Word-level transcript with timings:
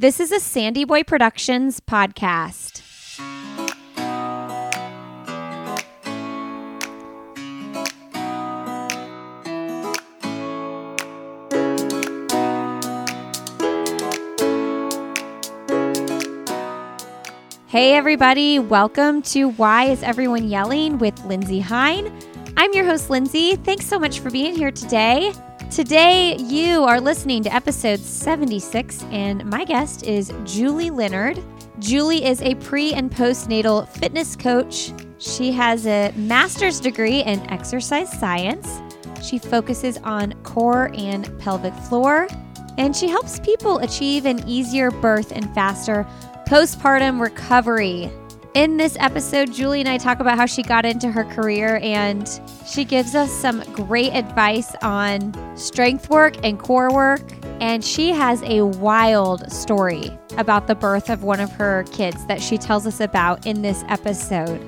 This 0.00 0.20
is 0.20 0.30
a 0.30 0.36
SandyBoy 0.36 1.08
Productions 1.08 1.80
podcast. 1.80 2.82
Hey, 17.66 17.96
everybody, 17.96 18.60
welcome 18.60 19.22
to 19.22 19.48
Why 19.48 19.86
Is 19.86 20.04
Everyone 20.04 20.46
Yelling 20.46 20.98
with 20.98 21.24
Lindsey 21.24 21.58
Hein. 21.58 22.16
I'm 22.56 22.72
your 22.72 22.84
host, 22.84 23.10
Lindsey. 23.10 23.56
Thanks 23.56 23.86
so 23.86 23.98
much 23.98 24.20
for 24.20 24.30
being 24.30 24.54
here 24.54 24.70
today. 24.70 25.32
Today, 25.70 26.34
you 26.38 26.84
are 26.84 26.98
listening 26.98 27.42
to 27.42 27.54
episode 27.54 28.00
76, 28.00 29.02
and 29.10 29.44
my 29.44 29.64
guest 29.64 30.02
is 30.02 30.32
Julie 30.44 30.88
Leonard. 30.88 31.42
Julie 31.78 32.24
is 32.24 32.40
a 32.40 32.54
pre 32.54 32.94
and 32.94 33.10
postnatal 33.10 33.86
fitness 33.86 34.34
coach. 34.34 34.92
She 35.18 35.52
has 35.52 35.86
a 35.86 36.10
master's 36.16 36.80
degree 36.80 37.20
in 37.22 37.40
exercise 37.50 38.10
science. 38.18 38.80
She 39.22 39.38
focuses 39.38 39.98
on 39.98 40.32
core 40.42 40.90
and 40.94 41.38
pelvic 41.38 41.74
floor, 41.74 42.28
and 42.78 42.96
she 42.96 43.06
helps 43.06 43.38
people 43.38 43.78
achieve 43.78 44.24
an 44.24 44.48
easier 44.48 44.90
birth 44.90 45.32
and 45.32 45.52
faster 45.54 46.06
postpartum 46.48 47.20
recovery. 47.20 48.10
In 48.54 48.78
this 48.78 48.96
episode, 48.98 49.52
Julie 49.52 49.80
and 49.80 49.88
I 49.88 49.98
talk 49.98 50.20
about 50.20 50.38
how 50.38 50.46
she 50.46 50.62
got 50.62 50.86
into 50.86 51.12
her 51.12 51.24
career 51.24 51.80
and 51.82 52.28
she 52.66 52.82
gives 52.82 53.14
us 53.14 53.30
some 53.30 53.62
great 53.74 54.12
advice 54.14 54.74
on 54.82 55.34
strength 55.56 56.08
work 56.08 56.34
and 56.42 56.58
core 56.58 56.92
work. 56.92 57.20
And 57.60 57.84
she 57.84 58.10
has 58.10 58.42
a 58.44 58.62
wild 58.62 59.52
story 59.52 60.10
about 60.38 60.66
the 60.66 60.74
birth 60.74 61.10
of 61.10 61.22
one 61.22 61.40
of 61.40 61.52
her 61.52 61.84
kids 61.92 62.24
that 62.26 62.40
she 62.40 62.56
tells 62.56 62.86
us 62.86 63.00
about 63.00 63.46
in 63.46 63.60
this 63.60 63.84
episode. 63.88 64.64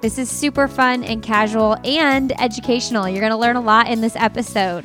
This 0.00 0.18
is 0.18 0.30
super 0.30 0.68
fun 0.68 1.02
and 1.02 1.20
casual 1.22 1.76
and 1.84 2.38
educational. 2.40 3.08
You're 3.08 3.20
going 3.20 3.32
to 3.32 3.38
learn 3.38 3.56
a 3.56 3.60
lot 3.60 3.88
in 3.88 4.02
this 4.02 4.14
episode. 4.14 4.84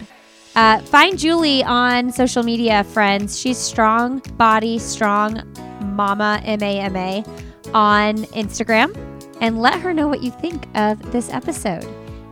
Uh, 0.56 0.80
find 0.80 1.18
Julie 1.18 1.64
on 1.64 2.12
social 2.12 2.42
media, 2.42 2.84
friends. 2.86 3.40
She's 3.40 3.58
Strong 3.58 4.20
Body 4.36 4.80
Strong 4.80 5.44
Mama, 5.96 6.42
M 6.44 6.64
A 6.64 6.80
M 6.80 6.96
A 6.96 7.24
on 7.74 8.18
Instagram 8.34 8.96
and 9.42 9.62
let 9.62 9.80
her 9.80 9.94
know 9.94 10.08
what 10.08 10.22
you 10.22 10.32
think 10.32 10.68
of 10.76 11.12
this 11.12 11.30
episode. 11.30 11.88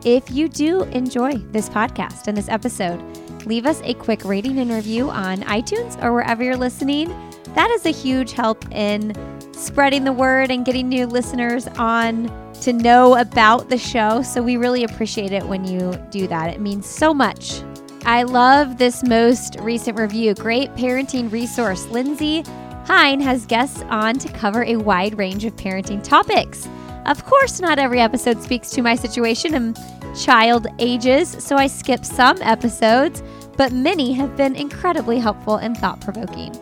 If 0.05 0.31
you 0.31 0.47
do 0.47 0.83
enjoy 0.83 1.37
this 1.51 1.67
podcast 1.67 2.27
and 2.27 2.37
this 2.37 2.47
episode, 2.47 3.01
leave 3.45 3.65
us 3.65 3.81
a 3.83 3.93
quick 3.95 4.23
rating 4.23 4.59
and 4.59 4.71
review 4.71 5.09
on 5.09 5.41
iTunes 5.41 6.01
or 6.03 6.13
wherever 6.13 6.43
you're 6.43 6.55
listening. 6.55 7.09
That 7.55 7.69
is 7.71 7.85
a 7.85 7.91
huge 7.91 8.31
help 8.33 8.63
in 8.71 9.13
spreading 9.53 10.03
the 10.05 10.13
word 10.13 10.51
and 10.51 10.65
getting 10.65 10.87
new 10.87 11.07
listeners 11.07 11.67
on 11.77 12.31
to 12.61 12.73
know 12.73 13.17
about 13.17 13.69
the 13.69 13.77
show. 13.77 14.21
So 14.21 14.41
we 14.41 14.57
really 14.57 14.83
appreciate 14.83 15.31
it 15.31 15.45
when 15.45 15.65
you 15.65 15.93
do 16.11 16.27
that. 16.27 16.53
It 16.53 16.61
means 16.61 16.85
so 16.85 17.13
much. 17.13 17.61
I 18.05 18.23
love 18.23 18.77
this 18.77 19.03
most 19.03 19.57
recent 19.59 19.99
review. 19.99 20.33
Great 20.35 20.73
parenting 20.75 21.31
resource. 21.31 21.85
Lindsey 21.87 22.43
Hein 22.85 23.19
has 23.21 23.45
guests 23.45 23.83
on 23.89 24.17
to 24.19 24.29
cover 24.29 24.63
a 24.63 24.75
wide 24.75 25.17
range 25.17 25.45
of 25.45 25.55
parenting 25.55 26.03
topics. 26.03 26.67
Of 27.05 27.25
course, 27.25 27.59
not 27.59 27.79
every 27.79 27.99
episode 27.99 28.41
speaks 28.41 28.69
to 28.71 28.81
my 28.81 28.95
situation 28.95 29.53
and 29.53 29.77
child 30.19 30.67
ages, 30.79 31.29
so 31.39 31.55
I 31.55 31.67
skip 31.67 32.03
some 32.03 32.41
episodes, 32.41 33.23
but 33.57 33.71
many 33.71 34.13
have 34.13 34.35
been 34.35 34.55
incredibly 34.55 35.19
helpful 35.19 35.57
and 35.57 35.77
thought 35.77 36.01
provoking. 36.01 36.55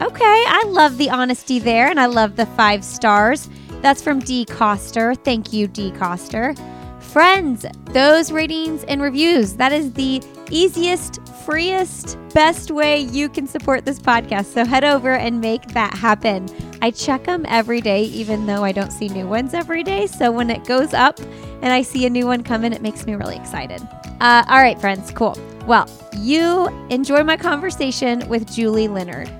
Okay, 0.00 0.24
I 0.24 0.64
love 0.68 0.98
the 0.98 1.10
honesty 1.10 1.58
there, 1.58 1.88
and 1.88 1.98
I 1.98 2.06
love 2.06 2.36
the 2.36 2.46
five 2.46 2.84
stars. 2.84 3.48
That's 3.80 4.02
from 4.02 4.18
D. 4.20 4.44
Coster. 4.44 5.14
Thank 5.14 5.52
you, 5.52 5.66
D. 5.68 5.90
Coster. 5.92 6.54
Friends, 7.00 7.64
those 7.92 8.32
ratings 8.32 8.84
and 8.84 9.00
reviews, 9.00 9.54
that 9.54 9.72
is 9.72 9.92
the 9.92 10.22
easiest, 10.50 11.26
freest, 11.44 12.18
best 12.34 12.70
way 12.70 13.00
you 13.00 13.28
can 13.28 13.46
support 13.46 13.84
this 13.84 13.98
podcast. 13.98 14.46
So 14.46 14.64
head 14.64 14.84
over 14.84 15.12
and 15.12 15.40
make 15.40 15.66
that 15.68 15.94
happen. 15.94 16.46
I 16.82 16.90
check 16.90 17.24
them 17.24 17.46
every 17.48 17.80
day, 17.80 18.02
even 18.04 18.46
though 18.46 18.64
I 18.64 18.72
don't 18.72 18.92
see 18.92 19.08
new 19.08 19.26
ones 19.26 19.54
every 19.54 19.82
day. 19.82 20.06
So 20.06 20.30
when 20.30 20.50
it 20.50 20.64
goes 20.64 20.92
up 20.92 21.18
and 21.20 21.66
I 21.66 21.82
see 21.82 22.06
a 22.06 22.10
new 22.10 22.26
one 22.26 22.42
come 22.42 22.64
in, 22.64 22.72
it 22.72 22.82
makes 22.82 23.06
me 23.06 23.14
really 23.14 23.36
excited. 23.36 23.80
Uh, 24.20 24.44
all 24.48 24.58
right, 24.58 24.80
friends, 24.80 25.10
cool. 25.12 25.38
Well, 25.66 25.88
you 26.18 26.68
enjoy 26.90 27.22
my 27.24 27.36
conversation 27.36 28.28
with 28.28 28.50
Julie 28.52 28.88
Leonard. 28.88 29.30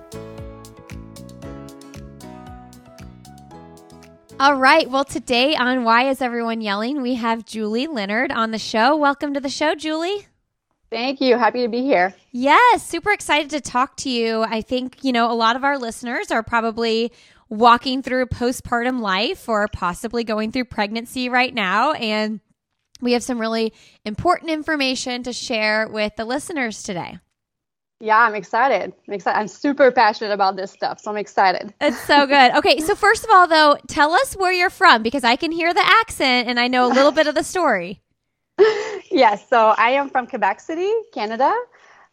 All 4.38 4.54
right. 4.56 4.90
Well, 4.90 5.04
today 5.04 5.56
on 5.56 5.84
Why 5.84 6.10
Is 6.10 6.20
Everyone 6.20 6.60
Yelling, 6.60 7.00
we 7.00 7.14
have 7.14 7.46
Julie 7.46 7.86
Leonard 7.86 8.30
on 8.30 8.50
the 8.50 8.58
show. 8.58 8.94
Welcome 8.94 9.32
to 9.32 9.40
the 9.40 9.48
show, 9.48 9.74
Julie. 9.74 10.26
Thank 10.90 11.20
you. 11.20 11.36
Happy 11.36 11.62
to 11.62 11.68
be 11.68 11.82
here. 11.82 12.14
Yes, 12.32 12.86
super 12.86 13.12
excited 13.12 13.50
to 13.50 13.60
talk 13.60 13.96
to 13.98 14.10
you. 14.10 14.42
I 14.42 14.62
think, 14.62 15.02
you 15.02 15.12
know, 15.12 15.30
a 15.30 15.34
lot 15.34 15.56
of 15.56 15.64
our 15.64 15.78
listeners 15.78 16.30
are 16.30 16.42
probably 16.42 17.12
walking 17.48 18.02
through 18.02 18.26
postpartum 18.26 19.00
life 19.00 19.48
or 19.48 19.68
possibly 19.68 20.24
going 20.24 20.52
through 20.52 20.64
pregnancy 20.66 21.28
right 21.28 21.52
now. 21.52 21.92
And 21.92 22.40
we 23.00 23.12
have 23.12 23.22
some 23.22 23.38
really 23.38 23.72
important 24.04 24.50
information 24.50 25.22
to 25.24 25.32
share 25.32 25.88
with 25.88 26.16
the 26.16 26.24
listeners 26.24 26.82
today. 26.82 27.18
Yeah, 27.98 28.18
I'm 28.18 28.34
excited. 28.34 28.92
I'm 29.08 29.14
excited. 29.14 29.38
I'm 29.38 29.48
super 29.48 29.90
passionate 29.90 30.32
about 30.32 30.56
this 30.56 30.70
stuff, 30.70 31.00
so 31.00 31.10
I'm 31.10 31.16
excited. 31.16 31.72
It's 31.80 31.98
so 32.00 32.26
good. 32.26 32.54
Okay, 32.56 32.78
so 32.80 32.94
first 32.94 33.24
of 33.24 33.30
all, 33.30 33.46
though, 33.46 33.78
tell 33.88 34.12
us 34.12 34.34
where 34.34 34.52
you're 34.52 34.68
from 34.68 35.02
because 35.02 35.24
I 35.24 35.36
can 35.36 35.50
hear 35.50 35.72
the 35.72 35.84
accent 35.84 36.48
and 36.48 36.60
I 36.60 36.68
know 36.68 36.86
a 36.86 36.92
little 36.92 37.12
bit 37.12 37.26
of 37.26 37.34
the 37.34 37.42
story. 37.42 38.02
yes, 39.16 39.48
so 39.48 39.74
I 39.76 39.90
am 39.90 40.10
from 40.10 40.26
Quebec 40.26 40.60
City, 40.60 40.92
Canada. 41.12 41.52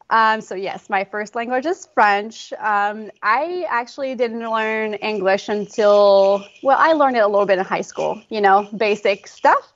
Um, 0.09 0.41
so 0.41 0.55
yes, 0.55 0.89
my 0.89 1.03
first 1.03 1.35
language 1.35 1.65
is 1.65 1.87
French. 1.93 2.53
Um, 2.59 3.11
I 3.21 3.65
actually 3.69 4.15
didn't 4.15 4.49
learn 4.49 4.95
English 4.95 5.49
until 5.49 6.45
well, 6.61 6.77
I 6.79 6.93
learned 6.93 7.17
it 7.17 7.21
a 7.21 7.27
little 7.27 7.45
bit 7.45 7.59
in 7.59 7.65
high 7.65 7.81
school. 7.81 8.21
You 8.29 8.41
know, 8.41 8.67
basic 8.77 9.27
stuff. 9.27 9.73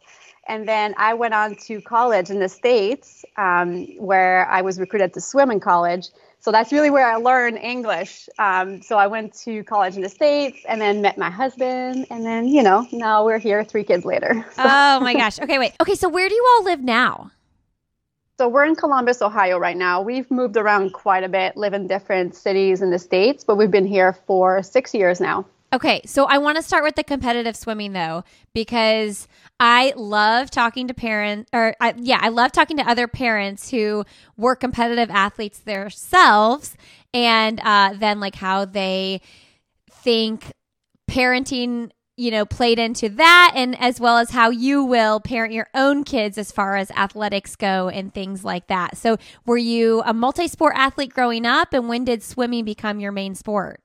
And 0.48 0.68
then 0.68 0.96
I 0.98 1.14
went 1.14 1.34
on 1.34 1.56
to 1.68 1.82
college 1.82 2.30
in 2.30 2.40
the 2.40 2.48
States, 2.48 3.26
um, 3.36 3.86
where 3.98 4.48
I 4.50 4.62
was 4.62 4.80
recruited 4.80 5.14
to 5.16 5.22
swim 5.22 5.52
in 5.52 5.60
college. 5.60 6.08
So 6.48 6.52
that's 6.54 6.72
really 6.72 6.90
where 6.90 7.06
I 7.06 7.18
learned 7.18 7.58
English. 7.58 8.30
Um, 8.40 8.82
so 8.82 8.98
I 8.98 9.08
went 9.08 9.34
to 9.40 9.66
college 9.66 9.98
in 9.98 10.02
the 10.02 10.08
States 10.08 10.58
and 10.70 10.80
then 10.80 11.02
met 11.02 11.18
my 11.18 11.30
husband. 11.30 12.08
And 12.10 12.26
then, 12.26 12.48
you 12.48 12.64
know, 12.64 12.88
now 12.94 13.26
we're 13.26 13.38
here 13.38 13.66
three 13.66 13.84
kids 13.84 14.06
later. 14.06 14.46
So. 14.56 14.64
Oh 14.66 15.02
my 15.02 15.14
gosh. 15.14 15.42
Okay, 15.42 15.60
wait. 15.60 15.74
Okay, 15.82 15.96
so 15.96 16.08
where 16.08 16.30
do 16.30 16.34
you 16.34 16.48
all 16.52 16.64
live 16.64 16.82
now? 16.82 17.32
So 18.38 18.48
we're 18.48 18.64
in 18.64 18.78
Columbus, 18.78 19.22
Ohio 19.22 19.58
right 19.58 19.76
now. 19.76 20.02
We've 20.02 20.32
moved 20.32 20.56
around 20.56 20.94
quite 20.94 21.26
a 21.26 21.28
bit, 21.28 21.58
live 21.58 21.74
in 21.74 21.86
different 21.86 22.34
cities 22.34 22.82
in 22.82 22.92
the 22.92 23.00
States, 23.00 23.44
but 23.44 23.58
we've 23.58 23.70
been 23.70 23.86
here 23.86 24.14
for 24.14 24.64
six 24.64 24.94
years 24.94 25.20
now. 25.20 25.46
Okay, 25.74 26.02
so 26.06 26.26
I 26.26 26.38
want 26.38 26.56
to 26.56 26.64
start 26.64 26.84
with 26.86 26.96
the 26.96 27.04
competitive 27.04 27.56
swimming 27.56 27.92
though, 27.92 28.24
because 28.54 29.28
I 29.60 29.92
love 29.98 30.50
talking 30.50 30.88
to 30.88 30.94
parents, 30.94 31.50
or 31.52 31.76
I, 31.82 31.94
yeah, 31.98 32.20
I 32.22 32.30
love 32.30 32.54
talking 32.54 32.78
to 32.78 32.90
other 32.90 33.08
parents 33.08 33.70
who 33.70 34.06
were 34.38 34.56
competitive 34.56 35.10
athletes 35.10 35.60
themselves, 35.60 36.78
and 37.14 37.60
uh, 37.62 37.96
then 37.98 38.22
like 38.22 38.36
how 38.36 38.64
they 38.64 39.20
think 39.92 40.54
parenting, 41.10 41.92
you 42.16 42.32
know, 42.32 42.46
played 42.46 42.80
into 42.80 43.10
that, 43.10 43.52
and 43.54 43.78
as 43.78 44.00
well 44.00 44.20
as 44.20 44.30
how 44.30 44.50
you 44.50 44.86
will 44.86 45.20
parent 45.20 45.52
your 45.52 45.68
own 45.74 46.06
kids 46.06 46.38
as 46.38 46.50
far 46.50 46.78
as 46.78 46.92
athletics 46.92 47.58
go 47.58 47.90
and 47.90 48.14
things 48.14 48.46
like 48.46 48.68
that. 48.68 48.96
So, 48.96 49.18
were 49.46 49.58
you 49.58 50.02
a 50.06 50.14
multi 50.14 50.48
sport 50.48 50.76
athlete 50.78 51.14
growing 51.14 51.46
up, 51.46 51.74
and 51.74 51.90
when 51.90 52.06
did 52.06 52.24
swimming 52.24 52.64
become 52.64 53.02
your 53.02 53.12
main 53.12 53.36
sport? 53.36 53.82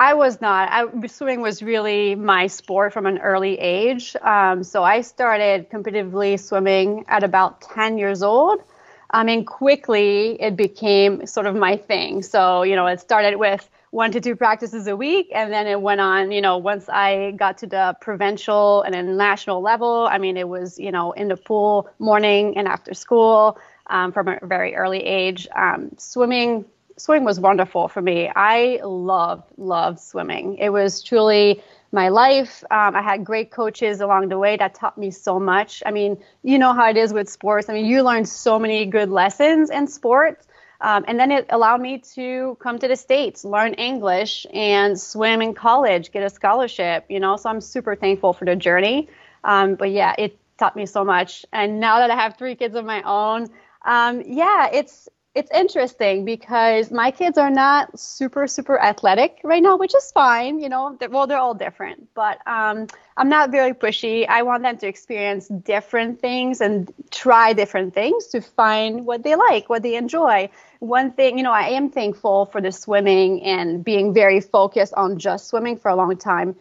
I 0.00 0.14
was 0.14 0.40
not. 0.40 0.68
I, 0.70 1.06
swimming 1.08 1.40
was 1.40 1.60
really 1.60 2.14
my 2.14 2.46
sport 2.46 2.92
from 2.92 3.04
an 3.06 3.18
early 3.18 3.58
age. 3.58 4.14
Um, 4.22 4.62
so 4.62 4.84
I 4.84 5.00
started 5.00 5.70
competitively 5.70 6.38
swimming 6.38 7.04
at 7.08 7.24
about 7.24 7.60
10 7.62 7.98
years 7.98 8.22
old. 8.22 8.62
I 9.10 9.24
mean, 9.24 9.44
quickly 9.44 10.40
it 10.40 10.56
became 10.56 11.26
sort 11.26 11.46
of 11.46 11.56
my 11.56 11.76
thing. 11.76 12.22
So, 12.22 12.62
you 12.62 12.76
know, 12.76 12.86
it 12.86 13.00
started 13.00 13.36
with 13.38 13.68
one 13.90 14.12
to 14.12 14.20
two 14.20 14.36
practices 14.36 14.86
a 14.86 14.94
week, 14.94 15.30
and 15.34 15.52
then 15.52 15.66
it 15.66 15.80
went 15.80 16.00
on, 16.00 16.30
you 16.30 16.42
know, 16.42 16.58
once 16.58 16.88
I 16.90 17.32
got 17.32 17.58
to 17.58 17.66
the 17.66 17.96
provincial 18.00 18.82
and 18.82 18.92
then 18.92 19.16
national 19.16 19.62
level, 19.62 20.06
I 20.08 20.18
mean, 20.18 20.36
it 20.36 20.46
was, 20.48 20.78
you 20.78 20.92
know, 20.92 21.12
in 21.12 21.28
the 21.28 21.36
pool 21.36 21.88
morning 21.98 22.56
and 22.58 22.68
after 22.68 22.92
school 22.94 23.58
um, 23.88 24.12
from 24.12 24.28
a 24.28 24.38
very 24.42 24.76
early 24.76 25.02
age. 25.02 25.48
Um, 25.56 25.92
swimming 25.96 26.66
swimming 26.98 27.24
was 27.24 27.40
wonderful 27.40 27.88
for 27.88 28.02
me. 28.02 28.30
I 28.34 28.80
loved, 28.84 29.44
loved 29.56 30.00
swimming. 30.00 30.56
It 30.58 30.70
was 30.70 31.02
truly 31.02 31.62
my 31.92 32.08
life. 32.08 32.62
Um, 32.70 32.94
I 32.94 33.02
had 33.02 33.24
great 33.24 33.50
coaches 33.50 34.00
along 34.00 34.28
the 34.28 34.38
way 34.38 34.56
that 34.56 34.74
taught 34.74 34.98
me 34.98 35.10
so 35.10 35.40
much. 35.40 35.82
I 35.86 35.90
mean, 35.90 36.18
you 36.42 36.58
know 36.58 36.74
how 36.74 36.90
it 36.90 36.96
is 36.96 37.12
with 37.12 37.28
sports. 37.28 37.68
I 37.68 37.72
mean, 37.72 37.86
you 37.86 38.02
learn 38.02 38.26
so 38.26 38.58
many 38.58 38.84
good 38.86 39.08
lessons 39.08 39.70
in 39.70 39.86
sports. 39.86 40.46
Um, 40.80 41.04
and 41.08 41.18
then 41.18 41.32
it 41.32 41.46
allowed 41.50 41.80
me 41.80 41.98
to 42.14 42.56
come 42.60 42.78
to 42.78 42.86
the 42.86 42.94
States, 42.94 43.44
learn 43.44 43.74
English, 43.74 44.46
and 44.52 44.98
swim 44.98 45.42
in 45.42 45.54
college, 45.54 46.12
get 46.12 46.22
a 46.22 46.30
scholarship, 46.30 47.06
you 47.08 47.18
know. 47.18 47.36
So 47.36 47.50
I'm 47.50 47.60
super 47.60 47.96
thankful 47.96 48.32
for 48.32 48.44
the 48.44 48.54
journey. 48.54 49.08
Um, 49.42 49.74
but 49.74 49.90
yeah, 49.90 50.14
it 50.18 50.38
taught 50.56 50.76
me 50.76 50.86
so 50.86 51.04
much. 51.04 51.44
And 51.52 51.80
now 51.80 51.98
that 51.98 52.10
I 52.10 52.16
have 52.16 52.36
three 52.36 52.54
kids 52.54 52.76
of 52.76 52.84
my 52.84 53.02
own, 53.02 53.48
um, 53.84 54.22
yeah, 54.26 54.68
it's 54.72 55.08
it's 55.38 55.50
interesting 55.52 56.24
because 56.24 56.90
my 56.90 57.12
kids 57.12 57.38
are 57.38 57.50
not 57.50 57.96
super 57.98 58.48
super 58.48 58.76
athletic 58.80 59.38
right 59.44 59.62
now 59.62 59.76
which 59.76 59.94
is 59.94 60.10
fine 60.10 60.58
you 60.58 60.68
know 60.68 60.96
they're, 60.98 61.08
well 61.08 61.28
they're 61.28 61.38
all 61.38 61.54
different 61.54 62.12
but 62.14 62.36
um, 62.46 62.88
i'm 63.16 63.28
not 63.28 63.50
very 63.52 63.72
pushy. 63.72 64.26
I 64.28 64.42
want 64.42 64.64
them 64.64 64.76
to 64.78 64.88
experience 64.88 65.46
different 65.46 66.20
things 66.20 66.60
and 66.60 66.92
try 67.10 67.52
different 67.52 67.94
things 67.94 68.26
to 68.28 68.40
find 68.40 69.06
what 69.06 69.22
they 69.22 69.36
like 69.36 69.68
what 69.68 69.82
they 69.82 69.94
enjoy. 69.94 70.50
One 70.80 71.12
thing 71.12 71.38
you 71.38 71.44
know 71.44 71.52
i 71.52 71.68
am 71.78 71.90
thankful 71.90 72.46
for 72.46 72.60
the 72.60 72.72
swimming 72.72 73.42
and 73.42 73.84
being 73.84 74.12
very 74.14 74.40
focused 74.40 74.94
on 74.94 75.18
just 75.18 75.48
swimming 75.48 75.76
for 75.76 75.88
a 75.88 75.96
long 75.96 76.16
time 76.16 76.56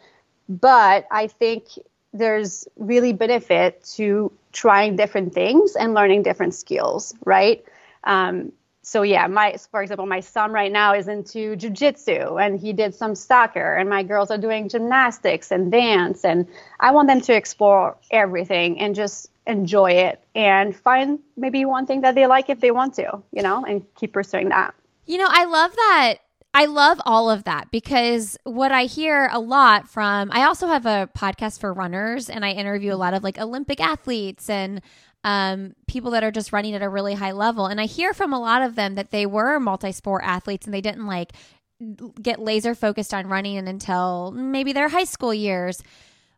but 0.50 1.06
i 1.12 1.28
think 1.28 1.64
there's 2.14 2.68
really 2.78 3.14
benefit 3.14 3.84
to 3.96 4.32
trying 4.52 4.96
different 4.96 5.34
things 5.34 5.76
and 5.76 5.94
learning 5.94 6.24
different 6.24 6.56
skills 6.56 7.14
right? 7.26 7.64
Um, 8.04 8.54
so 8.88 9.02
yeah, 9.02 9.28
my 9.28 9.58
for 9.70 9.82
example, 9.82 10.06
my 10.06 10.22
son 10.22 10.54
right 10.54 10.72
now 10.72 10.94
is 10.94 11.10
into 11.10 11.58
jujitsu 11.58 12.42
and 12.42 12.58
he 12.58 12.72
did 12.72 12.96
some 12.96 13.16
soccer, 13.16 13.76
and 13.76 13.90
my 13.90 14.02
girls 14.02 14.32
are 14.32 14.38
doing 14.38 14.70
gymnastics 14.70 15.52
and 15.52 15.70
dance, 15.70 16.24
and 16.24 16.48
I 16.80 16.92
want 16.92 17.10
them 17.10 17.20
to 17.20 17.36
explore 17.36 17.98
everything 18.12 18.80
and 18.80 18.96
just 18.96 19.30
enjoy 19.46 19.92
it 19.92 20.24
and 20.36 20.74
find 20.74 21.20
maybe 21.36 21.66
one 21.66 21.86
thing 21.86 22.00
that 22.00 22.16
they 22.16 22.28
like 22.28 22.50
if 22.50 22.62
they 22.62 22.72
want 22.72 22.94
to, 22.94 23.22
you 23.34 23.44
know, 23.44 23.66
and 23.66 23.84
keep 23.96 24.14
pursuing 24.14 24.48
that. 24.50 24.74
You 25.06 25.18
know, 25.18 25.28
I 25.30 25.44
love 25.44 25.76
that. 25.76 26.16
I 26.54 26.66
love 26.66 27.02
all 27.06 27.30
of 27.30 27.44
that 27.44 27.70
because 27.72 28.38
what 28.46 28.72
I 28.72 28.86
hear 28.86 29.30
a 29.34 29.40
lot 29.40 29.90
from 29.90 30.32
I 30.32 30.46
also 30.46 30.66
have 30.68 30.86
a 30.86 31.10
podcast 31.16 31.60
for 31.60 31.74
runners 31.74 32.30
and 32.30 32.46
I 32.46 32.52
interview 32.52 32.94
a 32.94 32.96
lot 32.96 33.14
of 33.14 33.22
like 33.22 33.38
Olympic 33.38 33.82
athletes 33.82 34.50
and 34.50 34.82
um, 35.24 35.74
people 35.88 36.12
that 36.12 36.24
are 36.24 36.32
just 36.32 36.54
running 36.54 36.74
at 36.74 36.82
a 36.82 36.90
really 36.90 37.14
high 37.14 37.32
level. 37.32 37.66
And 37.66 37.82
I 37.82 37.86
hear 37.86 38.14
from 38.14 38.34
a 38.34 38.40
lot 38.40 38.62
of 38.62 38.76
them 38.76 38.96
that 38.96 39.12
they 39.12 39.26
were 39.26 39.60
multi 39.60 39.92
sport 39.92 40.24
athletes 40.24 40.66
and 40.66 40.74
they 40.74 40.82
didn't 40.82 41.06
like 41.06 41.34
get 42.22 42.40
laser 42.40 42.74
focused 42.74 43.14
on 43.14 43.28
running 43.28 43.68
until 43.68 44.32
maybe 44.32 44.74
their 44.74 44.90
high 44.90 45.04
school 45.04 45.34
years. 45.34 45.82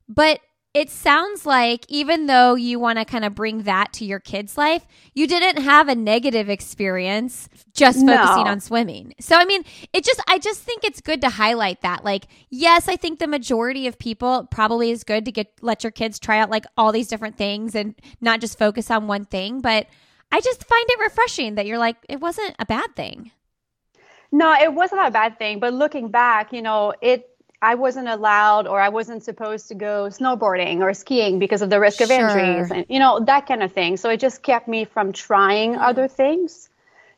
But 0.08 0.40
it 0.74 0.90
sounds 0.90 1.48
like 1.48 1.84
even 1.90 2.28
though 2.28 2.54
you 2.54 2.80
want 2.80 3.00
to 3.00 3.06
kind 3.06 3.26
of 3.26 3.34
bring 3.34 3.64
that 3.64 3.92
to 3.94 4.06
your 4.06 4.20
kids' 4.20 4.56
life, 4.56 4.86
you 5.16 5.26
didn't 5.26 5.64
have 5.64 5.88
a 5.88 5.96
negative 5.96 6.48
experience 6.48 7.50
just 7.74 8.06
focusing 8.06 8.44
no. 8.44 8.52
on 8.52 8.60
swimming. 8.60 9.16
So 9.20 9.36
I 9.36 9.46
mean, 9.46 9.64
it 9.94 10.04
just 10.04 10.22
I 10.28 10.38
just 10.38 10.62
think 10.62 10.84
it's 10.84 11.02
good 11.02 11.22
to 11.22 11.30
highlight 11.30 11.82
that. 11.82 12.06
Like, 12.06 12.28
yes, 12.50 12.88
I 12.88 12.98
think 12.98 13.18
the 13.18 13.28
majority 13.28 13.88
of 13.88 13.98
people 13.98 14.48
probably 14.52 14.92
is 14.92 15.04
good 15.04 15.26
to 15.26 15.32
get 15.32 15.52
let 15.62 15.84
your 15.84 15.92
kids 15.92 16.20
try 16.20 16.40
out 16.40 16.52
like 16.52 16.66
all 16.78 16.92
these 16.92 17.08
different 17.08 17.38
things 17.38 17.74
and 17.74 17.96
not 18.22 18.40
just 18.40 18.60
focus 18.60 18.92
on 18.92 19.08
one 19.08 19.26
thing, 19.26 19.62
but 19.62 19.88
I 20.32 20.40
just 20.40 20.64
find 20.66 20.86
it 20.88 21.00
refreshing 21.00 21.56
that 21.56 21.66
you're 21.66 21.80
like 21.80 21.98
it 22.08 22.20
wasn't 22.20 22.56
a 22.60 22.66
bad 22.66 22.96
thing. 22.96 23.32
No, 24.32 24.54
it 24.54 24.72
wasn't 24.72 25.08
a 25.08 25.10
bad 25.10 25.40
thing, 25.40 25.60
but 25.60 25.74
looking 25.74 26.10
back, 26.10 26.54
you 26.54 26.62
know, 26.62 26.94
it 27.02 27.28
I 27.62 27.76
wasn't 27.76 28.08
allowed 28.08 28.68
or 28.68 28.80
I 28.80 28.90
wasn't 28.90 29.24
supposed 29.24 29.68
to 29.68 29.76
go 29.76 30.08
snowboarding 30.10 30.80
or 30.80 30.94
skiing 30.94 31.40
because 31.40 31.62
of 31.62 31.70
the 31.70 31.80
risk 31.80 32.00
of 32.00 32.08
sure. 32.08 32.18
injuries 32.18 32.72
and 32.72 32.86
you 32.88 33.00
know 33.00 33.20
that 33.20 33.48
kind 33.48 33.64
of 33.64 33.74
thing. 33.74 33.98
So 33.98 34.10
it 34.10 34.20
just 34.20 34.42
kept 34.44 34.68
me 34.68 34.86
from 34.86 35.12
trying 35.12 35.74
mm-hmm. 35.74 35.82
other 35.82 36.08
things. 36.08 36.70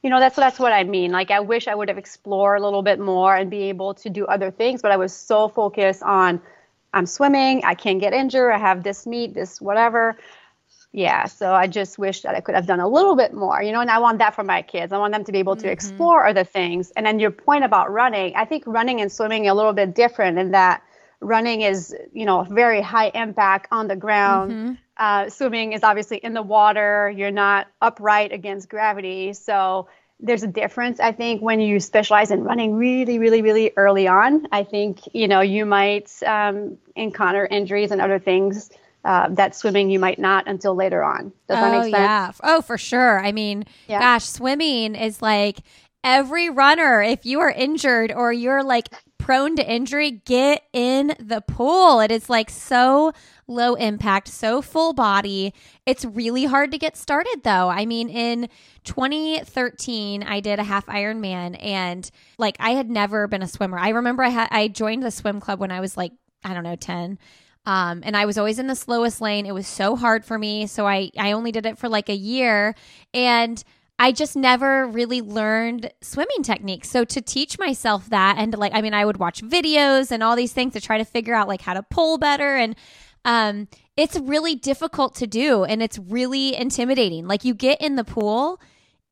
You 0.01 0.09
know, 0.09 0.19
that's 0.19 0.35
that's 0.35 0.57
what 0.57 0.73
I 0.73 0.83
mean. 0.83 1.11
Like 1.11 1.29
I 1.29 1.41
wish 1.41 1.67
I 1.67 1.75
would 1.75 1.89
have 1.89 1.99
explored 1.99 2.59
a 2.59 2.63
little 2.63 2.81
bit 2.81 2.99
more 2.99 3.35
and 3.35 3.51
be 3.51 3.63
able 3.69 3.93
to 3.95 4.09
do 4.09 4.25
other 4.25 4.49
things, 4.49 4.81
but 4.81 4.91
I 4.91 4.97
was 4.97 5.13
so 5.13 5.47
focused 5.47 6.01
on 6.01 6.41
I'm 6.93 7.05
swimming, 7.05 7.63
I 7.63 7.75
can't 7.75 7.99
get 7.99 8.13
injured, 8.13 8.51
I 8.51 8.57
have 8.57 8.83
this 8.83 9.05
meet, 9.05 9.33
this 9.33 9.61
whatever 9.61 10.17
yeah 10.93 11.25
so 11.25 11.53
i 11.53 11.67
just 11.67 11.97
wish 11.97 12.21
that 12.21 12.35
i 12.35 12.41
could 12.41 12.55
have 12.55 12.67
done 12.67 12.79
a 12.79 12.87
little 12.87 13.15
bit 13.15 13.33
more 13.33 13.61
you 13.61 13.71
know 13.71 13.81
and 13.81 13.89
i 13.89 13.99
want 13.99 14.17
that 14.17 14.35
for 14.35 14.43
my 14.43 14.61
kids. 14.61 14.91
I 14.91 14.97
want 14.97 15.13
them 15.13 15.23
to 15.23 15.31
be 15.31 15.39
able 15.39 15.55
to 15.55 15.63
mm-hmm. 15.63 15.71
explore 15.71 16.27
other 16.27 16.43
things. 16.43 16.91
And 16.95 17.05
then 17.05 17.19
your 17.19 17.31
point 17.31 17.63
about 17.63 17.91
running 17.91 18.33
i 18.35 18.45
think 18.45 18.63
running 18.65 19.01
and 19.01 19.11
swimming 19.11 19.47
are 19.47 19.51
a 19.51 19.53
little 19.53 19.73
bit 19.73 19.95
different 19.95 20.37
in 20.37 20.51
that 20.51 20.83
running 21.21 21.61
is 21.61 21.95
you 22.13 22.25
know 22.25 22.43
very 22.43 22.81
high 22.81 23.11
impact 23.13 23.67
on 23.71 23.87
the 23.87 23.95
ground. 23.95 24.51
Mm-hmm. 24.51 24.73
uh, 24.97 25.29
swimming 25.29 25.73
is 25.73 25.83
obviously 25.83 26.17
in 26.17 26.33
the 26.33 26.41
water. 26.41 27.13
You're 27.15 27.31
not 27.31 27.67
upright 27.81 28.31
against 28.33 28.67
gravity. 28.69 29.33
So 29.33 29.87
there's 30.23 30.43
a 30.43 30.47
difference 30.47 30.99
i 30.99 31.11
think 31.11 31.41
when 31.41 31.59
you 31.59 31.79
specialize 31.79 32.29
in 32.29 32.43
running 32.43 32.75
really 32.75 33.17
really 33.17 33.41
really 33.41 33.71
early 33.75 34.07
on. 34.07 34.47
I 34.51 34.63
think 34.63 34.99
you 35.13 35.27
know 35.27 35.41
you 35.41 35.65
might 35.65 36.11
um, 36.23 36.77
encounter 36.95 37.45
injuries 37.45 37.91
and 37.91 38.01
other 38.01 38.19
things 38.19 38.69
uh, 39.03 39.29
that 39.29 39.55
swimming 39.55 39.89
you 39.89 39.99
might 39.99 40.19
not 40.19 40.47
until 40.47 40.75
later 40.75 41.03
on. 41.03 41.31
Does 41.47 41.57
oh, 41.57 41.61
that 41.61 41.71
make 41.71 41.93
sense? 41.93 41.93
Yeah. 41.93 42.31
Oh, 42.43 42.61
for 42.61 42.77
sure. 42.77 43.19
I 43.19 43.31
mean, 43.31 43.65
yeah. 43.87 43.99
gosh, 43.99 44.25
swimming 44.25 44.95
is 44.95 45.21
like 45.21 45.59
every 46.03 46.49
runner. 46.49 47.01
If 47.01 47.25
you 47.25 47.39
are 47.39 47.49
injured 47.49 48.11
or 48.11 48.31
you're 48.31 48.63
like 48.63 48.89
prone 49.17 49.55
to 49.55 49.71
injury, 49.71 50.11
get 50.11 50.63
in 50.73 51.15
the 51.19 51.41
pool. 51.41 51.99
It 51.99 52.11
is 52.11 52.29
like 52.29 52.49
so 52.49 53.11
low 53.47 53.75
impact, 53.75 54.27
so 54.27 54.61
full 54.61 54.93
body. 54.93 55.53
It's 55.85 56.05
really 56.05 56.45
hard 56.45 56.71
to 56.71 56.77
get 56.77 56.97
started 56.97 57.41
though. 57.43 57.69
I 57.69 57.85
mean, 57.85 58.09
in 58.09 58.49
2013, 58.83 60.23
I 60.23 60.39
did 60.39 60.59
a 60.59 60.63
half 60.63 60.85
Ironman 60.87 61.55
and 61.63 62.09
like 62.37 62.55
I 62.59 62.71
had 62.71 62.89
never 62.89 63.27
been 63.27 63.43
a 63.43 63.47
swimmer. 63.47 63.77
I 63.77 63.89
remember 63.89 64.23
I 64.23 64.29
had 64.29 64.47
I 64.51 64.67
joined 64.67 65.03
the 65.03 65.11
swim 65.11 65.39
club 65.39 65.59
when 65.59 65.71
I 65.71 65.79
was 65.79 65.97
like 65.97 66.13
I 66.43 66.53
don't 66.53 66.63
know, 66.63 66.75
10 66.75 67.19
um, 67.65 68.01
and 68.03 68.17
I 68.17 68.25
was 68.25 68.37
always 68.37 68.59
in 68.59 68.67
the 68.67 68.75
slowest 68.75 69.21
lane. 69.21 69.45
It 69.45 69.53
was 69.53 69.67
so 69.67 69.95
hard 69.95 70.25
for 70.25 70.37
me. 70.37 70.67
So 70.67 70.87
I, 70.87 71.11
I 71.17 71.33
only 71.33 71.51
did 71.51 71.65
it 71.65 71.77
for 71.77 71.89
like 71.89 72.09
a 72.09 72.15
year. 72.15 72.75
And 73.13 73.63
I 73.99 74.11
just 74.11 74.35
never 74.35 74.87
really 74.87 75.21
learned 75.21 75.91
swimming 76.01 76.41
techniques. 76.41 76.89
So 76.89 77.05
to 77.05 77.21
teach 77.21 77.59
myself 77.59 78.09
that 78.09 78.37
and 78.39 78.51
to 78.51 78.57
like, 78.57 78.73
I 78.73 78.81
mean, 78.81 78.95
I 78.95 79.05
would 79.05 79.17
watch 79.17 79.43
videos 79.43 80.11
and 80.11 80.23
all 80.23 80.35
these 80.35 80.53
things 80.53 80.73
to 80.73 80.81
try 80.81 80.97
to 80.97 81.05
figure 81.05 81.35
out 81.35 81.47
like 81.47 81.61
how 81.61 81.75
to 81.75 81.83
pull 81.83 82.17
better. 82.17 82.55
And 82.55 82.75
um, 83.25 83.67
it's 83.95 84.17
really 84.17 84.55
difficult 84.55 85.13
to 85.15 85.27
do 85.27 85.63
and 85.63 85.83
it's 85.83 85.99
really 85.99 86.55
intimidating. 86.55 87.27
Like 87.27 87.45
you 87.45 87.53
get 87.53 87.79
in 87.79 87.95
the 87.95 88.03
pool 88.03 88.59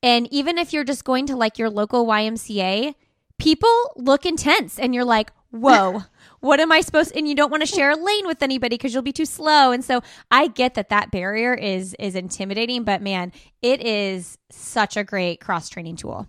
and 0.02 0.26
even 0.32 0.58
if 0.58 0.72
you're 0.72 0.82
just 0.82 1.04
going 1.04 1.26
to 1.26 1.36
like 1.36 1.56
your 1.56 1.70
local 1.70 2.04
YMCA, 2.04 2.94
people 3.38 3.92
look 3.94 4.26
intense 4.26 4.76
and 4.76 4.92
you're 4.92 5.04
like, 5.04 5.30
whoa 5.50 6.02
what 6.40 6.60
am 6.60 6.72
I 6.72 6.80
supposed 6.80 7.16
and 7.16 7.28
you 7.28 7.34
don't 7.34 7.50
want 7.50 7.62
to 7.62 7.66
share 7.66 7.90
a 7.90 7.96
lane 7.96 8.26
with 8.26 8.42
anybody 8.42 8.76
because 8.76 8.92
you'll 8.92 9.02
be 9.02 9.12
too 9.12 9.26
slow. 9.26 9.72
And 9.72 9.84
so 9.84 10.02
I 10.30 10.48
get 10.48 10.74
that 10.74 10.88
that 10.88 11.10
barrier 11.10 11.54
is 11.54 11.94
is 11.98 12.14
intimidating, 12.14 12.84
but 12.84 13.02
man, 13.02 13.32
it 13.62 13.84
is 13.84 14.38
such 14.50 14.96
a 14.96 15.04
great 15.04 15.40
cross 15.40 15.68
training 15.68 15.96
tool. 15.96 16.26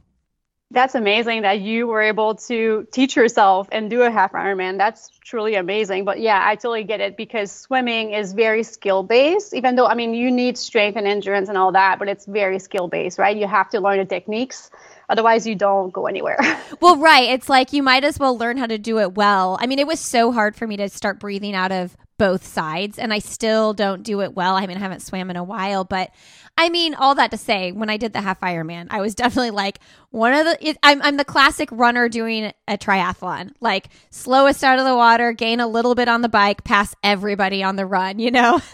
That's 0.74 0.96
amazing 0.96 1.42
that 1.42 1.60
you 1.60 1.86
were 1.88 2.02
able 2.02 2.36
to 2.36 2.88
teach 2.94 3.18
yourself 3.18 3.68
and 3.74 3.90
do 3.90 4.04
a 4.04 4.10
half 4.10 4.32
Ironman. 4.32 4.78
That's 4.78 5.10
truly 5.22 5.56
amazing. 5.56 6.06
But 6.06 6.22
yeah, 6.22 6.42
I 6.42 6.56
totally 6.56 6.86
get 6.86 7.02
it 7.02 7.18
because 7.18 7.52
swimming 7.52 8.14
is 8.14 8.32
very 8.32 8.64
skill 8.64 9.04
based, 9.04 9.54
even 9.54 9.76
though, 9.76 9.86
I 9.86 9.96
mean, 9.96 10.14
you 10.14 10.32
need 10.32 10.58
strength 10.58 10.96
and 10.96 11.06
endurance 11.06 11.50
and 11.50 11.58
all 11.58 11.74
that, 11.74 12.00
but 12.00 12.08
it's 12.08 12.26
very 12.26 12.58
skill 12.58 12.88
based, 12.88 13.20
right? 13.20 13.36
You 13.36 13.48
have 13.48 13.70
to 13.72 13.82
learn 13.82 13.98
the 13.98 14.06
techniques 14.06 14.72
Otherwise, 15.12 15.46
you 15.46 15.56
don't 15.56 15.92
go 15.92 16.08
anywhere. 16.08 16.40
well, 16.80 16.96
right. 16.96 17.30
It's 17.30 17.50
like 17.50 17.74
you 17.74 17.84
might 17.84 18.06
as 18.06 18.18
well 18.18 18.38
learn 18.38 18.56
how 18.56 18.66
to 18.66 18.78
do 18.78 19.00
it 19.00 19.14
well. 19.14 19.58
I 19.60 19.68
mean, 19.68 19.78
it 19.78 19.86
was 19.86 20.00
so 20.00 20.32
hard 20.32 20.56
for 20.56 20.66
me 20.66 20.78
to 20.78 20.88
start 20.88 21.20
breathing 21.20 21.54
out 21.54 21.74
of 21.74 21.98
both 22.18 22.46
sides, 22.46 22.98
and 22.98 23.14
I 23.14 23.20
still 23.20 23.74
don't 23.74 24.04
do 24.04 24.22
it 24.22 24.36
well. 24.36 24.56
I 24.56 24.68
mean, 24.68 24.78
I 24.78 24.80
haven't 24.80 25.02
swam 25.02 25.30
in 25.30 25.36
a 25.36 25.44
while, 25.44 25.84
but 25.84 26.12
I 26.58 26.70
mean, 26.70 26.94
all 26.94 27.16
that 27.16 27.32
to 27.32 27.38
say, 27.38 27.72
when 27.74 27.90
I 27.90 27.98
did 27.98 28.14
the 28.14 28.22
half 28.22 28.40
Ironman, 28.40 28.88
I 28.90 29.02
was 29.02 29.14
definitely 29.22 29.52
like 29.52 29.80
one 30.12 30.34
of 30.34 30.46
the. 30.46 30.70
It, 30.70 30.78
I'm 30.82 31.02
I'm 31.02 31.18
the 31.18 31.26
classic 31.26 31.68
runner 31.74 32.08
doing 32.08 32.54
a 32.68 32.78
triathlon, 32.78 33.52
like 33.60 33.90
slowest 34.12 34.64
out 34.64 34.80
of 34.80 34.86
the 34.86 34.96
water, 34.96 35.34
gain 35.34 35.60
a 35.60 35.68
little 35.68 35.94
bit 35.94 36.08
on 36.08 36.22
the 36.22 36.30
bike, 36.30 36.64
pass 36.64 36.96
everybody 37.04 37.64
on 37.64 37.76
the 37.76 37.86
run. 37.86 38.20
You 38.20 38.32
know. 38.32 38.62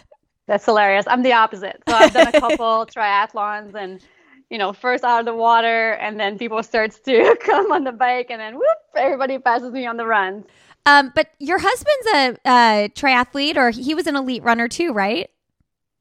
That's 0.48 0.64
hilarious. 0.64 1.06
I'm 1.08 1.24
the 1.24 1.34
opposite. 1.34 1.82
So 1.90 1.96
I've 1.96 2.14
done 2.14 2.28
a 2.28 2.40
couple 2.40 2.86
triathlons 2.86 3.76
and 3.76 4.02
you 4.50 4.58
know, 4.58 4.74
first 4.74 5.04
out 5.04 5.20
of 5.20 5.26
the 5.26 5.34
water, 5.34 5.92
and 5.94 6.20
then 6.20 6.38
people 6.38 6.62
starts 6.64 7.00
to 7.02 7.38
come 7.44 7.72
on 7.72 7.84
the 7.84 7.92
bike, 7.92 8.28
and 8.30 8.40
then 8.40 8.56
whoop, 8.56 8.78
everybody 8.96 9.38
passes 9.40 9.72
me 9.72 9.86
on 9.86 9.98
the 9.98 10.06
run. 10.06 10.46
Um, 10.86 11.12
but 11.14 11.32
your 11.40 11.60
husband's 11.60 12.08
a, 12.46 12.50
a 12.50 12.90
triathlete, 12.96 13.58
or 13.58 13.72
he 13.72 13.94
was 13.94 14.08
an 14.08 14.16
elite 14.16 14.44
runner 14.44 14.68
too, 14.68 14.94
right? 14.94 15.30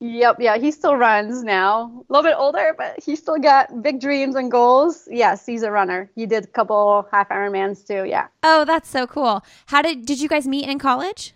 Yep, 0.01 0.37
yeah, 0.41 0.59
he 0.59 0.71
still 0.71 0.95
runs 0.95 1.43
now. 1.43 2.05
A 2.09 2.13
little 2.13 2.31
bit 2.31 2.37
older, 2.39 2.75
but 2.77 3.03
he 3.03 3.17
still 3.17 3.39
got 3.39 3.83
big 3.83 3.99
dreams 3.99 4.37
and 4.37 4.51
goals. 4.51 5.09
Yes, 5.11 5.47
he's 5.47 5.63
a 5.63 5.71
runner. 5.71 6.11
He 6.15 6.27
did 6.27 6.45
a 6.45 6.47
couple 6.49 7.09
half 7.11 7.31
Ironmans 7.31 7.87
too. 7.87 8.05
Yeah. 8.05 8.27
Oh, 8.43 8.67
that's 8.67 8.91
so 8.91 9.07
cool. 9.07 9.43
How 9.67 9.81
did 9.81 10.05
did 10.05 10.21
you 10.21 10.29
guys 10.29 10.47
meet 10.47 10.69
in 10.69 10.79
college? 10.79 11.33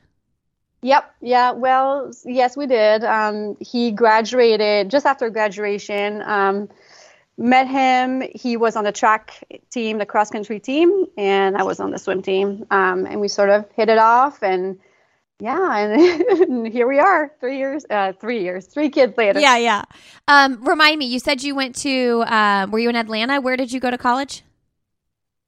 Yep. 0.83 1.15
Yeah. 1.23 1.53
Well, 1.53 2.13
yes, 2.25 2.57
we 2.57 2.67
did. 2.67 3.03
Um, 3.03 3.57
he 3.61 3.93
graduated 3.93 4.91
just 4.91 5.07
after 5.07 5.31
graduation. 5.31 6.23
Um, 6.23 6.69
met 7.41 7.67
him. 7.67 8.23
He 8.35 8.57
was 8.57 8.77
on 8.77 8.85
the 8.85 8.93
track 8.93 9.43
team, 9.71 9.99
the 9.99 10.07
cross 10.07 10.31
country 10.31 10.61
team, 10.61 11.07
and 11.17 11.57
I 11.57 11.63
was 11.63 11.81
on 11.81 11.91
the 11.91 11.99
swim 11.99 12.23
team. 12.23 12.67
Um, 12.71 13.07
and 13.07 13.21
we 13.21 13.29
sort 13.29 13.49
of 13.49 13.65
hit 13.75 13.89
it 13.89 13.99
off, 13.99 14.43
and 14.43 14.79
yeah, 15.41 15.79
and 16.43 16.69
here 16.69 16.87
we 16.87 16.99
are, 16.99 17.33
three 17.41 17.57
years, 17.57 17.87
uh, 17.89 18.13
three 18.13 18.43
years, 18.43 18.67
three 18.67 18.91
kids 18.91 19.17
later. 19.17 19.41
Yeah, 19.41 19.57
yeah. 19.57 19.85
Um, 20.29 20.63
remind 20.63 20.99
me, 20.99 21.07
you 21.07 21.19
said 21.19 21.43
you 21.43 21.55
went 21.55 21.75
to, 21.77 22.23
um, 22.27 22.71
were 22.71 22.79
you 22.79 22.91
in 22.91 22.97
Atlanta? 22.97 23.41
Where 23.41 23.57
did 23.57 23.73
you 23.73 23.81
go 23.81 23.91
to 23.91 23.99
college? 23.99 24.45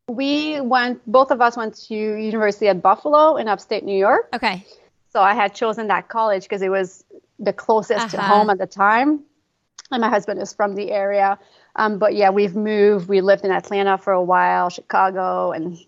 We 0.09 0.61
went, 0.63 1.01
both 1.07 1.31
of 1.31 1.43
us 1.43 1.57
went 1.59 1.75
to 1.89 1.95
University 1.95 2.69
at 2.69 2.81
Buffalo 2.81 3.37
in 3.37 3.49
upstate 3.49 3.85
New 3.85 3.97
York. 3.97 4.31
Okay. 4.35 4.67
So 5.11 5.21
I 5.21 5.35
had 5.35 5.55
chosen 5.55 5.89
that 5.89 6.09
college 6.09 6.45
because 6.45 6.63
it 6.63 6.71
was 6.71 7.05
the 7.39 7.53
closest 7.53 8.07
uh-huh. 8.07 8.17
to 8.17 8.23
home 8.23 8.49
at 8.49 8.59
the 8.59 8.67
time. 8.67 9.21
And 9.91 10.01
my 10.01 10.09
husband 10.09 10.41
is 10.41 10.55
from 10.55 10.75
the 10.75 10.91
area. 10.91 11.39
Um, 11.77 11.99
but 11.99 12.15
yeah, 12.15 12.31
we've 12.31 12.55
moved. 12.55 13.09
We 13.09 13.21
lived 13.21 13.45
in 13.45 13.51
Atlanta 13.51 13.99
for 13.99 14.13
a 14.13 14.23
while, 14.23 14.69
Chicago, 14.69 15.53
and 15.53 15.79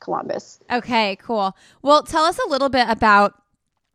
Columbus. 0.00 0.60
Okay, 0.70 1.16
cool. 1.16 1.56
Well, 1.82 2.02
tell 2.02 2.24
us 2.24 2.38
a 2.38 2.48
little 2.48 2.68
bit 2.68 2.88
about 2.88 3.34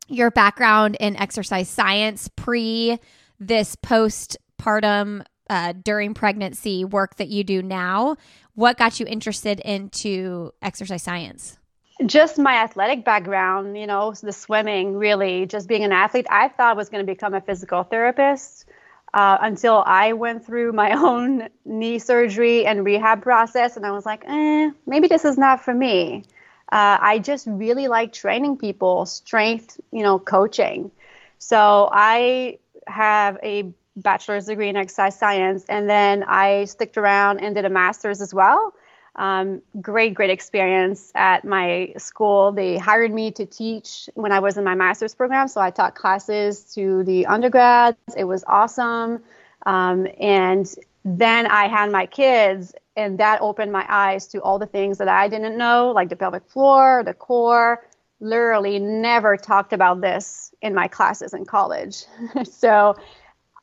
your 0.08 0.32
background 0.32 0.98
in 1.00 1.16
exercise 1.18 1.70
science 1.70 2.30
pre 2.36 2.98
this 3.40 3.76
postpartum 3.76 5.24
uh, 5.50 5.74
during 5.84 6.14
pregnancy 6.14 6.84
work 6.86 7.16
that 7.16 7.30
you 7.30 7.44
do 7.44 7.62
now. 7.62 8.18
What 8.56 8.78
got 8.78 9.00
you 9.00 9.06
interested 9.06 9.60
into 9.60 10.52
exercise 10.62 11.04
science? 11.04 11.58
Just 12.06 12.38
my 12.38 12.56
athletic 12.56 13.04
background, 13.04 13.78
you 13.78 13.88
know, 13.88 14.14
the 14.22 14.32
swimming, 14.32 14.96
really, 14.96 15.46
just 15.46 15.68
being 15.68 15.84
an 15.84 15.92
athlete. 15.92 16.28
I 16.30 16.48
thought 16.50 16.72
I 16.72 16.74
was 16.74 16.90
going 16.90 17.06
to 17.06 17.12
become 17.12 17.34
a 17.34 17.42
physical 17.42 17.84
therapist 17.84 18.66
uh, 19.14 19.38
until 19.42 19.84
I 19.86 20.14
went 20.14 20.46
through 20.46 20.74
my 20.74 20.92
own 21.04 21.50
knee 21.66 22.00
surgery 22.00 22.66
and 22.66 22.86
rehab 22.86 23.22
process, 23.22 23.78
and 23.78 23.86
I 23.86 23.92
was 23.92 24.06
like, 24.06 24.24
eh, 24.28 24.72
maybe 24.86 25.08
this 25.08 25.26
is 25.26 25.38
not 25.38 25.64
for 25.64 25.74
me. 25.74 26.24
Uh, 26.72 26.98
I 27.00 27.20
just 27.20 27.48
really 27.48 27.88
like 27.88 28.12
training 28.12 28.58
people, 28.58 29.06
strength, 29.06 29.80
you 29.92 30.04
know, 30.04 30.20
coaching. 30.20 30.92
So 31.38 31.90
I 31.92 32.60
have 32.88 33.38
a 33.42 33.72
bachelor's 33.96 34.46
degree 34.46 34.70
in 34.70 34.76
exercise 34.76 35.18
science, 35.18 35.66
and 35.70 35.90
then 35.90 36.24
I 36.24 36.66
sticked 36.66 36.98
around 36.98 37.40
and 37.40 37.56
did 37.56 37.66
a 37.66 37.70
master's 37.70 38.22
as 38.22 38.34
well. 38.34 38.74
Um, 39.18 39.64
great, 39.82 40.14
great 40.14 40.30
experience 40.30 41.12
at 41.16 41.44
my 41.44 41.94
school. 41.98 42.52
They 42.52 42.78
hired 42.78 43.12
me 43.12 43.32
to 43.32 43.46
teach 43.46 44.10
when 44.14 44.32
I 44.32 44.40
was 44.40 44.58
in 44.58 44.64
my 44.64 44.76
master's 44.76 45.16
program, 45.16 45.48
so 45.48 45.60
I 45.60 45.72
taught 45.72 45.96
classes 45.96 46.74
to 46.76 47.04
the 47.04 47.26
undergrads. 47.26 47.98
It 48.16 48.26
was 48.26 48.44
awesome. 48.48 49.24
Um, 49.66 50.08
and 50.20 50.72
then 51.04 51.48
I 51.48 51.68
had 51.68 51.92
my 51.92 52.06
kids, 52.06 52.76
and 52.96 53.18
that 53.18 53.42
opened 53.42 53.72
my 53.72 53.86
eyes 53.90 54.28
to 54.28 54.42
all 54.42 54.60
the 54.60 54.68
things 54.68 55.00
that 55.00 55.08
I 55.08 55.28
didn't 55.28 55.58
know, 55.58 55.92
like 55.96 56.10
the 56.10 56.16
pelvic 56.16 56.48
floor, 56.48 57.02
the 57.04 57.14
core. 57.14 57.84
Literally 58.20 58.80
never 58.80 59.38
talked 59.38 59.74
about 59.74 60.02
this 60.02 60.54
in 60.62 60.74
my 60.74 60.88
classes 60.88 61.34
in 61.34 61.46
college. 61.46 62.06
so 62.52 62.96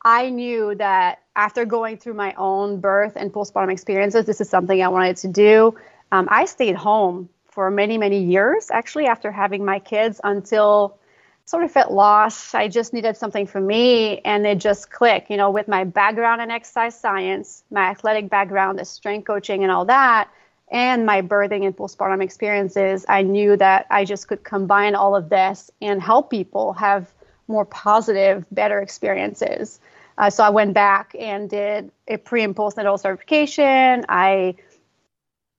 I 0.05 0.29
knew 0.29 0.75
that 0.75 1.23
after 1.35 1.65
going 1.65 1.97
through 1.97 2.15
my 2.15 2.35
own 2.35 2.81
birth 2.81 3.15
and 3.17 3.33
postpartum 3.33 3.73
experiences, 3.73 4.27
this 4.27 4.41
is 4.41 4.49
something 4.49 4.83
I 4.83 4.89
wanted 4.89 5.17
to 5.19 5.29
do. 5.29 5.77
Um, 6.13 6.29
I 6.31 6.45
stayed 6.45 6.77
home 6.77 7.31
for 7.47 7.71
many, 7.71 7.97
many 7.97 8.23
years, 8.23 8.71
actually, 8.71 9.07
after 9.07 9.33
having 9.33 9.65
my 9.65 9.79
kids 9.79 10.21
until 10.23 10.99
sort 11.47 11.65
of 11.65 11.73
felt 11.73 11.91
lost. 11.91 12.55
I 12.55 12.69
just 12.69 12.93
needed 12.93 13.17
something 13.17 13.47
for 13.47 13.61
me, 13.61 14.21
and 14.21 14.47
it 14.47 14.59
just 14.59 14.91
clicked. 14.91 15.31
You 15.31 15.37
know, 15.37 15.51
with 15.51 15.69
my 15.69 15.85
background 15.85 16.43
in 16.43 16.51
exercise 16.51 16.99
science, 16.99 17.65
my 17.71 17.91
athletic 17.91 18.29
background, 18.29 18.79
the 18.79 18.85
strength 18.85 19.27
coaching, 19.27 19.63
and 19.63 19.73
all 19.73 19.87
that, 19.87 20.29
and 20.71 21.07
my 21.07 21.23
birthing 21.23 21.65
and 21.65 21.77
postpartum 21.77 22.23
experiences, 22.23 23.07
I 23.09 23.23
knew 23.23 23.57
that 23.57 23.87
I 23.91 24.05
just 24.05 24.29
could 24.29 24.43
combine 24.43 24.95
all 24.95 25.17
of 25.17 25.29
this 25.29 25.71
and 25.81 26.03
help 26.03 26.31
people 26.31 26.75
have 26.75 27.11
more 27.49 27.65
positive, 27.65 28.45
better 28.51 28.81
experiences. 28.81 29.81
Uh, 30.17 30.31
so 30.31 30.45
I 30.45 30.51
went 30.51 30.75
back 30.75 31.15
and 31.19 31.51
did 31.51 31.91
a 32.09 32.17
pre 32.17 32.43
and 32.43 32.55
postnatal 32.55 32.99
certification. 32.99 34.05
I 34.09 34.55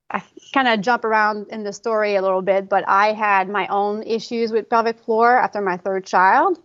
I 0.10 0.24
kind 0.54 0.68
of 0.68 0.82
jump 0.82 1.04
around 1.04 1.48
in 1.50 1.64
the 1.64 1.74
story 1.74 2.16
a 2.16 2.22
little 2.22 2.42
bit, 2.42 2.70
but 2.70 2.88
I 2.88 3.14
had 3.14 3.50
my 3.50 3.68
own 3.68 4.04
issues 4.04 4.52
with 4.52 4.70
pelvic 4.70 5.00
floor 5.00 5.38
after 5.38 5.62
my 5.62 5.78
third 5.78 6.06
child. 6.06 6.60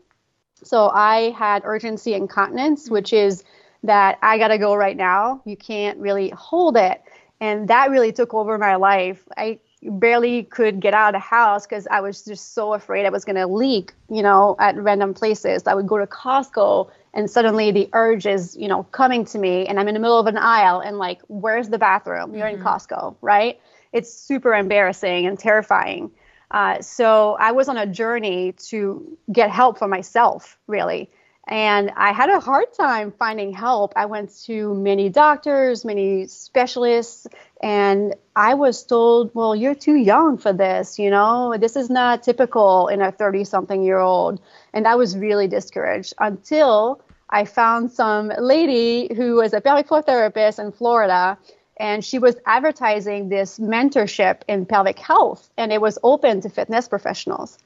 So 0.63 0.91
I 0.91 1.31
had 1.31 1.63
urgency 1.65 2.15
incontinence, 2.15 2.91
which 2.91 3.13
is 3.13 3.43
that 3.83 4.19
I 4.23 4.37
got 4.39 4.49
to 4.49 4.59
go 4.59 4.75
right 4.75 4.97
now. 4.97 5.41
You 5.47 5.57
can't 5.57 5.99
really 5.99 6.29
hold 6.31 6.77
it. 6.77 7.03
And 7.41 7.69
that 7.69 7.91
really 7.91 8.13
took 8.13 8.35
over 8.35 8.59
my 8.59 8.77
life. 8.77 9.27
I 9.39 9.59
barely 9.83 10.43
could 10.43 10.81
get 10.81 10.93
out 10.93 11.15
of 11.15 11.21
the 11.21 11.27
house 11.27 11.67
because 11.67 11.87
I 11.91 12.03
was 12.03 12.23
just 12.23 12.53
so 12.55 12.75
afraid 12.75 13.07
I 13.07 13.11
was 13.11 13.25
going 13.25 13.37
to 13.37 13.47
leak, 13.47 13.95
you 14.11 14.23
know, 14.23 14.55
at 14.59 14.77
random 14.77 15.15
places. 15.15 15.67
I 15.67 15.75
would 15.75 15.87
go 15.87 15.97
to 15.97 16.07
Costco 16.07 16.91
and 17.13 17.31
suddenly 17.31 17.73
the 17.73 17.89
urge 17.93 18.27
is, 18.27 18.57
you 18.57 18.69
know, 18.69 18.85
coming 18.85 19.25
to 19.27 19.39
me 19.39 19.67
and 19.67 19.81
I'm 19.81 19.89
in 19.89 19.95
the 19.95 20.01
middle 20.01 20.19
of 20.19 20.27
an 20.27 20.37
aisle 20.39 20.81
and 20.81 20.99
like, 20.99 21.21
where's 21.29 21.69
the 21.69 21.79
bathroom? 21.79 22.35
You're 22.35 22.47
mm-hmm. 22.47 22.61
in 22.61 22.65
Costco, 22.65 23.17
right? 23.21 23.61
It's 23.93 24.13
super 24.13 24.55
embarrassing 24.55 25.27
and 25.27 25.39
terrifying. 25.39 26.13
Uh, 26.51 26.81
so 26.81 27.37
I 27.39 27.53
was 27.53 27.69
on 27.69 27.77
a 27.77 27.87
journey 27.87 28.53
to 28.69 29.17
get 29.33 29.51
help 29.51 29.79
for 29.79 29.89
myself, 29.89 30.59
really. 30.67 31.11
And 31.51 31.91
I 31.97 32.13
had 32.13 32.31
a 32.31 32.39
hard 32.39 32.73
time 32.75 33.11
finding 33.11 33.53
help. 33.53 33.93
I 33.97 34.07
went 34.07 34.33
to 34.45 34.73
many 34.73 35.09
doctors, 35.09 35.85
many 35.85 36.29
specialists, 36.29 37.27
and 37.61 38.15
I 38.37 38.55
was 38.55 38.85
told, 38.85 39.33
well, 39.35 39.57
you're 39.57 39.75
too 39.75 39.97
young 39.97 40.39
for 40.39 40.53
this. 40.53 40.97
You 40.97 41.11
know, 41.11 41.57
this 41.59 41.75
is 41.75 41.91
not 41.91 42.23
typical 42.23 42.87
in 42.87 43.03
a 43.03 43.11
30 43.11 43.43
something 43.43 43.83
year 43.83 43.99
old. 43.99 44.41
And 44.73 44.87
I 44.87 44.95
was 44.95 45.19
really 45.19 45.49
discouraged 45.49 46.15
until 46.21 47.03
I 47.29 47.47
found 47.47 47.91
some 47.91 48.29
lady 48.39 49.13
who 49.13 49.35
was 49.35 49.53
a 49.53 49.61
pelvic 49.61 49.89
floor 49.89 50.03
therapist 50.03 50.61
in 50.61 50.71
Florida. 50.71 51.37
And 51.79 52.05
she 52.05 52.21
was 52.21 52.37
advertising 52.47 53.29
this 53.29 53.59
mentorship 53.59 54.43
in 54.47 54.67
pelvic 54.67 54.99
health, 54.99 55.51
and 55.57 55.73
it 55.73 55.81
was 55.81 55.99
open 56.05 56.43
to 56.43 56.49
fitness 56.51 56.87
professionals. 56.87 57.59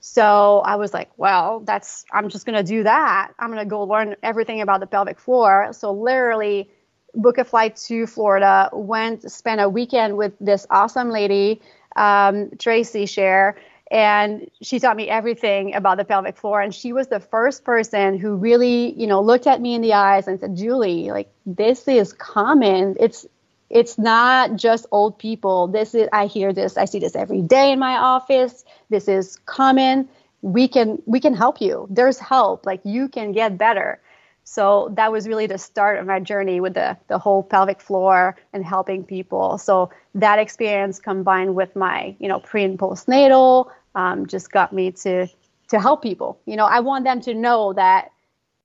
So 0.00 0.62
I 0.64 0.76
was 0.76 0.94
like, 0.94 1.10
well, 1.16 1.60
that's, 1.60 2.04
I'm 2.12 2.28
just 2.28 2.46
going 2.46 2.56
to 2.56 2.62
do 2.62 2.84
that. 2.84 3.32
I'm 3.38 3.50
going 3.50 3.58
to 3.58 3.68
go 3.68 3.82
learn 3.82 4.16
everything 4.22 4.60
about 4.60 4.80
the 4.80 4.86
pelvic 4.86 5.18
floor. 5.18 5.72
So 5.72 5.92
literally, 5.92 6.70
book 7.14 7.38
a 7.38 7.44
flight 7.44 7.76
to 7.88 8.06
Florida, 8.06 8.70
went, 8.72 9.30
spent 9.30 9.60
a 9.60 9.68
weekend 9.68 10.16
with 10.16 10.32
this 10.40 10.66
awesome 10.70 11.10
lady, 11.10 11.60
um, 11.96 12.50
Tracy 12.58 13.06
Sher, 13.06 13.56
and 13.90 14.50
she 14.62 14.78
taught 14.78 14.96
me 14.96 15.08
everything 15.08 15.74
about 15.74 15.96
the 15.96 16.04
pelvic 16.04 16.36
floor. 16.36 16.60
And 16.60 16.74
she 16.74 16.92
was 16.92 17.08
the 17.08 17.20
first 17.20 17.64
person 17.64 18.18
who 18.18 18.36
really, 18.36 18.92
you 18.92 19.06
know, 19.06 19.20
looked 19.20 19.46
at 19.46 19.60
me 19.60 19.74
in 19.74 19.80
the 19.80 19.94
eyes 19.94 20.28
and 20.28 20.38
said, 20.38 20.56
Julie, 20.56 21.10
like, 21.10 21.30
this 21.46 21.88
is 21.88 22.12
common. 22.12 22.96
It's, 23.00 23.26
it's 23.70 23.98
not 23.98 24.56
just 24.56 24.86
old 24.90 25.18
people. 25.18 25.68
This 25.68 25.94
is 25.94 26.08
I 26.12 26.26
hear 26.26 26.52
this. 26.52 26.76
I 26.76 26.86
see 26.86 26.98
this 26.98 27.14
every 27.14 27.42
day 27.42 27.72
in 27.72 27.78
my 27.78 27.96
office. 27.96 28.64
This 28.88 29.08
is 29.08 29.36
common. 29.46 30.08
We 30.42 30.68
can 30.68 31.02
we 31.06 31.20
can 31.20 31.34
help 31.34 31.60
you. 31.60 31.86
There's 31.90 32.18
help. 32.18 32.64
Like 32.66 32.80
you 32.84 33.08
can 33.08 33.32
get 33.32 33.58
better. 33.58 34.00
So 34.44 34.90
that 34.94 35.12
was 35.12 35.28
really 35.28 35.46
the 35.46 35.58
start 35.58 35.98
of 35.98 36.06
my 36.06 36.20
journey 36.20 36.60
with 36.60 36.74
the 36.74 36.96
the 37.08 37.18
whole 37.18 37.42
pelvic 37.42 37.80
floor 37.80 38.36
and 38.52 38.64
helping 38.64 39.04
people. 39.04 39.58
So 39.58 39.90
that 40.14 40.38
experience 40.38 40.98
combined 40.98 41.54
with 41.54 41.76
my 41.76 42.16
you 42.18 42.28
know 42.28 42.40
pre 42.40 42.64
and 42.64 42.78
postnatal 42.78 43.70
um, 43.94 44.26
just 44.26 44.50
got 44.50 44.72
me 44.72 44.92
to 44.92 45.26
to 45.68 45.80
help 45.80 46.02
people. 46.02 46.40
You 46.46 46.56
know, 46.56 46.64
I 46.64 46.80
want 46.80 47.04
them 47.04 47.20
to 47.22 47.34
know 47.34 47.74
that 47.74 48.10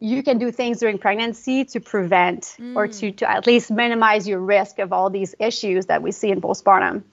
you 0.03 0.21
can 0.21 0.37
do 0.37 0.51
things 0.51 0.79
during 0.79 0.97
pregnancy 0.97 1.63
to 1.63 1.79
prevent 1.79 2.57
mm. 2.59 2.75
or 2.75 2.89
to, 2.89 3.11
to 3.13 3.31
at 3.31 3.47
least 3.47 3.71
minimize 3.71 4.27
your 4.27 4.39
risk 4.39 4.79
of 4.79 4.91
all 4.91 5.09
these 5.09 5.33
issues 5.39 5.85
that 5.85 6.03
we 6.03 6.11
see 6.11 6.29
in 6.29 6.41
postpartum. 6.41 7.03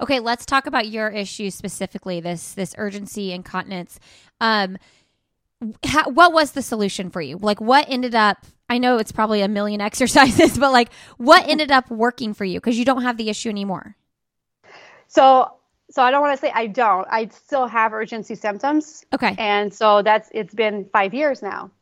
Okay, 0.00 0.20
let's 0.20 0.46
talk 0.46 0.68
about 0.68 0.86
your 0.86 1.08
issue 1.08 1.50
specifically. 1.50 2.20
This 2.20 2.54
this 2.54 2.72
urgency 2.78 3.32
incontinence. 3.32 3.98
Um, 4.40 4.78
how, 5.84 6.08
what 6.08 6.32
was 6.32 6.52
the 6.52 6.62
solution 6.62 7.10
for 7.10 7.20
you? 7.20 7.36
Like, 7.36 7.60
what 7.60 7.86
ended 7.88 8.14
up? 8.14 8.46
I 8.70 8.78
know 8.78 8.98
it's 8.98 9.10
probably 9.10 9.40
a 9.40 9.48
million 9.48 9.80
exercises, 9.90 10.56
but 10.56 10.70
like, 10.70 10.92
what 11.16 11.48
ended 11.48 11.72
up 11.72 11.90
working 11.90 12.32
for 12.32 12.44
you 12.44 12.60
because 12.60 12.78
you 12.78 12.84
don't 12.84 13.02
have 13.02 13.16
the 13.16 13.28
issue 13.28 13.48
anymore? 13.48 13.96
So 15.08 15.50
so 15.90 16.00
I 16.00 16.12
don't 16.12 16.20
want 16.20 16.38
to 16.38 16.40
say 16.40 16.52
I 16.54 16.68
don't. 16.68 17.08
I 17.10 17.26
still 17.26 17.66
have 17.66 17.92
urgency 17.92 18.36
symptoms. 18.36 19.04
Okay. 19.12 19.34
And 19.36 19.74
so 19.74 20.02
that's 20.02 20.28
it's 20.32 20.54
been 20.54 20.88
five 20.92 21.12
years 21.12 21.42
now 21.42 21.72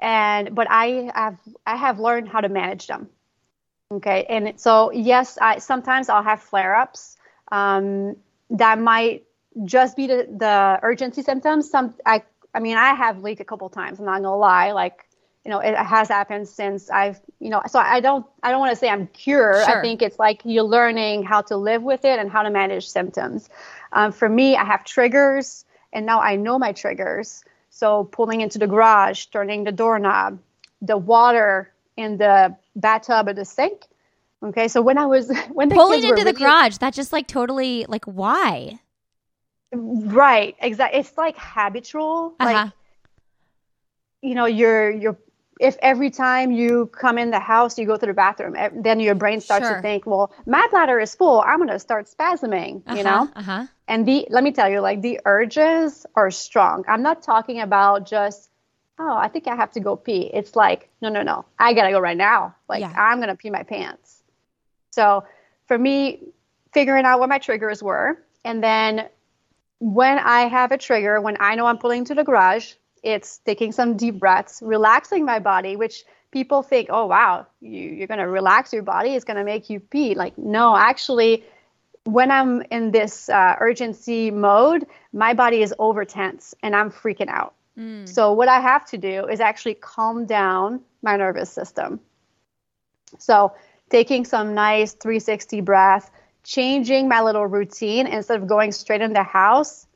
and 0.00 0.54
but 0.54 0.66
I 0.70 1.10
have 1.14 1.38
I 1.66 1.76
have 1.76 1.98
learned 1.98 2.28
how 2.28 2.40
to 2.40 2.48
manage 2.48 2.86
them. 2.86 3.08
Okay, 3.90 4.24
and 4.28 4.60
so 4.60 4.92
yes, 4.92 5.38
I 5.40 5.58
sometimes 5.58 6.08
I'll 6.08 6.22
have 6.22 6.42
flare-ups 6.42 7.16
um, 7.50 8.16
that 8.50 8.78
might 8.78 9.24
just 9.64 9.96
be 9.96 10.06
the, 10.06 10.28
the 10.30 10.78
urgency 10.82 11.22
symptoms. 11.22 11.70
Some 11.70 11.94
I 12.04 12.22
I 12.54 12.60
mean 12.60 12.76
I 12.76 12.94
have 12.94 13.22
leaked 13.22 13.40
a 13.40 13.44
couple 13.44 13.68
times. 13.68 13.98
I'm 13.98 14.04
not 14.04 14.22
gonna 14.22 14.36
lie, 14.36 14.72
like 14.72 15.08
you 15.48 15.54
know, 15.54 15.60
it 15.60 15.74
has 15.76 16.08
happened 16.08 16.46
since 16.46 16.90
I've, 16.90 17.18
you 17.40 17.48
know, 17.48 17.62
so 17.68 17.78
I 17.78 18.00
don't, 18.00 18.26
I 18.42 18.50
don't 18.50 18.60
want 18.60 18.72
to 18.72 18.76
say 18.76 18.90
I'm 18.90 19.06
cured. 19.06 19.64
Sure. 19.64 19.78
I 19.78 19.80
think 19.80 20.02
it's 20.02 20.18
like 20.18 20.42
you're 20.44 20.62
learning 20.62 21.22
how 21.22 21.40
to 21.42 21.56
live 21.56 21.82
with 21.82 22.04
it 22.04 22.18
and 22.18 22.30
how 22.30 22.42
to 22.42 22.50
manage 22.50 22.86
symptoms. 22.86 23.48
Um, 23.92 24.12
for 24.12 24.28
me, 24.28 24.56
I 24.56 24.64
have 24.64 24.84
triggers, 24.84 25.64
and 25.90 26.04
now 26.04 26.20
I 26.20 26.36
know 26.36 26.58
my 26.58 26.72
triggers. 26.72 27.44
So 27.78 28.02
pulling 28.02 28.40
into 28.40 28.58
the 28.58 28.66
garage, 28.66 29.26
turning 29.26 29.62
the 29.62 29.70
doorknob, 29.70 30.40
the 30.82 30.96
water 30.96 31.72
in 31.96 32.16
the 32.18 32.56
bathtub 32.74 33.28
or 33.28 33.34
the 33.34 33.44
sink. 33.44 33.84
Okay, 34.42 34.66
so 34.66 34.82
when 34.82 34.98
I 34.98 35.06
was 35.06 35.30
when 35.52 35.68
the 35.68 35.76
Pulling 35.76 36.02
into 36.02 36.24
the 36.24 36.32
really- 36.32 36.32
garage, 36.42 36.78
that 36.78 36.92
just 36.92 37.12
like 37.12 37.28
totally 37.28 37.86
like 37.88 38.04
why? 38.04 38.80
right? 39.72 40.56
Exactly. 40.60 40.98
It's 40.98 41.16
like 41.16 41.36
habitual. 41.38 42.34
Uh-huh. 42.40 42.52
Like 42.52 42.72
you 44.22 44.34
know, 44.34 44.46
you're 44.46 44.90
you're 44.90 45.16
if 45.60 45.76
every 45.80 46.10
time 46.10 46.50
you 46.50 46.86
come 46.86 47.16
in 47.16 47.30
the 47.30 47.38
house, 47.38 47.78
you 47.78 47.86
go 47.86 47.96
to 47.96 48.06
the 48.06 48.12
bathroom, 48.12 48.56
then 48.82 48.98
your 48.98 49.14
brain 49.14 49.40
starts 49.40 49.66
Sure. 49.66 49.76
to 49.76 49.82
think, 49.82 50.04
well, 50.04 50.32
my 50.46 50.66
bladder 50.72 50.98
is 50.98 51.14
full. 51.14 51.40
I'm 51.42 51.58
going 51.58 51.68
to 51.68 51.78
start 51.78 52.06
spasming, 52.08 52.82
you 52.96 53.02
know? 53.04 53.28
Uh 53.36 53.42
huh. 53.42 53.66
And 53.88 54.06
the 54.06 54.26
let 54.30 54.44
me 54.44 54.52
tell 54.52 54.70
you, 54.70 54.80
like 54.80 55.00
the 55.02 55.20
urges 55.24 56.06
are 56.14 56.30
strong. 56.30 56.84
I'm 56.86 57.02
not 57.02 57.22
talking 57.22 57.60
about 57.60 58.06
just, 58.06 58.50
oh, 58.98 59.16
I 59.16 59.28
think 59.28 59.48
I 59.48 59.56
have 59.56 59.72
to 59.72 59.80
go 59.80 59.96
pee. 59.96 60.30
It's 60.32 60.54
like, 60.54 60.90
no, 61.00 61.08
no, 61.08 61.22
no, 61.22 61.46
I 61.58 61.72
gotta 61.72 61.90
go 61.90 61.98
right 61.98 62.16
now. 62.16 62.54
Like 62.68 62.82
Yeah. 62.82 62.94
I'm 62.96 63.18
gonna 63.18 63.34
pee 63.36 63.50
my 63.50 63.62
pants. 63.62 64.22
So 64.90 65.24
for 65.66 65.78
me, 65.78 66.22
figuring 66.72 67.06
out 67.06 67.18
what 67.18 67.30
my 67.30 67.38
triggers 67.38 67.82
were, 67.82 68.22
and 68.44 68.62
then 68.62 69.08
when 69.80 70.18
I 70.18 70.42
have 70.48 70.72
a 70.72 70.78
trigger, 70.78 71.20
when 71.20 71.36
I 71.40 71.54
know 71.54 71.66
I'm 71.66 71.78
pulling 71.78 72.04
to 72.06 72.14
the 72.14 72.24
garage, 72.24 72.74
it's 73.02 73.38
taking 73.38 73.72
some 73.72 73.96
deep 73.96 74.18
breaths, 74.18 74.60
relaxing 74.62 75.24
my 75.24 75.38
body, 75.38 75.76
which 75.76 76.04
people 76.30 76.62
think, 76.62 76.88
oh 76.90 77.06
wow, 77.06 77.46
you, 77.60 77.80
you're 77.80 78.06
gonna 78.06 78.28
relax 78.28 78.72
your 78.72 78.82
body, 78.82 79.14
it's 79.14 79.24
gonna 79.24 79.44
make 79.44 79.70
you 79.70 79.80
pee. 79.80 80.14
Like, 80.14 80.36
no, 80.36 80.76
actually, 80.76 81.44
when 82.04 82.30
I'm 82.30 82.62
in 82.70 82.90
this 82.90 83.28
uh, 83.28 83.56
urgency 83.60 84.30
mode, 84.30 84.86
my 85.12 85.34
body 85.34 85.62
is 85.62 85.74
over 85.78 86.04
tense 86.04 86.54
and 86.62 86.74
I'm 86.74 86.90
freaking 86.90 87.28
out. 87.28 87.54
So 88.06 88.32
what 88.32 88.48
I 88.48 88.60
have 88.60 88.84
to 88.86 88.98
do 88.98 89.26
is 89.26 89.40
actually 89.40 89.74
calm 89.74 90.26
down 90.26 90.80
my 91.02 91.16
nervous 91.16 91.50
system. 91.50 92.00
So 93.18 93.52
taking 93.90 94.24
some 94.24 94.54
nice 94.54 94.92
360 94.92 95.60
breath, 95.62 96.10
changing 96.44 97.08
my 97.08 97.22
little 97.22 97.46
routine 97.46 98.06
instead 98.06 98.40
of 98.40 98.46
going 98.46 98.72
straight 98.72 99.00
in 99.00 99.12
the 99.12 99.22
house, 99.22 99.86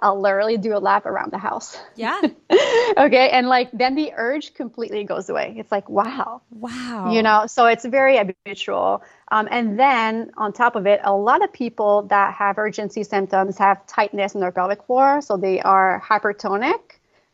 I'll 0.00 0.20
literally 0.20 0.56
do 0.56 0.76
a 0.76 0.78
lap 0.78 1.06
around 1.06 1.32
the 1.32 1.38
house. 1.38 1.76
Yeah. 1.96 2.20
okay, 2.96 3.30
and 3.30 3.48
like 3.48 3.70
then 3.72 3.94
the 3.94 4.12
urge 4.16 4.54
completely 4.54 5.04
goes 5.04 5.28
away. 5.28 5.54
It's 5.56 5.72
like 5.72 5.88
wow, 5.88 6.42
Wow. 6.50 7.12
you 7.12 7.22
know 7.22 7.46
so 7.46 7.66
it's 7.66 7.84
very 7.84 8.16
habitual 8.16 9.02
um, 9.30 9.48
and 9.50 9.78
then 9.78 10.30
on 10.36 10.52
top 10.52 10.76
of 10.76 10.86
it 10.86 11.00
a 11.04 11.14
lot 11.14 11.42
of 11.42 11.52
people 11.52 12.02
that 12.02 12.34
have 12.34 12.58
urgency 12.58 13.02
symptoms 13.02 13.58
have 13.58 13.84
tightness 13.86 14.34
in 14.34 14.40
their 14.40 14.52
pelvic 14.52 14.82
floor 14.84 15.20
so 15.20 15.36
they 15.36 15.60
are 15.60 16.02
hypertonic 16.04 16.80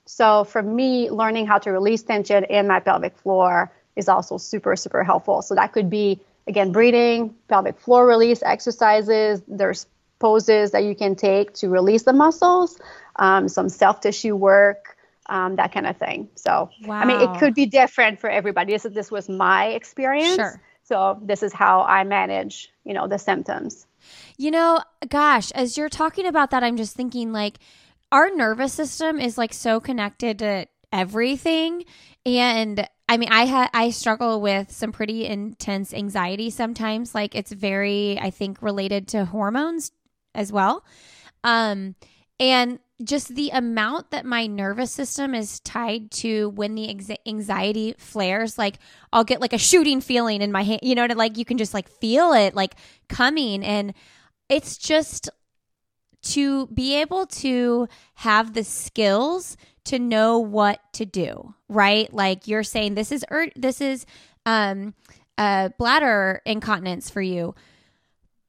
so 0.06 0.44
for 0.44 0.62
me 0.62 1.10
learning 1.10 1.46
how 1.46 1.58
to 1.58 1.70
release 1.70 2.02
tension 2.02 2.44
in 2.44 2.66
my 2.66 2.80
pelvic 2.80 3.16
floor 3.18 3.70
is 3.96 4.08
also 4.08 4.36
super 4.38 4.76
super 4.76 5.04
helpful 5.04 5.42
so 5.42 5.54
that 5.54 5.72
could 5.72 5.90
be 5.90 6.20
again 6.46 6.72
breathing 6.72 7.34
pelvic 7.48 7.78
floor 7.78 8.06
release 8.06 8.42
exercises 8.42 9.42
there's 9.46 9.86
poses 10.20 10.70
that 10.70 10.84
you 10.84 10.94
can 10.94 11.16
take 11.16 11.52
to 11.54 11.68
release 11.68 12.04
the 12.04 12.12
muscles 12.12 12.78
um, 13.16 13.48
some 13.48 13.68
self 13.68 14.00
tissue 14.00 14.36
work 14.36 14.96
um, 15.26 15.56
that 15.56 15.72
kind 15.72 15.86
of 15.86 15.96
thing 15.96 16.28
so 16.36 16.70
I 16.88 17.04
mean, 17.04 17.20
it 17.20 17.38
could 17.38 17.54
be 17.54 17.66
different 17.66 18.20
for 18.20 18.28
everybody. 18.28 18.72
This, 18.72 18.82
this 18.82 19.10
was 19.10 19.28
my 19.28 19.68
experience. 19.68 20.36
Sure. 20.36 20.60
So 20.84 21.18
this 21.22 21.42
is 21.42 21.52
how 21.52 21.82
I 21.82 22.04
manage, 22.04 22.70
you 22.84 22.94
know, 22.94 23.06
the 23.06 23.18
symptoms. 23.18 23.86
You 24.36 24.50
know, 24.50 24.80
gosh, 25.08 25.50
as 25.52 25.76
you're 25.76 25.88
talking 25.88 26.26
about 26.26 26.50
that, 26.50 26.64
I'm 26.64 26.76
just 26.76 26.96
thinking 26.96 27.32
like 27.32 27.58
our 28.10 28.34
nervous 28.34 28.72
system 28.72 29.20
is 29.20 29.38
like 29.38 29.52
so 29.52 29.78
connected 29.78 30.40
to 30.40 30.66
everything. 30.92 31.84
And 32.26 32.88
I 33.08 33.18
mean, 33.18 33.28
I 33.30 33.44
had 33.44 33.70
I 33.72 33.90
struggle 33.90 34.40
with 34.40 34.72
some 34.72 34.90
pretty 34.90 35.26
intense 35.26 35.94
anxiety 35.94 36.50
sometimes. 36.50 37.14
Like 37.14 37.34
it's 37.34 37.52
very, 37.52 38.18
I 38.18 38.30
think, 38.30 38.62
related 38.62 39.08
to 39.08 39.26
hormones 39.26 39.92
as 40.34 40.52
well. 40.52 40.84
Um, 41.44 41.94
and 42.38 42.78
just 43.02 43.34
the 43.34 43.50
amount 43.50 44.10
that 44.10 44.24
my 44.24 44.46
nervous 44.46 44.90
system 44.90 45.34
is 45.34 45.60
tied 45.60 46.10
to 46.10 46.50
when 46.50 46.74
the 46.74 46.88
exa- 46.88 47.16
anxiety 47.26 47.94
flares, 47.98 48.58
like 48.58 48.78
I'll 49.12 49.24
get 49.24 49.40
like 49.40 49.52
a 49.52 49.58
shooting 49.58 50.00
feeling 50.00 50.42
in 50.42 50.52
my 50.52 50.62
hand, 50.62 50.80
you 50.82 50.94
know, 50.94 51.06
to 51.06 51.14
like 51.14 51.38
you 51.38 51.44
can 51.44 51.58
just 51.58 51.74
like 51.74 51.88
feel 51.88 52.32
it 52.32 52.54
like 52.54 52.74
coming. 53.08 53.64
And 53.64 53.94
it's 54.48 54.76
just 54.76 55.30
to 56.22 56.66
be 56.68 56.96
able 56.96 57.26
to 57.26 57.88
have 58.14 58.52
the 58.52 58.64
skills 58.64 59.56
to 59.84 59.98
know 59.98 60.38
what 60.38 60.80
to 60.92 61.06
do, 61.06 61.54
right? 61.68 62.12
Like 62.12 62.46
you're 62.46 62.62
saying, 62.62 62.94
this 62.94 63.12
is 63.12 63.24
ur- 63.30 63.52
this 63.56 63.80
is 63.80 64.04
um, 64.44 64.94
uh, 65.38 65.70
bladder 65.78 66.42
incontinence 66.44 67.08
for 67.08 67.22
you. 67.22 67.54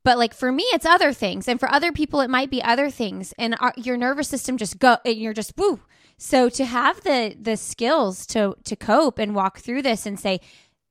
But 0.03 0.17
like 0.17 0.33
for 0.33 0.51
me, 0.51 0.63
it's 0.73 0.85
other 0.85 1.13
things, 1.13 1.47
and 1.47 1.59
for 1.59 1.71
other 1.71 1.91
people, 1.91 2.21
it 2.21 2.29
might 2.29 2.49
be 2.49 2.63
other 2.63 2.89
things, 2.89 3.33
and 3.37 3.55
our, 3.59 3.73
your 3.77 3.97
nervous 3.97 4.27
system 4.27 4.57
just 4.57 4.79
go, 4.79 4.97
and 5.05 5.15
you're 5.17 5.33
just 5.33 5.53
woo. 5.57 5.79
So 6.17 6.49
to 6.49 6.65
have 6.65 7.01
the 7.03 7.35
the 7.39 7.57
skills 7.57 8.25
to 8.27 8.55
to 8.63 8.75
cope 8.75 9.19
and 9.19 9.35
walk 9.35 9.59
through 9.59 9.83
this 9.83 10.05
and 10.05 10.19
say, 10.19 10.39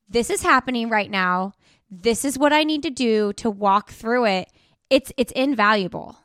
this 0.09 0.31
is 0.31 0.42
happening 0.42 0.88
right 0.90 1.11
now. 1.11 1.53
This 1.90 2.25
is 2.25 2.38
what 2.38 2.53
I 2.53 2.64
need 2.64 2.83
to 2.85 2.90
do 2.90 3.33
to 3.35 3.51
walk 3.51 3.90
through 3.90 4.27
it. 4.27 4.49
It's 4.90 5.12
it's 5.16 5.33
invaluable. 5.33 6.16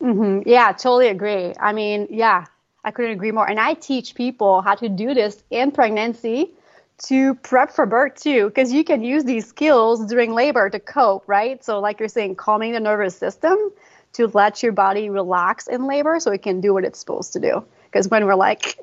hmm 0.00 0.40
Yeah, 0.46 0.72
totally 0.72 1.08
agree. 1.08 1.54
I 1.60 1.72
mean, 1.72 2.08
yeah, 2.10 2.44
I 2.84 2.90
couldn't 2.90 3.12
agree 3.12 3.30
more. 3.32 3.48
And 3.48 3.60
I 3.60 3.74
teach 3.74 4.14
people 4.14 4.60
how 4.62 4.74
to 4.76 4.88
do 4.88 5.14
this 5.14 5.42
in 5.50 5.70
pregnancy 5.70 6.52
to 7.06 7.34
prep 7.36 7.72
for 7.72 7.86
birth 7.86 8.14
too, 8.20 8.46
because 8.46 8.72
you 8.72 8.84
can 8.84 9.02
use 9.02 9.24
these 9.24 9.46
skills 9.46 10.06
during 10.06 10.34
labor 10.34 10.70
to 10.70 10.78
cope, 10.78 11.24
right? 11.26 11.62
So, 11.64 11.80
like 11.80 11.98
you're 11.98 12.08
saying, 12.08 12.36
calming 12.36 12.72
the 12.72 12.80
nervous 12.80 13.16
system 13.16 13.56
to 14.14 14.28
let 14.28 14.62
your 14.62 14.72
body 14.72 15.10
relax 15.10 15.66
in 15.66 15.86
labor 15.86 16.20
so 16.20 16.30
it 16.30 16.42
can 16.42 16.60
do 16.60 16.74
what 16.74 16.84
it's 16.84 16.98
supposed 16.98 17.32
to 17.32 17.40
do. 17.40 17.64
Because 17.84 18.08
when 18.08 18.24
we're 18.26 18.34
like 18.34 18.78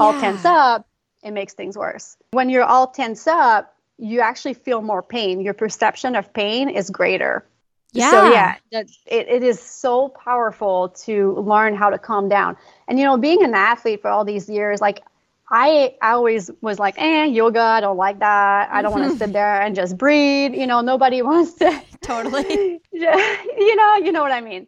all 0.00 0.18
tense 0.20 0.44
up, 0.44 0.86
it 1.22 1.32
makes 1.32 1.54
things 1.54 1.76
worse. 1.76 2.16
When 2.30 2.48
you're 2.48 2.64
all 2.64 2.86
tense 2.86 3.26
up, 3.26 3.74
you 3.98 4.20
actually 4.20 4.54
feel 4.54 4.80
more 4.80 5.02
pain. 5.02 5.40
Your 5.40 5.54
perception 5.54 6.14
of 6.14 6.32
pain 6.32 6.68
is 6.68 6.90
greater. 6.90 7.44
Yeah. 7.92 8.10
So 8.10 8.30
yeah, 8.30 8.56
that, 8.72 8.86
it, 9.06 9.28
it 9.28 9.42
is 9.42 9.60
so 9.60 10.08
powerful 10.08 10.90
to 10.90 11.34
learn 11.34 11.74
how 11.74 11.90
to 11.90 11.98
calm 11.98 12.28
down. 12.28 12.56
And 12.86 12.98
you 12.98 13.04
know, 13.04 13.16
being 13.16 13.42
an 13.42 13.54
athlete 13.54 14.02
for 14.02 14.08
all 14.08 14.24
these 14.24 14.48
years, 14.48 14.80
like 14.80 15.02
I, 15.50 15.94
I 16.02 16.12
always 16.12 16.50
was 16.60 16.78
like, 16.78 16.96
eh, 16.98 17.24
yoga, 17.24 17.60
I 17.60 17.80
don't 17.80 17.96
like 17.96 18.18
that. 18.18 18.68
I 18.70 18.82
don't 18.82 18.92
want 18.92 19.10
to 19.12 19.18
sit 19.18 19.32
there 19.38 19.62
and 19.62 19.74
just 19.74 19.96
breathe. 19.96 20.54
You 20.54 20.66
know, 20.66 20.80
nobody 20.80 21.22
wants 21.30 21.54
to 21.54 21.82
Totally. 22.08 22.80
you 22.92 23.76
know, 23.76 23.96
you 23.96 24.12
know 24.12 24.22
what 24.22 24.32
I 24.32 24.40
mean. 24.40 24.66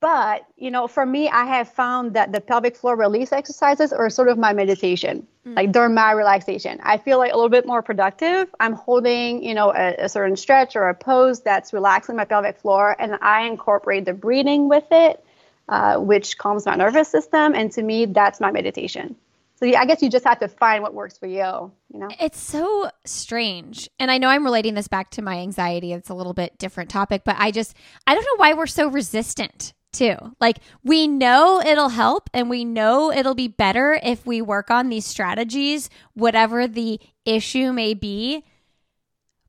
But, 0.00 0.46
you 0.56 0.70
know, 0.70 0.86
for 0.86 1.04
me, 1.04 1.28
I 1.28 1.44
have 1.44 1.68
found 1.68 2.14
that 2.14 2.32
the 2.32 2.40
pelvic 2.40 2.74
floor 2.74 2.96
release 2.96 3.32
exercises 3.32 3.92
are 3.92 4.08
sort 4.08 4.28
of 4.28 4.38
my 4.38 4.54
meditation, 4.54 5.26
like 5.44 5.72
during 5.72 5.92
my 5.92 6.12
relaxation. 6.12 6.80
I 6.82 6.96
feel 6.96 7.18
like 7.18 7.32
a 7.32 7.36
little 7.36 7.50
bit 7.50 7.66
more 7.66 7.82
productive. 7.82 8.48
I'm 8.60 8.72
holding, 8.72 9.42
you 9.42 9.52
know, 9.52 9.74
a, 9.74 10.04
a 10.04 10.08
certain 10.08 10.36
stretch 10.36 10.74
or 10.74 10.88
a 10.88 10.94
pose 10.94 11.42
that's 11.42 11.74
relaxing 11.74 12.16
my 12.16 12.24
pelvic 12.24 12.56
floor, 12.58 12.96
and 12.98 13.18
I 13.20 13.42
incorporate 13.42 14.06
the 14.06 14.14
breathing 14.14 14.70
with 14.70 14.86
it, 14.90 15.22
uh, 15.68 15.98
which 15.98 16.38
calms 16.38 16.64
my 16.64 16.76
nervous 16.76 17.08
system. 17.08 17.54
And 17.54 17.70
to 17.72 17.82
me, 17.82 18.06
that's 18.06 18.40
my 18.40 18.52
meditation. 18.52 19.16
So 19.60 19.66
yeah, 19.66 19.80
I 19.80 19.84
guess 19.84 20.00
you 20.00 20.08
just 20.08 20.24
have 20.24 20.38
to 20.38 20.48
find 20.48 20.82
what 20.82 20.94
works 20.94 21.18
for 21.18 21.26
you, 21.26 21.70
you 21.92 22.00
know? 22.00 22.08
It's 22.18 22.40
so 22.40 22.90
strange. 23.04 23.90
And 23.98 24.10
I 24.10 24.16
know 24.16 24.28
I'm 24.28 24.44
relating 24.44 24.74
this 24.74 24.88
back 24.88 25.10
to 25.12 25.22
my 25.22 25.38
anxiety. 25.38 25.92
It's 25.92 26.08
a 26.08 26.14
little 26.14 26.32
bit 26.32 26.58
different 26.58 26.88
topic, 26.88 27.22
but 27.24 27.36
I 27.38 27.50
just 27.50 27.76
I 28.06 28.14
don't 28.14 28.24
know 28.24 28.36
why 28.42 28.54
we're 28.54 28.66
so 28.66 28.88
resistant 28.88 29.74
too. 29.92 30.16
Like 30.40 30.60
we 30.82 31.06
know 31.06 31.60
it'll 31.60 31.90
help 31.90 32.30
and 32.32 32.48
we 32.48 32.64
know 32.64 33.12
it'll 33.12 33.34
be 33.34 33.48
better 33.48 34.00
if 34.02 34.24
we 34.24 34.40
work 34.40 34.70
on 34.70 34.88
these 34.88 35.04
strategies, 35.04 35.90
whatever 36.14 36.66
the 36.66 36.98
issue 37.26 37.70
may 37.72 37.92
be. 37.92 38.44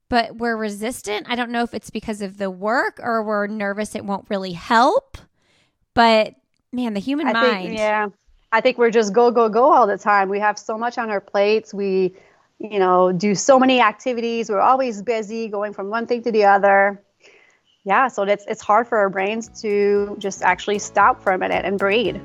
But 0.10 0.36
we're 0.36 0.58
resistant. 0.58 1.28
I 1.30 1.36
don't 1.38 1.52
know 1.52 1.63
if 1.63 1.74
it's 1.74 1.89
because 1.89 2.21
of 2.21 2.38
the 2.38 2.52
work 2.52 3.00
or 3.02 3.24
we're 3.24 3.47
nervous 3.47 3.95
it 3.95 4.04
won't 4.04 4.30
really 4.30 4.52
help. 4.52 5.17
But 5.93 6.36
man, 6.74 6.95
the 6.95 7.00
human 7.00 7.28
I 7.28 7.34
mind. 7.34 7.67
Think, 7.67 7.78
yeah. 7.78 8.10
I 8.54 8.60
think 8.60 8.78
we're 8.78 8.92
just 8.92 9.14
go, 9.14 9.32
go, 9.32 9.48
go 9.48 9.72
all 9.72 9.88
the 9.88 9.98
time. 9.98 10.28
We 10.28 10.40
have 10.40 10.60
so 10.60 10.78
much 10.78 10.98
on 10.98 11.10
our 11.10 11.22
plates. 11.22 11.74
We, 11.74 12.14
you 12.60 12.80
know, 12.80 13.12
do 13.14 13.34
so 13.34 13.58
many 13.58 13.80
activities. 13.80 14.50
We're 14.50 14.60
always 14.60 15.02
busy 15.02 15.48
going 15.48 15.74
from 15.74 15.90
one 15.90 16.06
thing 16.06 16.22
to 16.24 16.32
the 16.32 16.44
other. 16.44 17.02
Yeah, 17.86 18.10
so 18.10 18.24
it's 18.24 18.46
it's 18.48 18.62
hard 18.62 18.88
for 18.88 18.98
our 18.98 19.10
brains 19.10 19.62
to 19.62 20.16
just 20.20 20.44
actually 20.44 20.80
stop 20.80 21.22
for 21.24 21.32
a 21.32 21.38
minute 21.38 21.66
and 21.66 21.80
breathe. 21.80 22.18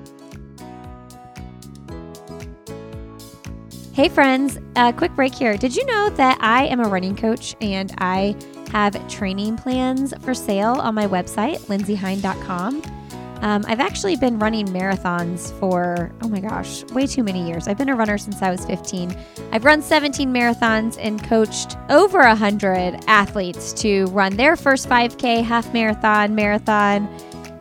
Hey, 3.95 4.11
friends, 4.11 4.59
a 4.75 4.93
quick 4.93 5.15
break 5.17 5.35
here. 5.35 5.57
Did 5.57 5.75
you 5.75 5.87
know 5.87 6.11
that 6.11 6.37
I 6.43 6.67
am 6.67 6.81
a 6.81 6.89
running 6.89 7.17
coach 7.17 7.55
and 7.63 7.95
I 7.97 8.37
have 8.73 9.09
training 9.09 9.57
plans 9.57 10.13
for 10.21 10.35
sale 10.35 10.73
on 10.73 10.95
my 10.95 11.07
website, 11.07 11.61
lindseyhein.com? 11.61 13.06
Um, 13.43 13.65
I've 13.67 13.81
actually 13.81 14.17
been 14.17 14.39
running 14.39 14.67
marathons 14.69 15.53
for, 15.61 16.13
oh 16.23 16.29
my 16.29 16.41
gosh, 16.41 16.85
way 16.93 17.07
too 17.07 17.23
many 17.23 17.47
years. 17.47 17.69
I've 17.69 17.79
been 17.79 17.89
a 17.89 17.97
runner 17.97 18.19
since 18.19 18.41
I 18.43 18.51
was 18.51 18.65
15. 18.65 19.17
I've 19.53 19.65
run 19.65 19.83
17 19.83 20.33
marathons 20.33 20.97
and 21.01 21.23
coached 21.23 21.77
over 21.91 22.19
100 22.19 23.05
athletes 23.07 23.73
to 23.75 24.07
run 24.07 24.37
their 24.37 24.57
first 24.57 24.89
5K, 24.89 25.43
half 25.43 25.73
marathon, 25.73 26.35
marathon, 26.35 27.09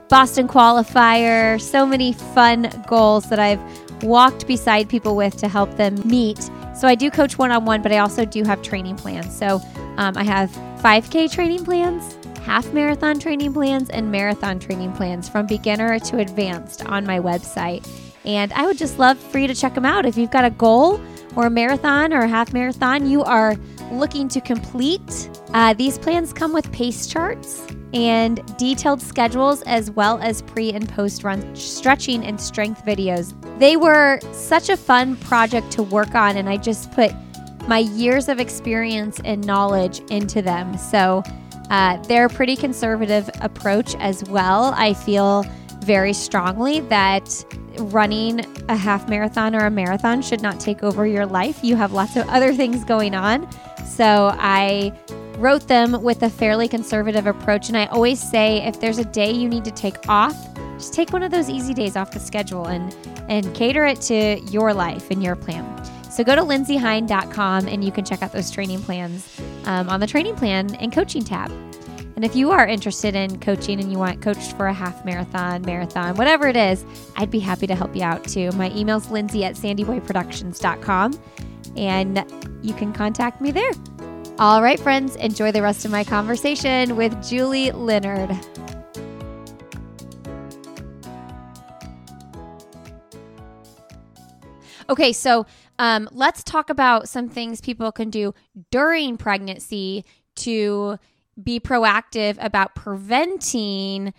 Boston 0.08 0.48
qualifier. 0.48 1.60
So 1.60 1.86
many 1.86 2.14
fun 2.14 2.70
goals 2.88 3.30
that 3.30 3.40
I've 3.40 3.62
walked 4.04 4.48
beside 4.48 4.90
people 4.90 5.16
with 5.16 5.36
to 5.38 5.48
help 5.48 5.76
them 5.78 5.96
meet. 6.06 6.50
So 6.76 6.88
I 6.88 6.96
do 6.96 7.10
coach 7.10 7.38
one 7.38 7.52
on 7.52 7.66
one, 7.66 7.82
but 7.82 7.92
I 7.92 8.00
also 8.00 8.26
do 8.26 8.44
have 8.44 8.62
training 8.62 8.98
plans. 8.98 9.36
So 9.36 9.62
um, 9.98 10.18
I 10.18 10.24
have 10.24 10.52
5K 10.82 11.32
training 11.32 11.64
plans, 11.66 12.18
half 12.46 12.72
marathon 12.74 13.20
training 13.20 13.52
plans 13.54 13.90
and 13.90 14.12
marathon 14.12 14.60
training 14.60 14.94
plans 14.94 15.28
from 15.28 15.48
beginner 15.48 15.98
to 15.98 16.20
advanced 16.20 16.86
on 16.86 17.04
my 17.04 17.20
website. 17.20 17.88
And 18.24 18.54
I 18.54 18.68
would 18.68 18.78
just 18.78 19.00
love 19.00 19.18
for 19.18 19.40
you 19.40 19.48
to 19.48 19.56
check 19.56 19.74
them 19.74 19.86
out. 19.86 20.06
If 20.06 20.16
you've 20.16 20.32
got 20.32 20.46
a 20.46 20.52
goal 20.52 21.02
or 21.36 21.48
a 21.48 21.50
marathon 21.50 22.14
or 22.14 22.20
a 22.20 22.28
half 22.28 22.54
marathon 22.54 23.10
you 23.10 23.24
are 23.24 23.56
looking 23.92 24.28
to 24.30 24.42
complete, 24.42 25.30
uh, 25.54 25.74
these 25.74 25.98
plans 25.98 26.32
come 26.34 26.54
with 26.54 26.72
pace 26.72 27.08
charts 27.08 27.66
and 27.96 28.42
detailed 28.58 29.02
schedules 29.02 29.64
as 29.64 29.90
well 29.92 30.20
as 30.22 30.44
pre 30.44 30.72
and 30.72 30.88
post 30.88 31.24
run 31.24 31.56
stretching 31.56 32.24
and 32.24 32.40
strength 32.40 32.86
videos. 32.86 33.34
They 33.58 33.76
were 33.76 34.20
such 34.34 34.70
a 34.70 34.78
fun 34.78 35.16
project 35.18 35.72
to 35.72 35.84
work 35.84 36.14
on, 36.14 36.38
and 36.38 36.48
I 36.48 36.58
just 36.58 36.92
put 36.92 37.12
my 37.68 37.80
years 37.80 38.30
of 38.30 38.40
experience 38.40 39.20
and 39.26 39.46
knowledge 39.46 40.00
into 40.12 40.42
them. 40.42 40.78
So, 40.78 41.24
uh, 41.70 41.98
they're 42.04 42.26
a 42.26 42.30
pretty 42.30 42.56
conservative 42.56 43.30
approach 43.42 43.96
as 43.96 44.24
well. 44.26 44.74
I 44.76 44.94
feel 44.94 45.46
very 45.80 46.14
strongly 46.14 46.80
that 46.82 47.46
running 47.78 48.46
a 48.70 48.76
half 48.76 49.08
marathon 49.08 49.56
or 49.56 49.66
a 49.66 49.72
marathon 49.72 50.22
should 50.22 50.42
not 50.42 50.60
take 50.60 50.84
over 50.84 51.06
your 51.06 51.26
life. 51.26 51.64
You 51.64 51.76
have 51.76 51.92
lots 51.92 52.16
of 52.16 52.28
other 52.30 52.54
things 52.54 52.84
going 52.84 53.14
on. 53.14 53.48
So 53.86 54.32
I 54.34 54.98
wrote 55.38 55.68
them 55.68 56.02
with 56.02 56.24
a 56.24 56.30
fairly 56.30 56.68
conservative 56.68 57.28
approach. 57.28 57.68
And 57.68 57.78
I 57.78 57.86
always 57.88 58.22
say 58.22 58.66
if 58.66 58.80
there's 58.80 58.98
a 58.98 59.06
day 59.06 59.32
you 59.32 59.50
need 59.50 59.66
to 59.66 59.72
take 59.72 60.08
off, 60.08 60.36
just 60.78 60.94
take 60.94 61.14
one 61.14 61.24
of 61.24 61.32
those 61.32 61.50
easy 61.50 61.74
days 61.74 61.96
off 61.96 62.12
the 62.12 62.20
schedule 62.20 62.68
and, 62.68 62.96
and 63.30 63.54
cater 63.54 63.86
it 63.86 64.02
to 64.02 64.40
your 64.50 64.74
life 64.74 65.12
and 65.12 65.22
your 65.24 65.36
plan. 65.36 65.66
So 66.10 66.24
go 66.24 66.36
to 66.36 66.42
lindseyhein.com 66.42 67.68
and 67.68 67.84
you 67.84 67.92
can 67.92 68.06
check 68.06 68.22
out 68.22 68.32
those 68.32 68.50
training 68.50 68.82
plans 68.82 69.40
um, 69.66 69.90
on 69.90 70.00
the 70.00 70.08
training 70.08 70.36
plan 70.36 70.74
and 70.76 70.92
coaching 70.92 71.24
tab. 71.24 71.52
And 72.16 72.24
if 72.24 72.36
you 72.36 72.52
are 72.52 72.66
interested 72.66 73.14
in 73.14 73.40
coaching 73.40 73.80
and 73.80 73.92
you 73.92 74.00
want 74.00 74.22
coached 74.22 74.54
for 74.54 74.68
a 74.68 74.74
half 74.74 75.04
marathon, 75.04 75.64
marathon, 75.64 76.16
whatever 76.16 76.48
it 76.48 76.56
is, 76.56 76.86
I'd 77.18 77.30
be 77.30 77.40
happy 77.40 77.68
to 77.68 77.76
help 77.76 77.94
you 77.96 78.04
out 78.04 78.24
too. 78.24 78.52
My 78.54 78.72
email's 78.72 79.12
lindsey 79.12 79.44
at 79.44 79.56
sandyboyproductions.com 79.56 81.20
and 81.76 82.26
you 82.62 82.74
can 82.74 82.94
contact 82.94 83.42
me 83.42 83.52
there. 83.52 83.72
All 84.40 84.62
right, 84.62 84.80
friends, 84.80 85.18
enjoy 85.18 85.52
the 85.52 85.62
rest 85.62 85.84
of 85.84 85.92
my 85.92 86.04
conversation 86.04 86.96
with 86.96 87.26
Julie 87.26 87.72
Leonard. 87.72 88.32
Okay, 94.90 95.14
so 95.14 95.46
um, 95.80 96.08
let's 96.12 96.44
talk 96.44 96.70
about 96.70 97.10
some 97.10 97.30
things 97.30 97.62
people 97.62 97.92
can 97.92 98.10
do 98.10 98.34
during 98.72 99.18
pregnancy 99.18 100.06
to 100.38 100.98
be 101.42 101.60
proactive 101.60 102.38
about 102.40 102.76
preventing 102.76 104.14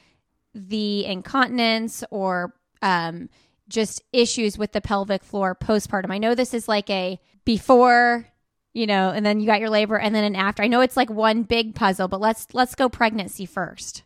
the 0.54 1.04
incontinence 1.04 2.04
or 2.10 2.54
um, 2.82 3.28
just 3.68 4.02
issues 4.12 4.58
with 4.58 4.72
the 4.72 4.80
pelvic 4.80 5.22
floor 5.22 5.54
postpartum. 5.54 6.10
I 6.10 6.18
know 6.18 6.34
this 6.34 6.54
is 6.54 6.68
like 6.68 6.88
a 6.90 7.18
before, 7.44 8.26
you 8.72 8.86
know, 8.86 9.10
and 9.10 9.24
then 9.24 9.40
you 9.40 9.46
got 9.46 9.60
your 9.60 9.70
labor 9.70 9.98
and 9.98 10.14
then 10.14 10.24
an 10.24 10.36
after. 10.36 10.62
I 10.62 10.68
know 10.68 10.80
it's 10.80 10.96
like 10.96 11.10
one 11.10 11.42
big 11.42 11.74
puzzle, 11.74 12.08
but 12.08 12.20
let's 12.20 12.46
let's 12.52 12.74
go 12.74 12.88
pregnancy 12.88 13.46
first. 13.46 14.02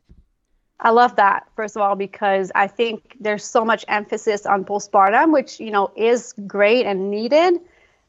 I 0.83 0.91
love 0.91 1.17
that, 1.17 1.47
first 1.57 1.77
of 1.77 1.83
all, 1.83 1.95
because 1.95 2.51
I 2.55 2.67
think 2.67 3.17
there's 3.21 3.45
so 3.45 3.65
much 3.65 3.85
emphasis 3.87 4.47
on 4.47 4.65
postpartum, 4.65 5.33
which, 5.33 5.61
you 5.61 5.71
know, 5.71 5.91
is 5.95 6.33
great 6.47 6.87
and 6.87 7.11
needed, 7.11 7.61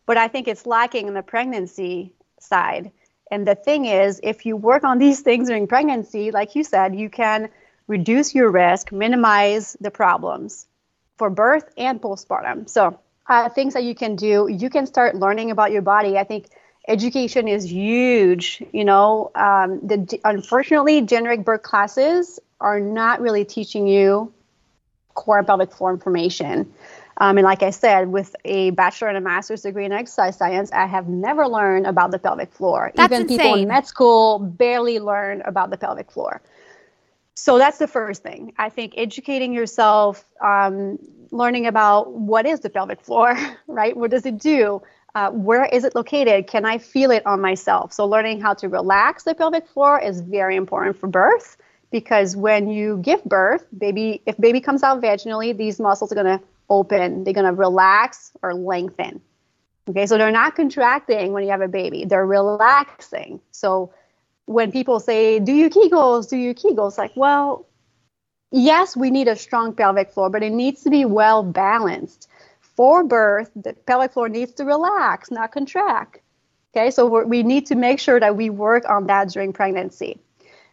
but 0.05 0.17
I 0.17 0.29
think 0.29 0.47
it's 0.47 0.65
lacking 0.65 1.07
in 1.07 1.13
the 1.13 1.21
pregnancy 1.21 2.13
side. 2.39 2.91
And 3.29 3.45
the 3.45 3.55
thing 3.55 3.85
is, 3.85 4.19
if 4.23 4.45
you 4.45 4.55
work 4.55 4.83
on 4.83 4.99
these 4.99 5.19
things 5.19 5.49
during 5.49 5.67
pregnancy, 5.67 6.31
like 6.31 6.55
you 6.55 6.63
said, 6.63 6.95
you 6.95 7.09
can 7.09 7.49
reduce 7.87 8.33
your 8.33 8.49
risk, 8.49 8.91
minimize 8.91 9.75
the 9.81 9.91
problems 9.91 10.65
for 11.17 11.29
birth 11.29 11.71
and 11.77 12.01
postpartum. 12.01 12.69
So, 12.69 12.99
uh, 13.27 13.49
things 13.49 13.73
that 13.73 13.83
you 13.83 13.95
can 13.95 14.15
do, 14.15 14.47
you 14.49 14.69
can 14.69 14.85
start 14.85 15.15
learning 15.15 15.51
about 15.51 15.71
your 15.71 15.81
body. 15.81 16.17
I 16.17 16.23
think 16.23 16.47
education 16.87 17.47
is 17.47 17.71
huge. 17.71 18.63
You 18.73 18.85
know, 18.85 19.31
um, 19.35 19.79
the 19.85 20.19
unfortunately, 20.23 21.01
generic 21.01 21.45
birth 21.45 21.63
classes 21.63 22.39
are 22.61 22.79
not 22.79 23.19
really 23.21 23.43
teaching 23.43 23.87
you 23.87 24.31
core 25.13 25.43
pelvic 25.43 25.71
floor 25.71 25.91
information. 25.91 26.71
Um, 27.17 27.37
and 27.37 27.45
like 27.45 27.61
I 27.61 27.69
said, 27.69 28.11
with 28.11 28.35
a 28.45 28.71
bachelor 28.71 29.09
and 29.09 29.17
a 29.17 29.21
master's 29.21 29.61
degree 29.61 29.85
in 29.85 29.91
exercise 29.91 30.37
science, 30.37 30.71
I 30.71 30.85
have 30.85 31.07
never 31.07 31.47
learned 31.47 31.85
about 31.85 32.11
the 32.11 32.19
pelvic 32.19 32.51
floor. 32.51 32.91
That's 32.95 33.13
Even 33.13 33.23
insane. 33.23 33.37
people 33.37 33.55
in 33.55 33.67
med 33.67 33.85
school 33.85 34.39
barely 34.39 34.99
learn 34.99 35.41
about 35.45 35.69
the 35.69 35.77
pelvic 35.77 36.09
floor. 36.11 36.41
So 37.35 37.57
that's 37.57 37.77
the 37.77 37.87
first 37.87 38.23
thing. 38.23 38.53
I 38.57 38.69
think 38.69 38.93
educating 38.97 39.53
yourself, 39.53 40.25
um, 40.43 40.97
learning 41.31 41.67
about 41.67 42.13
what 42.13 42.45
is 42.45 42.61
the 42.61 42.69
pelvic 42.69 43.01
floor, 43.01 43.37
right? 43.67 43.95
What 43.95 44.11
does 44.11 44.25
it 44.25 44.37
do? 44.37 44.81
Uh, 45.13 45.29
where 45.31 45.65
is 45.65 45.83
it 45.83 45.93
located? 45.93 46.47
Can 46.47 46.65
I 46.65 46.77
feel 46.77 47.11
it 47.11 47.25
on 47.25 47.41
myself? 47.41 47.91
So 47.93 48.05
learning 48.05 48.41
how 48.41 48.53
to 48.55 48.69
relax 48.69 49.23
the 49.23 49.35
pelvic 49.35 49.67
floor 49.67 49.99
is 49.99 50.21
very 50.21 50.55
important 50.55 50.97
for 50.97 51.07
birth 51.07 51.57
because 51.91 52.35
when 52.35 52.69
you 52.69 52.97
give 53.01 53.23
birth, 53.25 53.65
baby, 53.77 54.21
if 54.25 54.37
baby 54.37 54.61
comes 54.61 54.81
out 54.81 55.01
vaginally, 55.01 55.55
these 55.55 55.79
muscles 55.79 56.11
are 56.11 56.15
going 56.15 56.39
to 56.39 56.43
open, 56.69 57.23
they're 57.23 57.33
going 57.33 57.45
to 57.45 57.53
relax 57.53 58.31
or 58.41 58.53
lengthen. 58.53 59.21
Okay, 59.89 60.05
so 60.05 60.17
they're 60.17 60.31
not 60.31 60.55
contracting 60.55 61.33
when 61.33 61.43
you 61.43 61.49
have 61.49 61.61
a 61.61 61.67
baby, 61.67 62.05
they're 62.05 62.25
relaxing. 62.25 63.41
So 63.51 63.93
when 64.45 64.71
people 64.71 64.99
say, 64.99 65.39
Do 65.39 65.51
you 65.51 65.69
Kegels? 65.69 66.29
Do 66.29 66.37
you 66.37 66.53
Kegels? 66.53 66.97
Like, 66.97 67.11
well, 67.15 67.65
yes, 68.51 68.95
we 68.95 69.11
need 69.11 69.27
a 69.27 69.35
strong 69.35 69.73
pelvic 69.73 70.11
floor, 70.11 70.29
but 70.29 70.43
it 70.43 70.51
needs 70.51 70.83
to 70.83 70.89
be 70.89 71.03
well 71.05 71.43
balanced. 71.43 72.29
For 72.59 73.03
birth, 73.03 73.51
the 73.55 73.73
pelvic 73.73 74.13
floor 74.13 74.29
needs 74.29 74.53
to 74.53 74.65
relax, 74.65 75.29
not 75.29 75.51
contract. 75.51 76.19
Okay, 76.73 76.89
so 76.89 77.25
we 77.25 77.43
need 77.43 77.65
to 77.65 77.75
make 77.75 77.99
sure 77.99 78.19
that 78.19 78.37
we 78.37 78.49
work 78.49 78.89
on 78.89 79.07
that 79.07 79.29
during 79.29 79.51
pregnancy. 79.51 80.19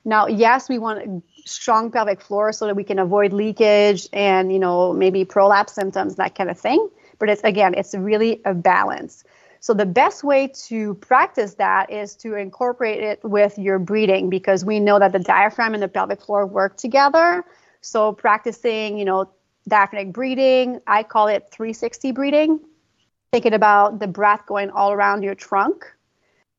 Now, 0.08 0.26
yes, 0.26 0.70
we 0.70 0.78
want 0.78 1.22
strong 1.44 1.90
pelvic 1.90 2.22
floor 2.22 2.50
so 2.50 2.64
that 2.64 2.74
we 2.74 2.82
can 2.82 2.98
avoid 2.98 3.34
leakage 3.34 4.08
and, 4.14 4.50
you 4.50 4.58
know, 4.58 4.94
maybe 4.94 5.22
prolapse 5.26 5.74
symptoms, 5.74 6.14
that 6.16 6.34
kind 6.34 6.48
of 6.48 6.58
thing. 6.58 6.88
But 7.18 7.28
it's 7.28 7.44
again, 7.44 7.74
it's 7.74 7.94
really 7.94 8.40
a 8.46 8.54
balance. 8.54 9.22
So 9.60 9.74
the 9.74 9.84
best 9.84 10.24
way 10.24 10.50
to 10.68 10.94
practice 10.94 11.56
that 11.56 11.90
is 11.90 12.16
to 12.16 12.36
incorporate 12.36 13.02
it 13.02 13.20
with 13.22 13.58
your 13.58 13.78
breathing 13.78 14.30
because 14.30 14.64
we 14.64 14.80
know 14.80 14.98
that 14.98 15.12
the 15.12 15.18
diaphragm 15.18 15.74
and 15.74 15.82
the 15.82 15.88
pelvic 15.88 16.22
floor 16.22 16.46
work 16.46 16.78
together. 16.78 17.44
So 17.82 18.14
practicing, 18.14 18.96
you 18.96 19.04
know, 19.04 19.30
diaphragmatic 19.68 20.14
breathing, 20.14 20.80
I 20.86 21.02
call 21.02 21.28
it 21.28 21.50
360 21.52 22.12
breathing. 22.12 22.60
Thinking 23.30 23.52
about 23.52 23.98
the 23.98 24.08
breath 24.08 24.46
going 24.46 24.70
all 24.70 24.90
around 24.90 25.22
your 25.22 25.34
trunk. 25.34 25.84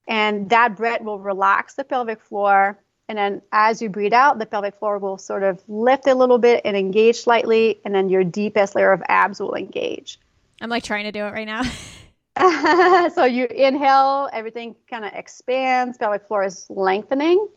And 0.07 0.51
that 0.51 0.77
breath 0.77 1.01
will 1.01 1.17
relax 1.17 1.73
the 1.73 1.83
pelvic 1.83 2.21
floor 2.21 2.77
and 3.09 3.17
then 3.17 3.41
as 3.51 3.81
you 3.81 3.89
breathe 3.89 4.13
out, 4.13 4.37
the 4.37 4.45
pelvic 4.45 4.77
floor 4.77 4.99
will 4.99 5.17
sort 5.17 5.41
of 5.41 5.61
lift 5.67 6.05
a 6.07 6.13
little 6.13 6.37
bit 6.37 6.61
and 6.63 6.77
engage 6.77 7.15
slightly. 7.15 7.81
And 7.83 7.93
then 7.93 8.07
your 8.07 8.23
deepest 8.23 8.75
layer 8.75 8.91
of 8.91 9.01
abs 9.09 9.39
will 9.39 9.55
engage. 9.55 10.19
I'm 10.61 10.69
like 10.69 10.83
trying 10.83 11.05
to 11.05 11.11
do 11.11 11.25
it 11.25 11.31
right 11.31 11.47
now. 11.47 11.63
so 13.15 13.25
you 13.25 13.45
inhale, 13.47 14.29
everything 14.31 14.75
kind 14.87 15.03
of 15.03 15.11
expands, 15.13 15.97
pelvic 15.97 16.27
floor 16.27 16.43
is 16.43 16.67
lengthening. 16.69 17.47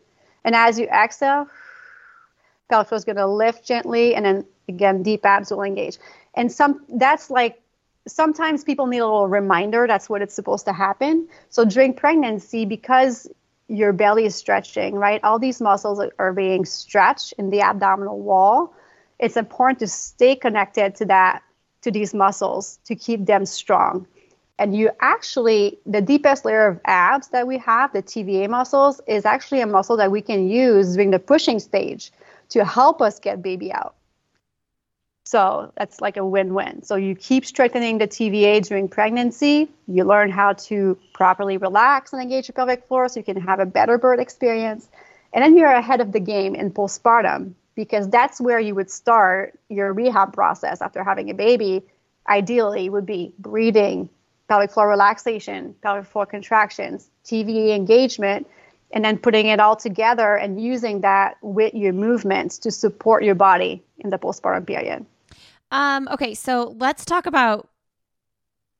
And 0.43 0.55
as 0.55 0.79
you 0.79 0.87
exhale, 0.87 1.47
pelvic 2.69 2.89
floor 2.89 2.97
is 2.97 3.05
going 3.05 3.17
to 3.17 3.27
lift 3.27 3.63
gently. 3.63 4.15
And 4.15 4.25
then 4.25 4.45
again, 4.67 5.03
deep 5.03 5.23
abs 5.23 5.51
will 5.51 5.61
engage. 5.61 5.99
And 6.33 6.51
some 6.51 6.83
that's 6.89 7.29
like 7.29 7.61
sometimes 8.07 8.63
people 8.63 8.87
need 8.87 8.97
a 8.97 9.05
little 9.05 9.27
reminder 9.27 9.85
that's 9.87 10.09
what 10.09 10.23
it's 10.23 10.33
supposed 10.33 10.65
to 10.65 10.73
happen. 10.73 11.27
So 11.49 11.63
during 11.63 11.93
pregnancy, 11.93 12.65
because 12.65 13.29
your 13.67 13.93
belly 13.93 14.25
is 14.25 14.35
stretching, 14.35 14.95
right? 14.95 15.23
All 15.23 15.39
these 15.39 15.61
muscles 15.61 16.01
are 16.19 16.33
being 16.33 16.65
stretched 16.65 17.33
in 17.37 17.49
the 17.49 17.61
abdominal 17.61 18.19
wall. 18.19 18.73
It's 19.19 19.37
important 19.37 19.79
to 19.79 19.87
stay 19.87 20.35
connected 20.35 20.95
to 20.95 21.05
that, 21.05 21.41
to 21.81 21.91
these 21.91 22.13
muscles 22.13 22.79
to 22.85 22.95
keep 22.95 23.25
them 23.25 23.45
strong. 23.45 24.07
And 24.59 24.75
you 24.75 24.91
actually, 25.01 25.79
the 25.85 26.01
deepest 26.01 26.45
layer 26.45 26.67
of 26.67 26.79
abs 26.85 27.29
that 27.29 27.47
we 27.47 27.57
have, 27.57 27.91
the 27.91 28.03
TVA 28.03 28.49
muscles, 28.49 29.01
is 29.07 29.25
actually 29.25 29.61
a 29.61 29.67
muscle 29.67 29.97
that 29.97 30.11
we 30.11 30.21
can 30.21 30.47
use 30.47 30.93
during 30.93 31.11
the 31.11 31.19
pushing 31.19 31.59
stage 31.59 32.11
to 32.49 32.63
help 32.63 33.01
us 33.01 33.19
get 33.19 33.41
baby 33.41 33.73
out. 33.73 33.95
So 35.25 35.71
that's 35.77 36.01
like 36.01 36.17
a 36.17 36.25
win 36.25 36.53
win. 36.53 36.83
So 36.83 36.95
you 36.95 37.15
keep 37.15 37.45
strengthening 37.45 37.97
the 37.97 38.07
TVA 38.07 38.65
during 38.67 38.89
pregnancy. 38.89 39.69
You 39.87 40.03
learn 40.03 40.29
how 40.29 40.53
to 40.53 40.97
properly 41.13 41.57
relax 41.57 42.13
and 42.13 42.21
engage 42.21 42.49
your 42.49 42.53
pelvic 42.53 42.87
floor 42.87 43.07
so 43.07 43.19
you 43.19 43.23
can 43.23 43.39
have 43.41 43.59
a 43.59 43.65
better 43.65 43.97
birth 43.97 44.19
experience. 44.19 44.89
And 45.33 45.43
then 45.43 45.57
you're 45.57 45.71
ahead 45.71 46.01
of 46.01 46.11
the 46.11 46.19
game 46.19 46.55
in 46.55 46.71
postpartum 46.71 47.53
because 47.75 48.09
that's 48.09 48.39
where 48.39 48.59
you 48.59 48.75
would 48.75 48.91
start 48.91 49.57
your 49.69 49.93
rehab 49.93 50.33
process 50.33 50.81
after 50.81 51.03
having 51.03 51.29
a 51.29 51.33
baby. 51.33 51.83
Ideally, 52.27 52.89
would 52.89 53.05
be 53.05 53.33
breathing, 53.39 54.09
pelvic 54.47 54.71
floor 54.71 54.89
relaxation, 54.89 55.73
pelvic 55.81 56.05
floor 56.05 56.25
contractions, 56.25 57.09
TVA 57.25 57.75
engagement, 57.75 58.47
and 58.91 59.03
then 59.03 59.17
putting 59.17 59.47
it 59.47 59.59
all 59.59 59.75
together 59.75 60.35
and 60.35 60.61
using 60.61 61.01
that 61.01 61.37
with 61.41 61.73
your 61.73 61.93
movements 61.93 62.59
to 62.59 62.71
support 62.71 63.23
your 63.23 63.35
body 63.35 63.81
in 63.97 64.09
the 64.09 64.19
postpartum 64.19 64.67
period. 64.67 65.05
Um, 65.73 66.07
okay, 66.11 66.35
so 66.35 66.75
let's 66.77 67.03
talk 67.03 67.25
about 67.25 67.67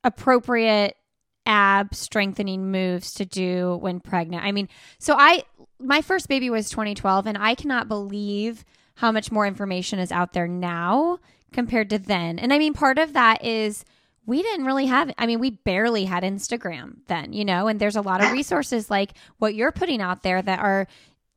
appropriate 0.04 0.96
ab 1.44 1.92
strengthening 1.92 2.70
moves 2.70 3.12
to 3.14 3.24
do 3.24 3.76
when 3.80 3.98
pregnant. 3.98 4.44
I 4.44 4.52
mean, 4.52 4.68
so 4.98 5.16
I 5.18 5.42
my 5.80 6.02
first 6.02 6.28
baby 6.28 6.50
was 6.50 6.70
2012 6.70 7.26
and 7.26 7.36
I 7.36 7.56
cannot 7.56 7.88
believe 7.88 8.64
how 8.94 9.10
much 9.10 9.32
more 9.32 9.44
information 9.44 9.98
is 9.98 10.12
out 10.12 10.34
there 10.34 10.46
now 10.46 11.18
compared 11.52 11.90
to 11.90 11.98
then. 11.98 12.38
And 12.38 12.52
I 12.52 12.58
mean, 12.58 12.74
part 12.74 12.98
of 12.98 13.12
that 13.14 13.44
is 13.44 13.84
we 14.24 14.40
didn't 14.40 14.64
really 14.64 14.86
have 14.86 15.12
I 15.18 15.26
mean, 15.26 15.40
we 15.40 15.50
barely 15.50 16.04
had 16.04 16.22
Instagram 16.22 16.98
then, 17.08 17.32
you 17.32 17.44
know, 17.44 17.66
and 17.66 17.80
there's 17.80 17.96
a 17.96 18.02
lot 18.02 18.22
of 18.22 18.30
resources 18.32 18.88
like 18.88 19.14
what 19.38 19.56
you're 19.56 19.72
putting 19.72 20.00
out 20.00 20.22
there 20.22 20.40
that 20.40 20.60
are 20.60 20.86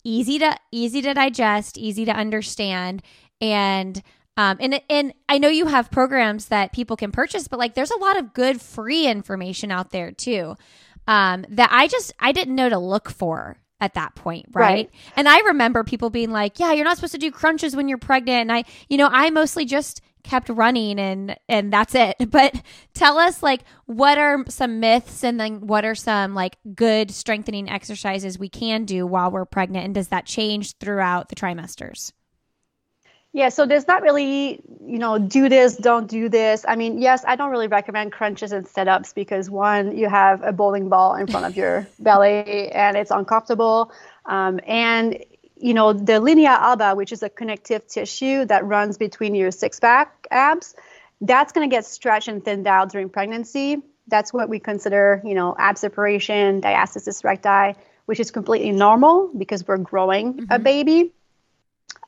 easy 0.04 0.38
to 0.38 0.56
easy 0.72 1.02
to 1.02 1.16
digest, 1.16 1.80
easy 1.80 2.06
to 2.06 2.14
understand 2.14 3.02
and 3.42 4.04
um, 4.38 4.58
and 4.60 4.80
and 4.90 5.14
I 5.28 5.40
know 5.40 5.50
you 5.50 5.66
have 5.66 5.92
programs 5.92 6.46
that 6.46 6.72
people 6.72 6.96
can 6.96 7.12
purchase, 7.12 7.48
but 7.48 7.60
like 7.60 7.74
there's 7.74 7.92
a 7.92 7.98
lot 7.98 8.18
of 8.18 8.34
good 8.34 8.62
free 8.62 9.08
information 9.08 9.72
out 9.72 9.92
there 9.92 10.12
too 10.12 10.56
um, 11.08 11.46
that 11.50 11.70
I 11.72 11.88
just 11.88 12.14
I 12.20 12.32
didn't 12.32 12.56
know 12.56 12.70
to 12.70 12.78
look 12.78 13.10
for 13.10 13.58
at 13.80 13.96
that 13.96 14.16
point, 14.16 14.48
right? 14.54 14.64
right? 14.64 14.92
And 15.16 15.28
I 15.28 15.40
remember 15.40 15.84
people 15.84 16.10
being 16.10 16.32
like, 16.32 16.60
"Yeah, 16.60 16.74
you're 16.74 16.86
not 16.86 16.98
supposed 16.98 17.14
to 17.14 17.20
do 17.20 17.32
crunches 17.32 17.76
when 17.76 17.88
you're 17.88 17.98
pregnant." 17.98 18.42
And 18.42 18.52
I, 18.52 18.64
you 18.90 18.98
know, 18.98 19.10
I 19.12 19.30
mostly 19.32 19.66
just 19.66 20.02
kept 20.24 20.50
running 20.50 21.00
and 21.00 21.38
and 21.50 21.74
that's 21.74 21.96
it. 21.96 22.16
But 22.30 22.62
tell 22.94 23.18
us 23.18 23.42
like 23.42 23.62
what 23.86 24.18
are 24.18 24.44
some 24.50 24.80
myths 24.80 25.24
and 25.24 25.40
then 25.40 25.66
what 25.66 25.86
are 25.86 25.96
some 25.96 26.36
like 26.36 26.58
good 26.76 27.10
strengthening 27.10 27.70
exercises 27.70 28.38
we 28.38 28.50
can 28.50 28.86
do 28.86 29.08
while 29.08 29.32
we're 29.32 29.46
pregnant 29.46 29.86
and 29.86 29.96
does 29.96 30.10
that 30.10 30.26
change 30.26 30.78
throughout 30.78 31.30
the 31.30 31.36
trimesters? 31.36 32.12
Yeah, 33.38 33.50
so 33.50 33.68
there's 33.68 33.88
not 33.88 34.02
really, 34.02 34.60
you 34.84 34.98
know, 34.98 35.20
do 35.20 35.48
this, 35.48 35.78
don't 35.78 36.08
do 36.08 36.28
this. 36.28 36.66
I 36.68 36.76
mean, 36.76 37.00
yes, 37.00 37.24
I 37.28 37.36
don't 37.36 37.52
really 37.52 37.68
recommend 37.68 38.12
crunches 38.12 38.52
and 38.52 38.68
sit 38.68 38.88
ups 38.88 39.14
because 39.14 39.48
one, 39.48 39.96
you 39.96 40.10
have 40.10 40.42
a 40.42 40.52
bowling 40.52 40.90
ball 40.90 41.14
in 41.14 41.28
front 41.28 41.46
of 41.46 41.56
your 41.56 41.88
belly 42.00 42.72
and 42.72 42.98
it's 42.98 43.12
uncomfortable. 43.12 43.92
Um, 44.26 44.60
and, 44.66 45.24
you 45.56 45.76
know, 45.76 45.94
the 45.94 46.20
linea 46.20 46.50
alba, 46.50 46.96
which 46.96 47.12
is 47.12 47.22
a 47.22 47.30
connective 47.30 47.86
tissue 47.86 48.46
that 48.46 48.66
runs 48.66 48.98
between 48.98 49.36
your 49.36 49.52
six 49.52 49.80
pack 49.80 50.26
abs, 50.32 50.74
that's 51.22 51.54
going 51.54 51.70
to 51.70 51.72
get 51.72 51.86
stretched 51.86 52.30
and 52.30 52.44
thinned 52.44 52.66
out 52.66 52.92
during 52.92 53.08
pregnancy. 53.08 53.84
That's 54.08 54.34
what 54.34 54.50
we 54.50 54.58
consider, 54.58 55.22
you 55.24 55.36
know, 55.36 55.56
ab 55.60 55.78
separation, 55.78 56.60
diastasis 56.60 57.24
recti, 57.24 57.80
which 58.08 58.20
is 58.20 58.32
completely 58.32 58.72
normal 58.72 59.30
because 59.38 59.68
we're 59.68 59.78
growing 59.78 60.34
mm-hmm. 60.34 60.52
a 60.52 60.58
baby. 60.58 61.14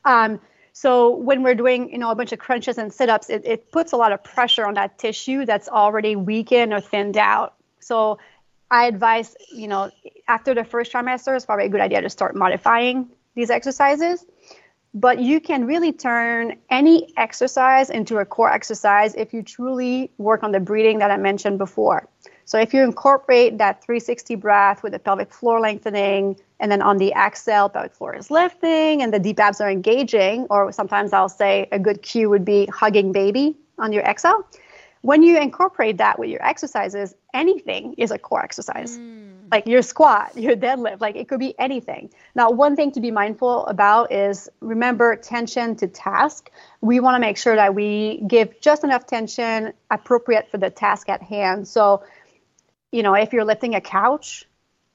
Um, 0.04 0.40
so 0.74 1.16
when 1.16 1.44
we're 1.44 1.56
doing, 1.56 1.92
you 1.92 1.98
know, 1.98 2.10
a 2.12 2.16
bunch 2.16 2.32
of 2.32 2.40
crunches 2.40 2.78
and 2.78 2.94
sit-ups, 2.94 3.30
it, 3.30 3.46
it 3.46 3.72
puts 3.72 3.92
a 3.92 3.98
lot 3.98 4.12
of 4.12 4.24
pressure 4.24 4.66
on 4.66 4.76
that 4.76 4.98
tissue 4.98 5.46
that's 5.46 5.68
already 5.68 6.16
weakened 6.16 6.74
or 6.74 6.82
thinned 6.82 7.18
out. 7.18 7.56
So 7.80 8.20
I 8.72 8.86
advise, 8.86 9.36
you 9.52 9.68
know, 9.68 9.92
after 10.28 10.54
the 10.54 10.64
first 10.64 10.92
trimester, 10.92 11.36
it's 11.36 11.46
probably 11.46 11.66
a 11.66 11.70
good 11.70 11.82
idea 11.82 12.02
to 12.02 12.10
start 12.10 12.36
modifying 12.36 13.10
these 13.36 13.50
exercises. 13.50 14.26
But 14.94 15.20
you 15.20 15.40
can 15.40 15.66
really 15.66 15.92
turn 15.92 16.58
any 16.70 17.14
exercise 17.16 17.90
into 17.90 18.18
a 18.18 18.26
core 18.26 18.52
exercise 18.52 19.14
if 19.16 19.34
you 19.34 19.44
truly 19.44 20.12
work 20.18 20.44
on 20.44 20.52
the 20.52 20.60
breathing 20.60 21.00
that 21.00 21.12
I 21.12 21.18
mentioned 21.18 21.60
before. 21.60 22.08
So 22.50 22.58
if 22.58 22.74
you 22.74 22.82
incorporate 22.82 23.60
that 23.60 23.84
360 23.84 24.34
breath 24.34 24.82
with 24.82 24.94
the 24.94 24.98
pelvic 24.98 25.32
floor 25.32 25.60
lengthening, 25.60 26.36
and 26.60 26.72
then 26.72 26.82
on 26.82 26.98
the 26.98 27.14
exhale, 27.14 27.70
pelvic 27.70 27.94
floor 27.94 28.16
is 28.16 28.32
lifting 28.32 29.04
and 29.04 29.14
the 29.14 29.20
deep 29.20 29.40
abs 29.40 29.62
are 29.62 29.70
engaging, 29.70 30.48
or 30.50 30.72
sometimes 30.72 31.14
I'll 31.14 31.30
say 31.30 31.68
a 31.72 31.78
good 31.78 32.02
cue 32.02 32.28
would 32.28 32.44
be 32.44 32.66
hugging 32.74 33.12
baby 33.12 33.56
on 33.78 33.94
your 33.94 34.02
exhale. 34.02 34.48
When 35.02 35.22
you 35.22 35.38
incorporate 35.38 36.00
that 36.00 36.18
with 36.18 36.32
your 36.32 36.44
exercises, 36.44 37.14
anything 37.36 37.94
is 38.00 38.10
a 38.10 38.18
core 38.18 38.44
exercise. 38.44 38.98
Mm. 38.98 39.52
Like 39.52 39.68
your 39.68 39.84
squat, 39.84 40.36
your 40.36 40.56
deadlift, 40.56 41.02
like 41.02 41.16
it 41.16 41.28
could 41.28 41.40
be 41.40 41.58
anything. 41.60 42.10
Now, 42.34 42.50
one 42.50 42.76
thing 42.76 42.92
to 42.94 43.00
be 43.00 43.12
mindful 43.12 43.68
about 43.68 44.12
is 44.12 44.50
remember 44.60 45.16
tension 45.16 45.76
to 45.78 45.88
task. 45.88 46.50
We 46.82 47.00
want 47.00 47.16
to 47.16 47.20
make 47.20 47.38
sure 47.38 47.56
that 47.56 47.76
we 47.76 48.24
give 48.28 48.60
just 48.60 48.84
enough 48.84 49.06
tension 49.06 49.74
appropriate 49.92 50.50
for 50.50 50.58
the 50.58 50.70
task 50.70 51.10
at 51.10 51.22
hand. 51.22 51.68
So 51.68 52.04
you 52.92 53.04
know, 53.04 53.14
if 53.14 53.34
you're 53.34 53.46
lifting 53.46 53.76
a 53.76 53.82
couch, 53.82 54.46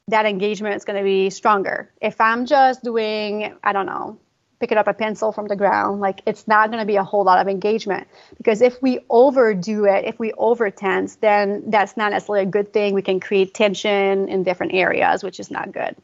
that 0.09 0.26
engagement 0.26 0.76
is 0.76 0.85
going 0.85 0.98
to 0.98 1.04
be 1.04 1.30
stronger. 1.30 1.90
If 2.00 2.20
I'm 2.20 2.46
just 2.46 2.83
doing, 2.83 3.57
I 3.62 3.72
don't 3.72 3.87
know, 3.87 4.18
picking 4.61 4.78
up 4.78 4.87
a 4.87 4.94
pencil 4.94 5.33
from 5.33 5.48
the 5.48 5.57
ground, 5.57 6.00
like 6.00 6.22
it's 6.26 6.46
not 6.46 6.70
going 6.70 6.80
to 6.80 6.87
be 6.87 6.96
a 6.96 7.04
whole 7.04 7.24
lot 7.24 7.38
of 7.38 7.48
engagement. 7.48 8.07
Because 8.37 8.61
if 8.61 8.80
we 8.83 9.00
overdo 9.11 9.85
it, 9.87 10.04
if 10.04 10.18
we 10.18 10.33
over 10.35 10.70
tense, 10.70 11.16
then 11.16 11.64
that's 11.68 11.96
not 11.96 12.12
necessarily 12.12 12.44
a 12.44 12.50
good 12.50 12.72
thing. 12.72 12.94
We 12.94 13.02
can 13.02 13.20
create 13.20 13.54
tension 13.54 14.28
in 14.28 14.42
different 14.42 14.74
areas, 14.74 15.22
which 15.22 15.40
is 15.40 15.50
not 15.50 15.72
good. 15.72 15.96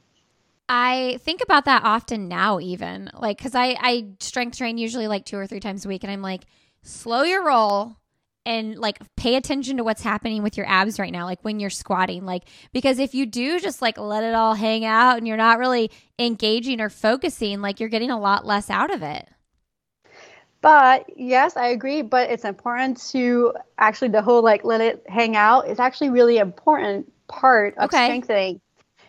I 0.69 1.19
think 1.23 1.43
about 1.43 1.65
that 1.65 1.83
often 1.83 2.29
now, 2.29 2.61
even 2.61 3.11
like 3.15 3.39
because 3.39 3.57
I 3.57 3.77
I 3.81 4.07
strength 4.21 4.57
train 4.57 4.79
usually 4.79 5.09
like 5.09 5.25
two 5.25 5.37
or 5.37 5.47
three 5.47 5.59
times 5.59 5.85
a 5.85 5.89
week, 5.89 6.05
and 6.05 6.13
I'm 6.13 6.23
like, 6.23 6.43
slow 6.83 7.23
your 7.23 7.45
roll, 7.45 7.97
and 8.47 8.79
like 8.79 8.99
pay 9.17 9.37
attention 9.37 9.77
to 9.77 9.85
what's 9.85 10.03
happening 10.03 10.43
with 10.43 10.57
your 10.57 10.67
abs 10.69 10.99
right 10.99 11.13
now 11.13 11.25
like 11.25 11.41
when 11.43 11.61
you're 11.61 11.71
squatting 11.71 12.25
like 12.25 12.45
because 12.73 12.99
if 12.99 13.15
you 13.15 13.27
do 13.27 13.61
just 13.61 13.83
like 13.83 13.99
let 13.99 14.25
it 14.25 14.35
all 14.35 14.55
hang 14.55 14.85
out 14.85 15.19
and 15.19 15.27
you're 15.29 15.37
not 15.37 15.59
really 15.59 15.91
engaging 16.19 16.81
or 16.81 16.89
focusing 16.89 17.61
like 17.61 17.81
you're 17.81 17.89
getting 17.89 18.11
a 18.11 18.19
lot 18.19 18.47
less 18.47 18.71
out 18.71 18.93
of 18.93 19.03
it 19.03 19.29
but 20.63 21.05
yes 21.17 21.57
i 21.57 21.67
agree 21.69 22.03
but 22.03 22.31
it's 22.31 22.45
important 22.45 23.01
to 23.11 23.53
actually 23.79 24.09
the 24.09 24.23
whole 24.23 24.43
like 24.43 24.65
let 24.65 24.81
it 24.81 25.03
hang 25.07 25.37
out 25.37 25.69
is 25.69 25.79
actually 25.79 26.11
really 26.11 26.39
important 26.39 27.11
part 27.29 27.77
of 27.77 27.85
okay. 27.85 28.07
strengthening 28.07 28.61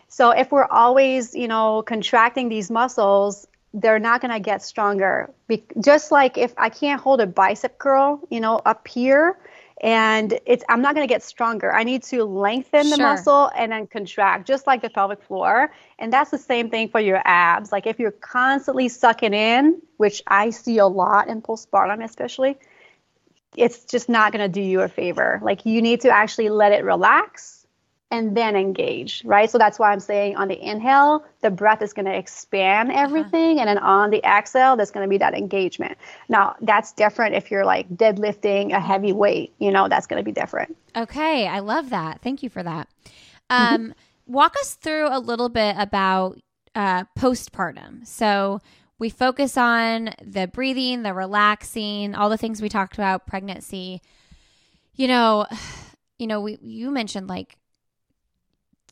so 0.08 0.30
if 0.30 0.52
we're 0.52 0.66
always 0.66 1.34
you 1.34 1.48
know 1.48 1.82
contracting 1.82 2.48
these 2.48 2.70
muscles 2.70 3.46
they're 3.74 3.98
not 3.98 4.20
going 4.20 4.32
to 4.32 4.40
get 4.40 4.62
stronger. 4.62 5.30
Be- 5.48 5.64
just 5.80 6.12
like 6.12 6.36
if 6.36 6.52
I 6.56 6.68
can't 6.68 7.00
hold 7.00 7.20
a 7.20 7.26
bicep 7.26 7.78
curl, 7.78 8.20
you 8.30 8.40
know, 8.40 8.60
up 8.66 8.86
here, 8.86 9.38
and 9.80 10.38
it's 10.46 10.64
I'm 10.68 10.80
not 10.80 10.94
going 10.94 11.06
to 11.06 11.12
get 11.12 11.22
stronger. 11.22 11.72
I 11.72 11.82
need 11.82 12.02
to 12.04 12.24
lengthen 12.24 12.90
the 12.90 12.96
sure. 12.96 13.06
muscle 13.06 13.50
and 13.56 13.72
then 13.72 13.86
contract, 13.86 14.46
just 14.46 14.66
like 14.66 14.82
the 14.82 14.90
pelvic 14.90 15.22
floor. 15.22 15.72
And 15.98 16.12
that's 16.12 16.30
the 16.30 16.38
same 16.38 16.70
thing 16.70 16.88
for 16.88 17.00
your 17.00 17.20
abs. 17.24 17.72
Like 17.72 17.86
if 17.86 17.98
you're 17.98 18.12
constantly 18.12 18.88
sucking 18.88 19.34
in, 19.34 19.80
which 19.96 20.22
I 20.26 20.50
see 20.50 20.78
a 20.78 20.86
lot 20.86 21.28
in 21.28 21.42
postpartum, 21.42 22.04
especially, 22.04 22.58
it's 23.56 23.84
just 23.84 24.08
not 24.08 24.32
going 24.32 24.42
to 24.42 24.48
do 24.48 24.62
you 24.62 24.82
a 24.82 24.88
favor. 24.88 25.40
Like 25.42 25.66
you 25.66 25.82
need 25.82 26.02
to 26.02 26.10
actually 26.10 26.48
let 26.48 26.72
it 26.72 26.84
relax 26.84 27.61
and 28.12 28.36
then 28.36 28.54
engage, 28.54 29.24
right? 29.24 29.50
So 29.50 29.56
that's 29.56 29.78
why 29.78 29.90
I'm 29.90 29.98
saying 29.98 30.36
on 30.36 30.48
the 30.48 30.62
inhale, 30.62 31.24
the 31.40 31.50
breath 31.50 31.80
is 31.80 31.94
going 31.94 32.04
to 32.04 32.14
expand 32.14 32.90
uh-huh. 32.90 33.00
everything. 33.00 33.58
Uh-huh. 33.58 33.60
And 33.60 33.68
then 33.68 33.78
on 33.78 34.10
the 34.10 34.22
exhale, 34.24 34.76
there's 34.76 34.90
going 34.90 35.04
to 35.04 35.08
be 35.08 35.16
that 35.16 35.32
engagement. 35.34 35.96
Now, 36.28 36.54
that's 36.60 36.92
different 36.92 37.34
if 37.34 37.50
you're 37.50 37.64
like 37.64 37.88
deadlifting 37.88 38.76
a 38.76 38.80
heavy 38.80 39.12
weight, 39.12 39.54
you 39.58 39.70
know, 39.70 39.88
that's 39.88 40.06
going 40.06 40.22
to 40.22 40.24
be 40.24 40.30
different. 40.30 40.76
Okay. 40.94 41.48
I 41.48 41.60
love 41.60 41.88
that. 41.88 42.20
Thank 42.20 42.42
you 42.42 42.50
for 42.50 42.62
that. 42.62 42.86
Mm-hmm. 43.50 43.74
Um, 43.74 43.80
mm-hmm. 43.80 43.92
Walk 44.26 44.56
us 44.60 44.74
through 44.74 45.08
a 45.08 45.18
little 45.18 45.48
bit 45.48 45.74
about 45.78 46.38
uh, 46.74 47.04
postpartum. 47.18 48.06
So, 48.06 48.60
we 48.98 49.10
focus 49.10 49.56
on 49.56 50.14
the 50.22 50.46
breathing, 50.46 51.02
the 51.02 51.12
relaxing, 51.12 52.14
all 52.14 52.30
the 52.30 52.36
things 52.36 52.62
we 52.62 52.68
talked 52.68 52.94
about, 52.94 53.26
pregnancy. 53.26 54.00
You 54.94 55.08
know, 55.08 55.46
you 56.20 56.28
know, 56.28 56.40
we 56.40 56.58
you 56.62 56.92
mentioned 56.92 57.26
like 57.26 57.56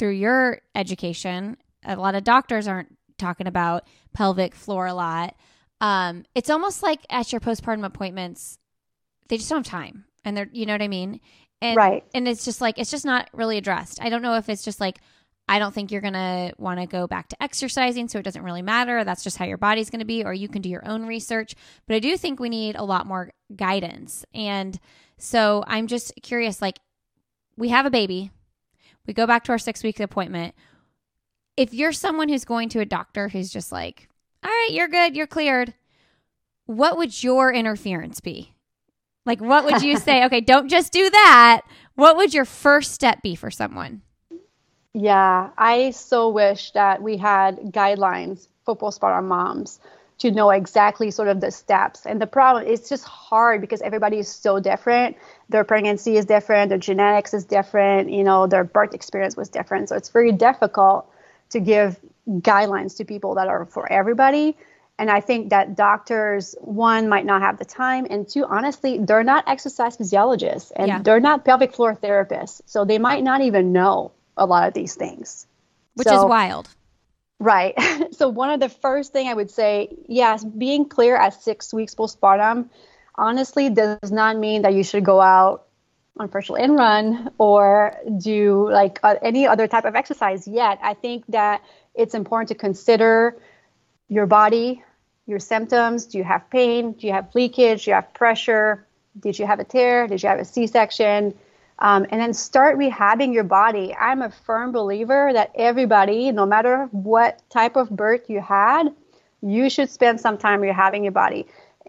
through 0.00 0.12
your 0.12 0.62
education, 0.74 1.58
a 1.84 1.94
lot 1.94 2.14
of 2.14 2.24
doctors 2.24 2.66
aren't 2.66 2.96
talking 3.18 3.46
about 3.46 3.86
pelvic 4.14 4.54
floor 4.54 4.86
a 4.86 4.94
lot. 4.94 5.36
Um, 5.82 6.24
it's 6.34 6.48
almost 6.48 6.82
like 6.82 7.00
at 7.10 7.32
your 7.32 7.40
postpartum 7.40 7.84
appointments, 7.84 8.58
they 9.28 9.36
just 9.36 9.50
don't 9.50 9.66
have 9.66 9.70
time. 9.70 10.06
And 10.24 10.34
they're, 10.34 10.48
you 10.52 10.64
know 10.64 10.72
what 10.72 10.80
I 10.80 10.88
mean? 10.88 11.20
And, 11.60 11.76
Right. 11.76 12.02
And 12.14 12.26
it's 12.26 12.46
just 12.46 12.62
like, 12.62 12.78
it's 12.78 12.90
just 12.90 13.04
not 13.04 13.28
really 13.34 13.58
addressed. 13.58 14.00
I 14.02 14.08
don't 14.08 14.22
know 14.22 14.36
if 14.36 14.48
it's 14.48 14.64
just 14.64 14.80
like, 14.80 15.00
I 15.46 15.58
don't 15.58 15.74
think 15.74 15.92
you're 15.92 16.00
going 16.00 16.14
to 16.14 16.54
want 16.56 16.80
to 16.80 16.86
go 16.86 17.06
back 17.06 17.28
to 17.28 17.42
exercising, 17.42 18.08
so 18.08 18.18
it 18.18 18.22
doesn't 18.22 18.42
really 18.42 18.62
matter. 18.62 19.04
That's 19.04 19.22
just 19.22 19.36
how 19.36 19.44
your 19.44 19.58
body's 19.58 19.90
going 19.90 20.00
to 20.00 20.06
be, 20.06 20.24
or 20.24 20.32
you 20.32 20.48
can 20.48 20.62
do 20.62 20.70
your 20.70 20.88
own 20.88 21.04
research. 21.04 21.54
But 21.86 21.96
I 21.96 21.98
do 21.98 22.16
think 22.16 22.40
we 22.40 22.48
need 22.48 22.74
a 22.74 22.84
lot 22.84 23.06
more 23.06 23.32
guidance. 23.54 24.24
And 24.32 24.80
so 25.18 25.62
I'm 25.66 25.88
just 25.88 26.14
curious 26.22 26.62
like, 26.62 26.78
we 27.58 27.68
have 27.68 27.84
a 27.84 27.90
baby, 27.90 28.30
we 29.06 29.14
go 29.14 29.26
back 29.26 29.44
to 29.44 29.52
our 29.52 29.58
six 29.58 29.82
week 29.82 30.00
appointment. 30.00 30.54
If 31.56 31.74
you're 31.74 31.92
someone 31.92 32.28
who's 32.28 32.44
going 32.44 32.68
to 32.70 32.80
a 32.80 32.84
doctor 32.84 33.28
who's 33.28 33.50
just 33.50 33.72
like, 33.72 34.08
all 34.42 34.50
right, 34.50 34.70
you're 34.70 34.88
good, 34.88 35.16
you're 35.16 35.26
cleared, 35.26 35.74
what 36.66 36.96
would 36.96 37.22
your 37.22 37.52
interference 37.52 38.20
be? 38.20 38.54
Like, 39.26 39.40
what 39.40 39.64
would 39.64 39.82
you 39.82 39.98
say? 39.98 40.24
okay, 40.26 40.40
don't 40.40 40.68
just 40.68 40.92
do 40.92 41.10
that. 41.10 41.62
What 41.94 42.16
would 42.16 42.32
your 42.32 42.44
first 42.44 42.92
step 42.92 43.22
be 43.22 43.34
for 43.34 43.50
someone? 43.50 44.02
Yeah, 44.94 45.50
I 45.56 45.90
so 45.90 46.30
wish 46.30 46.72
that 46.72 47.02
we 47.02 47.16
had 47.16 47.58
guidelines 47.72 48.48
for 48.64 48.76
postpartum 48.76 49.26
moms 49.26 49.78
to 50.18 50.30
know 50.30 50.50
exactly 50.50 51.10
sort 51.10 51.28
of 51.28 51.40
the 51.40 51.50
steps. 51.50 52.06
And 52.06 52.20
the 52.20 52.26
problem 52.26 52.66
it's 52.66 52.88
just 52.88 53.04
hard 53.04 53.60
because 53.60 53.80
everybody 53.82 54.18
is 54.18 54.28
so 54.28 54.60
different. 54.60 55.16
Their 55.50 55.64
pregnancy 55.64 56.16
is 56.16 56.24
different, 56.24 56.68
their 56.68 56.78
genetics 56.78 57.34
is 57.34 57.44
different, 57.44 58.10
you 58.10 58.24
know, 58.24 58.46
their 58.46 58.64
birth 58.64 58.94
experience 58.94 59.36
was 59.36 59.48
different. 59.48 59.88
So 59.88 59.96
it's 59.96 60.08
very 60.08 60.32
difficult 60.32 61.10
to 61.50 61.60
give 61.60 61.98
guidelines 62.28 62.96
to 62.98 63.04
people 63.04 63.34
that 63.34 63.48
are 63.48 63.66
for 63.66 63.90
everybody. 63.90 64.56
And 64.98 65.10
I 65.10 65.20
think 65.20 65.50
that 65.50 65.76
doctors, 65.76 66.54
one, 66.60 67.08
might 67.08 67.24
not 67.24 67.40
have 67.42 67.58
the 67.58 67.64
time, 67.64 68.06
and 68.10 68.28
two, 68.28 68.44
honestly, 68.44 68.98
they're 68.98 69.24
not 69.24 69.44
exercise 69.48 69.96
physiologists 69.96 70.70
and 70.76 70.88
Yeah. 70.88 71.02
they're 71.02 71.20
not 71.20 71.44
pelvic 71.44 71.74
floor 71.74 71.94
therapists. 71.96 72.60
So 72.66 72.84
they 72.84 72.98
might 72.98 73.24
not 73.24 73.40
even 73.40 73.72
know 73.72 74.12
a 74.36 74.46
lot 74.46 74.68
of 74.68 74.74
these 74.74 74.94
things. 74.94 75.46
Which 75.94 76.06
So- 76.06 76.18
is 76.18 76.24
wild. 76.24 76.68
Right. 77.40 77.74
so 78.12 78.28
one 78.28 78.50
of 78.50 78.60
the 78.60 78.68
first 78.68 79.12
thing 79.12 79.26
I 79.26 79.34
would 79.34 79.50
say, 79.50 79.96
yes, 80.06 80.44
being 80.44 80.84
clear 80.84 81.16
at 81.16 81.32
six 81.42 81.72
weeks 81.72 81.94
postpartum, 81.94 82.68
honestly, 83.20 83.68
does 83.70 84.11
not 84.11 84.37
mean 84.37 84.62
that 84.62 84.72
you 84.74 84.83
should 84.83 85.04
go 85.04 85.20
out 85.20 85.66
unfortunately 86.18 86.64
and 86.64 86.74
run 86.74 87.30
or 87.38 87.94
do 88.18 88.68
like 88.70 88.98
uh, 89.02 89.14
any 89.22 89.46
other 89.46 89.68
type 89.68 89.85
of 89.85 89.94
exercise 89.94 90.48
yet. 90.48 90.78
I 90.83 90.94
think 90.94 91.24
that 91.28 91.62
it's 91.94 92.14
important 92.14 92.48
to 92.48 92.54
consider 92.54 93.37
your 94.09 94.26
body, 94.26 94.83
your 95.26 95.38
symptoms. 95.38 96.06
Do 96.06 96.18
you 96.18 96.24
have 96.24 96.50
pain? 96.50 96.92
Do 96.92 97.06
you 97.06 97.12
have 97.12 97.35
leakage? 97.35 97.85
Do 97.85 97.90
you 97.90 97.94
have 97.94 98.12
pressure? 98.14 98.87
Did 99.18 99.38
you 99.38 99.46
have 99.46 99.61
a 99.61 99.64
tear? 99.64 100.06
Did 100.09 100.22
you 100.22 100.28
have 100.28 100.40
a 100.40 100.44
C-section? 100.44 101.35
Um, 101.78 102.06
and 102.11 102.20
then 102.20 102.35
start 102.35 102.78
rehabbing 102.78 103.33
your 103.33 103.44
body. 103.44 103.94
I'm 103.94 104.22
a 104.22 104.30
firm 104.30 104.72
believer 104.72 105.30
that 105.33 105.52
everybody, 105.54 106.30
no 106.33 106.44
matter 106.44 106.88
what 106.92 107.40
type 107.50 107.76
of 107.76 107.88
birth 107.88 108.28
you 108.28 108.40
had, 108.40 108.94
you 109.42 109.70
should 109.70 109.90
spend 109.90 110.20
some 110.20 110.37
time 110.37 110.61
rehabbing 110.61 111.02
your 111.02 111.12
body. 111.12 111.46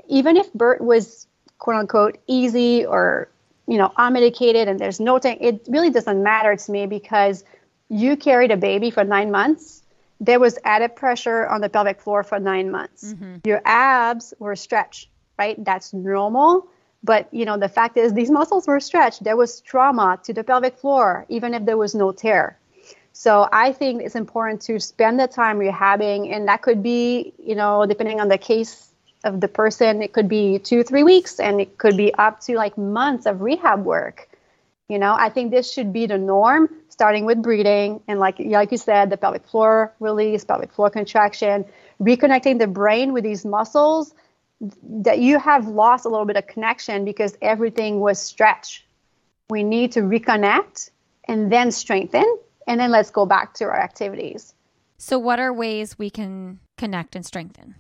Even 0.07 0.37
if 0.37 0.51
birth 0.53 0.81
was 0.81 1.27
quote 1.57 1.75
unquote 1.75 2.17
easy 2.27 2.85
or 2.85 3.29
you 3.67 3.77
know 3.77 3.91
unmedicated 3.97 4.67
and 4.67 4.79
there's 4.79 4.99
no 4.99 5.19
thing, 5.19 5.37
it 5.41 5.65
really 5.67 5.89
doesn't 5.89 6.21
matter 6.21 6.55
to 6.55 6.71
me 6.71 6.85
because 6.85 7.43
you 7.89 8.15
carried 8.15 8.51
a 8.51 8.57
baby 8.57 8.89
for 8.89 9.03
nine 9.03 9.31
months. 9.31 9.83
There 10.19 10.39
was 10.39 10.57
added 10.63 10.95
pressure 10.95 11.47
on 11.47 11.61
the 11.61 11.69
pelvic 11.69 11.99
floor 11.99 12.23
for 12.23 12.39
nine 12.39 12.71
months. 12.71 13.13
Mm-hmm. 13.13 13.37
Your 13.43 13.61
abs 13.65 14.33
were 14.39 14.55
stretched, 14.55 15.09
right? 15.37 15.63
That's 15.63 15.93
normal. 15.93 16.67
But 17.03 17.27
you 17.33 17.45
know, 17.45 17.57
the 17.57 17.69
fact 17.69 17.97
is 17.97 18.13
these 18.13 18.29
muscles 18.29 18.67
were 18.67 18.79
stretched. 18.79 19.23
There 19.23 19.35
was 19.35 19.61
trauma 19.61 20.19
to 20.23 20.33
the 20.33 20.43
pelvic 20.43 20.77
floor, 20.77 21.25
even 21.29 21.53
if 21.53 21.65
there 21.65 21.77
was 21.77 21.95
no 21.95 22.11
tear. 22.11 22.57
So 23.13 23.47
I 23.51 23.73
think 23.73 24.01
it's 24.03 24.15
important 24.15 24.61
to 24.63 24.79
spend 24.79 25.19
the 25.19 25.27
time 25.27 25.59
rehabbing, 25.59 26.33
and 26.33 26.47
that 26.47 26.61
could 26.61 26.81
be, 26.81 27.33
you 27.37 27.55
know, 27.55 27.85
depending 27.85 28.21
on 28.21 28.29
the 28.29 28.37
case 28.37 28.90
of 29.23 29.41
the 29.41 29.47
person, 29.47 30.01
it 30.01 30.13
could 30.13 30.27
be 30.27 30.59
two, 30.59 30.83
three 30.83 31.03
weeks, 31.03 31.39
and 31.39 31.61
it 31.61 31.77
could 31.77 31.97
be 31.97 32.13
up 32.15 32.39
to 32.41 32.55
like 32.55 32.77
months 32.77 33.25
of 33.25 33.41
rehab 33.41 33.83
work. 33.83 34.29
You 34.87 34.99
know, 34.99 35.13
I 35.17 35.29
think 35.29 35.51
this 35.51 35.71
should 35.71 35.93
be 35.93 36.05
the 36.05 36.17
norm, 36.17 36.69
starting 36.89 37.25
with 37.25 37.41
breathing 37.41 38.01
and 38.07 38.19
like 38.19 38.35
like 38.39 38.71
you 38.71 38.77
said, 38.77 39.09
the 39.09 39.17
pelvic 39.17 39.45
floor 39.45 39.93
release, 39.99 40.43
pelvic 40.43 40.73
floor 40.73 40.89
contraction, 40.89 41.65
reconnecting 42.01 42.59
the 42.59 42.67
brain 42.67 43.13
with 43.13 43.23
these 43.23 43.45
muscles 43.45 44.13
that 44.83 45.19
you 45.19 45.39
have 45.39 45.67
lost 45.67 46.05
a 46.05 46.09
little 46.09 46.25
bit 46.25 46.35
of 46.35 46.45
connection 46.45 47.05
because 47.05 47.37
everything 47.41 47.99
was 47.99 48.21
stretched. 48.21 48.83
We 49.49 49.63
need 49.63 49.93
to 49.93 50.01
reconnect 50.01 50.91
and 51.27 51.51
then 51.51 51.71
strengthen, 51.71 52.25
and 52.67 52.79
then 52.79 52.91
let's 52.91 53.11
go 53.11 53.25
back 53.25 53.53
to 53.55 53.65
our 53.65 53.79
activities. 53.79 54.53
So, 54.97 55.17
what 55.17 55.39
are 55.39 55.53
ways 55.53 55.97
we 55.97 56.09
can 56.09 56.59
connect 56.77 57.15
and 57.15 57.25
strengthen? 57.25 57.75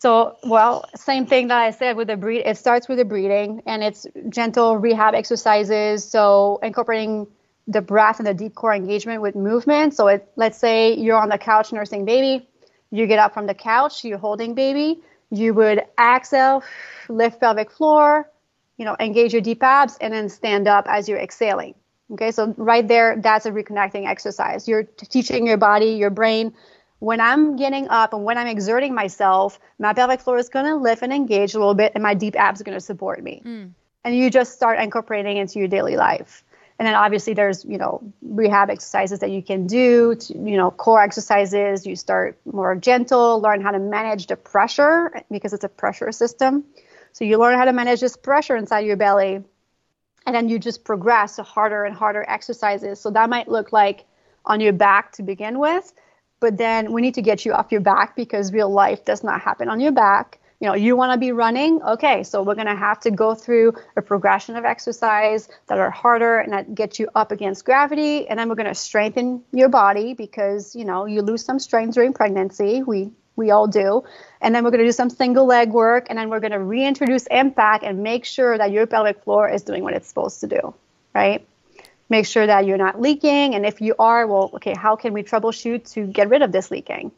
So, 0.00 0.36
well, 0.44 0.86
same 0.96 1.26
thing 1.26 1.48
that 1.48 1.58
I 1.58 1.70
said 1.72 1.96
with 1.96 2.08
the 2.08 2.16
breathe. 2.16 2.42
It 2.46 2.56
starts 2.56 2.88
with 2.88 2.98
the 2.98 3.04
breathing, 3.04 3.62
and 3.66 3.82
it's 3.84 4.06
gentle 4.30 4.78
rehab 4.78 5.14
exercises. 5.14 6.04
So, 6.04 6.58
incorporating 6.62 7.26
the 7.68 7.82
breath 7.82 8.18
and 8.18 8.26
the 8.26 8.32
deep 8.34 8.54
core 8.54 8.72
engagement 8.74 9.20
with 9.20 9.34
movement. 9.36 9.94
So, 9.94 10.08
it, 10.08 10.26
let's 10.36 10.56
say 10.56 10.94
you're 10.96 11.18
on 11.18 11.28
the 11.28 11.36
couch 11.36 11.70
nursing 11.72 12.06
baby, 12.06 12.48
you 12.90 13.06
get 13.06 13.18
up 13.18 13.34
from 13.34 13.46
the 13.46 13.54
couch, 13.54 14.04
you're 14.04 14.18
holding 14.18 14.54
baby. 14.54 15.00
You 15.30 15.54
would 15.54 15.84
exhale, 15.98 16.64
lift 17.08 17.38
pelvic 17.38 17.70
floor, 17.70 18.28
you 18.78 18.84
know, 18.84 18.96
engage 18.98 19.32
your 19.32 19.42
deep 19.42 19.62
abs, 19.62 19.96
and 20.00 20.12
then 20.12 20.28
stand 20.28 20.66
up 20.66 20.86
as 20.88 21.08
you're 21.08 21.20
exhaling. 21.20 21.74
Okay, 22.12 22.32
so 22.32 22.52
right 22.56 22.86
there, 22.88 23.16
that's 23.22 23.46
a 23.46 23.52
reconnecting 23.52 24.08
exercise. 24.08 24.66
You're 24.66 24.82
teaching 24.82 25.46
your 25.46 25.58
body, 25.58 25.90
your 25.92 26.10
brain, 26.10 26.52
when 27.00 27.20
I'm 27.20 27.56
getting 27.56 27.88
up 27.88 28.12
and 28.12 28.24
when 28.24 28.38
I'm 28.38 28.46
exerting 28.46 28.94
myself, 28.94 29.58
my 29.78 29.92
pelvic 29.92 30.20
floor 30.20 30.38
is 30.38 30.48
going 30.48 30.66
to 30.66 30.76
lift 30.76 31.02
and 31.02 31.12
engage 31.12 31.54
a 31.54 31.58
little 31.58 31.74
bit, 31.74 31.92
and 31.94 32.02
my 32.02 32.14
deep 32.14 32.36
abs 32.36 32.60
are 32.60 32.64
going 32.64 32.76
to 32.76 32.84
support 32.84 33.22
me. 33.22 33.40
Hmm. 33.42 33.66
And 34.04 34.16
you 34.16 34.30
just 34.30 34.52
start 34.52 34.78
incorporating 34.78 35.36
into 35.38 35.58
your 35.58 35.68
daily 35.68 35.96
life. 35.96 36.44
And 36.78 36.86
then 36.86 36.94
obviously 36.94 37.34
there's 37.34 37.64
you 37.66 37.76
know 37.76 38.02
rehab 38.22 38.70
exercises 38.70 39.18
that 39.18 39.30
you 39.30 39.42
can 39.42 39.66
do. 39.66 40.14
To, 40.14 40.32
you 40.32 40.56
know 40.56 40.70
core 40.70 41.02
exercises. 41.02 41.86
You 41.86 41.96
start 41.96 42.38
more 42.50 42.74
gentle, 42.76 43.40
learn 43.40 43.60
how 43.60 43.70
to 43.70 43.78
manage 43.78 44.26
the 44.28 44.36
pressure 44.36 45.22
because 45.30 45.52
it's 45.52 45.64
a 45.64 45.68
pressure 45.68 46.12
system. 46.12 46.64
So 47.12 47.24
you 47.24 47.38
learn 47.38 47.58
how 47.58 47.64
to 47.64 47.72
manage 47.72 48.00
this 48.00 48.16
pressure 48.16 48.56
inside 48.56 48.80
your 48.80 48.96
belly, 48.96 49.42
and 50.26 50.34
then 50.34 50.48
you 50.48 50.58
just 50.58 50.84
progress 50.84 51.36
to 51.36 51.42
harder 51.42 51.84
and 51.84 51.94
harder 51.94 52.24
exercises. 52.26 53.00
So 53.00 53.10
that 53.10 53.28
might 53.28 53.48
look 53.48 53.72
like 53.72 54.06
on 54.46 54.60
your 54.60 54.72
back 54.72 55.12
to 55.12 55.22
begin 55.22 55.58
with, 55.58 55.92
but 56.40 56.56
then 56.56 56.92
we 56.92 57.02
need 57.02 57.14
to 57.14 57.22
get 57.22 57.44
you 57.44 57.52
off 57.52 57.70
your 57.70 57.80
back 57.82 58.16
because 58.16 58.52
real 58.52 58.70
life 58.70 59.04
does 59.04 59.22
not 59.22 59.40
happen 59.40 59.68
on 59.68 59.78
your 59.78 59.92
back. 59.92 60.38
You 60.58 60.68
know, 60.68 60.74
you 60.74 60.94
want 60.94 61.12
to 61.12 61.18
be 61.18 61.32
running, 61.32 61.82
okay, 61.82 62.22
so 62.22 62.42
we're 62.42 62.54
going 62.54 62.66
to 62.66 62.76
have 62.76 63.00
to 63.00 63.10
go 63.10 63.34
through 63.34 63.72
a 63.96 64.02
progression 64.02 64.56
of 64.56 64.66
exercise 64.66 65.48
that 65.68 65.78
are 65.78 65.90
harder 65.90 66.38
and 66.38 66.52
that 66.52 66.74
get 66.74 66.98
you 66.98 67.08
up 67.14 67.32
against 67.32 67.64
gravity, 67.64 68.28
and 68.28 68.38
then 68.38 68.48
we're 68.48 68.56
going 68.56 68.68
to 68.68 68.74
strengthen 68.74 69.42
your 69.52 69.70
body 69.70 70.12
because 70.12 70.76
you 70.76 70.84
know 70.84 71.06
you 71.06 71.22
lose 71.22 71.44
some 71.44 71.58
strength 71.58 71.94
during 71.94 72.12
pregnancy. 72.12 72.82
We 72.82 73.10
we 73.36 73.50
all 73.50 73.68
do, 73.68 74.04
and 74.42 74.54
then 74.54 74.62
we're 74.62 74.70
going 74.70 74.82
to 74.82 74.86
do 74.86 74.92
some 74.92 75.08
single 75.08 75.46
leg 75.46 75.70
work, 75.70 76.08
and 76.10 76.18
then 76.18 76.28
we're 76.28 76.40
going 76.40 76.52
to 76.52 76.60
reintroduce 76.60 77.26
impact 77.30 77.82
and 77.82 78.02
make 78.02 78.26
sure 78.26 78.58
that 78.58 78.70
your 78.70 78.86
pelvic 78.86 79.24
floor 79.24 79.48
is 79.48 79.62
doing 79.62 79.82
what 79.82 79.94
it's 79.94 80.08
supposed 80.08 80.40
to 80.40 80.46
do, 80.46 80.74
right? 81.14 81.46
Make 82.10 82.26
sure 82.26 82.46
that 82.46 82.66
you're 82.66 82.76
not 82.76 83.00
leaking, 83.00 83.54
and 83.54 83.64
if 83.64 83.80
you 83.80 83.94
are, 83.98 84.26
well, 84.26 84.50
okay, 84.54 84.74
how 84.74 84.96
can 84.96 85.12
we 85.12 85.22
troubleshoot 85.22 85.90
to 85.92 86.06
get 86.06 86.28
rid 86.28 86.42
of 86.42 86.52
this 86.52 86.70
leaking? 86.70 87.12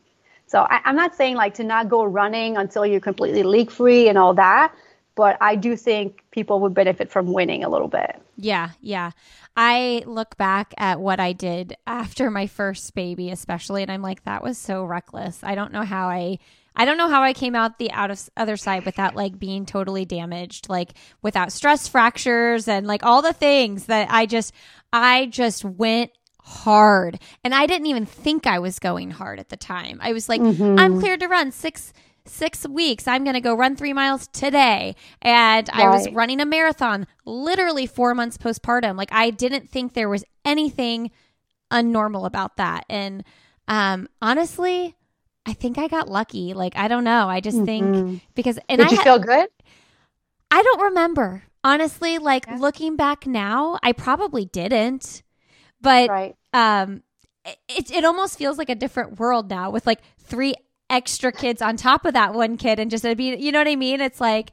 So 0.47 0.61
I, 0.69 0.83
I'm 0.85 0.97
not 0.97 1.17
saying 1.17 1.35
like 1.37 1.55
to 1.55 1.65
not 1.65 1.89
go 1.89 2.05
running 2.05 2.59
until 2.59 2.85
you're 2.85 3.01
completely 3.01 3.43
leak 3.43 3.71
free 3.71 4.09
and 4.09 4.19
all 4.19 4.35
that, 4.35 4.75
but 5.15 5.39
I 5.41 5.57
do 5.57 5.77
think 5.77 6.23
people 6.31 6.61
would 6.61 6.75
benefit 6.75 7.11
from 7.11 7.33
winning 7.33 7.65
a 7.65 7.69
little 7.69 7.89
bit. 7.89 8.21
Yeah, 8.37 8.71
yeah. 8.81 9.13
I 9.57 10.03
look 10.07 10.37
back 10.37 10.75
at 10.79 11.01
what 11.01 11.21
I 11.21 11.33
did 11.33 11.77
after 11.87 12.31
my 12.31 12.47
first 12.47 12.95
baby, 12.95 13.31
especially, 13.31 13.83
and 13.83 13.91
I'm 13.91 14.03
like, 14.03 14.25
that 14.25 14.43
was 14.43 14.59
so 14.59 14.85
reckless. 14.85 15.43
I 15.43 15.55
don't 15.55 15.73
know 15.73 15.85
how 15.85 16.09
I. 16.09 16.39
I 16.75 16.85
don't 16.85 16.97
know 16.97 17.09
how 17.09 17.23
I 17.23 17.33
came 17.33 17.55
out 17.55 17.79
the 17.79 17.91
out 17.93 18.11
of 18.11 18.29
other 18.37 18.57
side 18.57 18.85
without 18.85 19.15
like 19.15 19.39
being 19.39 19.67
totally 19.67 20.05
damaged, 20.05 20.69
like 20.69 20.95
without 21.23 21.53
stress 21.53 21.89
fractures 21.89 22.69
and 22.69 22.87
like 22.87 23.05
all 23.05 23.23
the 23.23 23.33
things 23.33 23.87
that 23.87 24.09
I 24.11 24.27
just 24.27 24.53
I 24.93 25.27
just 25.27 25.65
went 25.65 26.11
hard. 26.41 27.21
And 27.45 27.55
I 27.55 27.67
didn't 27.67 27.87
even 27.87 28.07
think 28.07 28.47
I 28.47 28.59
was 28.59 28.79
going 28.79 29.11
hard 29.11 29.39
at 29.39 29.49
the 29.49 29.57
time. 29.57 29.99
I 30.03 30.13
was 30.13 30.29
like, 30.29 30.41
I'm 30.41 30.99
cleared 31.01 31.21
to 31.21 31.29
run 31.29 31.53
6 31.53 31.93
6 32.25 32.69
weeks. 32.69 33.09
I'm 33.09 33.25
going 33.25 33.35
to 33.35 33.41
go 33.41 33.55
run 33.55 33.75
3 33.77 33.93
miles 33.93 34.29
today. 34.29 34.95
And 35.21 35.69
I 35.71 35.89
was 35.89 36.09
running 36.11 36.41
a 36.41 36.47
marathon 36.47 37.07
literally 37.25 37.87
4 37.87 38.15
months 38.15 38.39
postpartum. 38.39 38.97
Like 38.97 39.13
I 39.13 39.31
didn't 39.31 39.71
think 39.71 39.95
there 39.95 40.09
was 40.09 40.25
anything 40.45 41.11
unnormal 41.73 42.27
about 42.27 42.57
that. 42.59 42.85
And 42.89 43.25
um 43.69 44.09
honestly, 44.21 44.97
I 45.45 45.53
think 45.55 45.77
I 45.79 45.89
got 45.89 46.09
lucky. 46.09 46.55
Like 46.55 46.77
I 46.77 46.89
don't 46.89 47.05
know. 47.05 47.29
I 47.29 47.41
just 47.41 47.63
think 47.65 48.23
because 48.35 48.59
and 48.69 48.79
Did 48.79 48.89
I 48.89 48.91
you 48.91 48.97
had- 48.97 49.05
feel 49.05 49.19
good? 49.19 49.49
I 50.51 50.63
don't 50.63 50.81
remember. 50.83 51.45
honestly, 51.65 52.19
like 52.19 52.45
Yeah. 52.47 52.57
looking 52.59 52.97
back 52.97 53.27
now, 53.27 53.79
I 53.83 53.93
probably 53.93 54.45
didn't. 54.45 55.23
But 55.81 56.09
Right. 56.11 56.37
um 56.53 57.03
it 57.69 57.91
it 57.91 58.05
almost 58.05 58.39
feels 58.39 58.59
like 58.59 58.69
a 58.69 58.75
different 58.75 59.19
world 59.19 59.49
now 59.51 59.71
with 59.71 59.87
like 59.87 60.01
three 60.19 60.55
extra 60.91 61.33
kids 61.33 61.63
on 61.63 61.77
top 61.77 62.05
of 62.05 62.13
that 62.15 62.35
one 62.35 62.57
kid 62.57 62.79
and 62.79 62.91
just 62.91 63.05
it'd 63.05 63.17
be 63.19 63.35
you 63.37 63.51
know 63.53 63.59
what 63.61 63.69
I 63.69 63.77
mean? 63.77 64.01
It's 64.01 64.21
like 64.21 64.53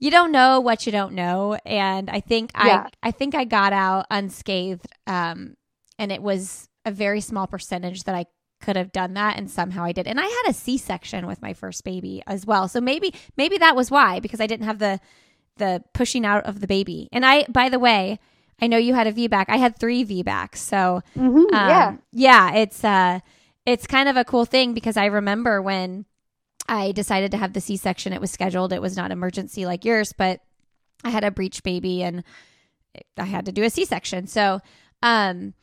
you 0.00 0.10
don't 0.10 0.30
know 0.32 0.60
what 0.60 0.86
you 0.86 0.92
don't 0.92 1.12
know 1.14 1.56
and 1.64 2.10
I 2.10 2.20
think 2.20 2.50
Yeah. 2.54 2.86
I 3.02 3.08
I 3.08 3.10
think 3.12 3.34
I 3.34 3.44
got 3.44 3.72
out 3.72 4.06
unscathed 4.10 4.86
um 5.06 5.54
and 5.98 6.12
it 6.12 6.22
was 6.22 6.68
a 6.84 6.90
very 6.90 7.20
small 7.20 7.46
percentage 7.46 8.04
that 8.04 8.14
I 8.14 8.26
could 8.60 8.76
have 8.76 8.92
done 8.92 9.14
that 9.14 9.36
and 9.36 9.50
somehow 9.50 9.84
I 9.84 9.92
did. 9.92 10.06
And 10.06 10.18
I 10.20 10.24
had 10.26 10.50
a 10.50 10.52
C-section 10.52 11.26
with 11.26 11.40
my 11.42 11.52
first 11.54 11.84
baby 11.84 12.22
as 12.26 12.44
well. 12.46 12.68
So 12.68 12.80
maybe 12.80 13.14
maybe 13.36 13.58
that 13.58 13.76
was 13.76 13.90
why 13.90 14.20
because 14.20 14.40
I 14.40 14.46
didn't 14.46 14.66
have 14.66 14.78
the 14.78 15.00
the 15.56 15.82
pushing 15.92 16.24
out 16.24 16.44
of 16.44 16.60
the 16.60 16.66
baby. 16.66 17.08
And 17.12 17.24
I 17.24 17.44
by 17.48 17.68
the 17.68 17.78
way, 17.78 18.18
I 18.60 18.66
know 18.66 18.76
you 18.76 18.94
had 18.94 19.06
a 19.06 19.12
VBAC. 19.12 19.44
I 19.48 19.56
had 19.56 19.78
3 19.78 20.04
VBACs. 20.04 20.56
So 20.56 21.02
Mhm, 21.16 21.36
um, 21.36 21.68
yeah. 21.68 21.96
yeah, 22.12 22.54
it's 22.54 22.82
uh 22.84 23.20
it's 23.66 23.86
kind 23.86 24.08
of 24.08 24.16
a 24.16 24.24
cool 24.24 24.44
thing 24.44 24.74
because 24.74 24.96
I 24.96 25.06
remember 25.06 25.60
when 25.62 26.04
I 26.68 26.92
decided 26.92 27.30
to 27.30 27.36
have 27.38 27.52
the 27.54 27.60
C-section, 27.60 28.12
it 28.12 28.20
was 28.20 28.30
scheduled. 28.30 28.72
It 28.72 28.82
was 28.82 28.96
not 28.96 29.10
emergency 29.10 29.64
like 29.66 29.84
yours, 29.84 30.12
but 30.12 30.40
I 31.04 31.10
had 31.10 31.24
a 31.24 31.30
breech 31.30 31.62
baby 31.62 32.02
and 32.02 32.24
I 33.16 33.24
had 33.24 33.46
to 33.46 33.52
do 33.52 33.62
a 33.62 33.70
C-section. 33.70 34.26
So, 34.26 34.60
um 35.02 35.54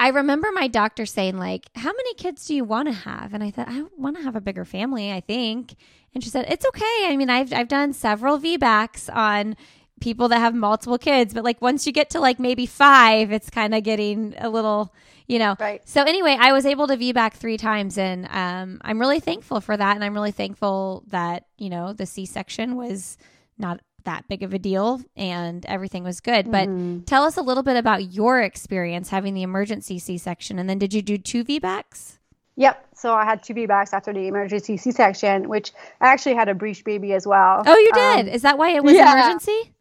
I 0.00 0.08
remember 0.08 0.48
my 0.52 0.66
doctor 0.66 1.06
saying 1.06 1.36
like, 1.38 1.68
"How 1.76 1.92
many 1.92 2.14
kids 2.14 2.46
do 2.46 2.54
you 2.54 2.64
want 2.64 2.88
to 2.88 2.94
have?" 2.94 3.34
And 3.34 3.44
I 3.44 3.50
thought, 3.50 3.68
"I 3.68 3.84
want 3.96 4.16
to 4.16 4.22
have 4.22 4.34
a 4.34 4.40
bigger 4.40 4.64
family, 4.64 5.12
I 5.12 5.20
think." 5.20 5.74
And 6.14 6.24
she 6.24 6.30
said, 6.30 6.46
"It's 6.48 6.66
okay. 6.66 7.06
I 7.06 7.16
mean, 7.16 7.30
I've 7.30 7.52
I've 7.52 7.68
done 7.68 7.92
several 7.92 8.38
VBACs 8.38 9.14
on 9.14 9.56
people 10.00 10.28
that 10.28 10.38
have 10.38 10.54
multiple 10.54 10.96
kids, 10.98 11.34
but 11.34 11.44
like 11.44 11.60
once 11.60 11.86
you 11.86 11.92
get 11.92 12.08
to 12.10 12.20
like 12.20 12.40
maybe 12.40 12.64
5, 12.66 13.30
it's 13.30 13.50
kind 13.50 13.74
of 13.74 13.82
getting 13.84 14.34
a 14.38 14.48
little, 14.48 14.94
you 15.28 15.38
know, 15.38 15.56
Right. 15.60 15.86
so 15.86 16.02
anyway, 16.04 16.38
I 16.40 16.52
was 16.52 16.64
able 16.64 16.86
to 16.86 16.96
VBAC 16.96 17.34
three 17.34 17.58
times, 17.58 17.98
and 17.98 18.26
um, 18.30 18.80
I'm 18.82 18.98
really 18.98 19.20
thankful 19.20 19.60
for 19.60 19.76
that, 19.76 19.94
and 19.96 20.02
I'm 20.02 20.14
really 20.14 20.32
thankful 20.32 21.04
that 21.08 21.44
you 21.58 21.68
know 21.68 21.92
the 21.92 22.06
C-section 22.06 22.76
was 22.76 23.18
not 23.58 23.80
that 24.04 24.28
big 24.28 24.42
of 24.42 24.52
a 24.54 24.58
deal, 24.58 25.00
and 25.16 25.64
everything 25.66 26.04
was 26.04 26.20
good. 26.20 26.50
But 26.50 26.68
Mhm. 26.68 27.06
tell 27.06 27.24
us 27.24 27.36
a 27.36 27.42
little 27.42 27.62
bit 27.62 27.76
about 27.76 28.12
your 28.12 28.40
experience 28.40 29.10
having 29.10 29.34
the 29.34 29.42
emergency 29.42 29.98
C-section, 29.98 30.58
and 30.58 30.68
then 30.68 30.78
did 30.78 30.92
you 30.94 31.02
do 31.02 31.18
two 31.18 31.44
VBACs? 31.44 32.18
Yep. 32.56 32.86
So 32.94 33.14
I 33.14 33.24
had 33.24 33.42
two 33.42 33.54
VBACs 33.54 33.94
after 33.94 34.12
the 34.12 34.26
emergency 34.26 34.76
C-section, 34.76 35.48
which 35.48 35.72
I 36.00 36.08
actually 36.08 36.34
had 36.34 36.48
a 36.48 36.54
breech 36.54 36.84
baby 36.84 37.12
as 37.14 37.26
well. 37.26 37.62
Oh, 37.66 37.78
you 37.78 37.90
Um, 37.94 38.24
did. 38.26 38.34
Is 38.34 38.42
that 38.42 38.58
why 38.58 38.70
it 38.70 38.84
was 38.84 38.94
yeah. 38.94 39.12
emergency? 39.12 39.72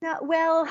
No, 0.00 0.16
well, 0.22 0.68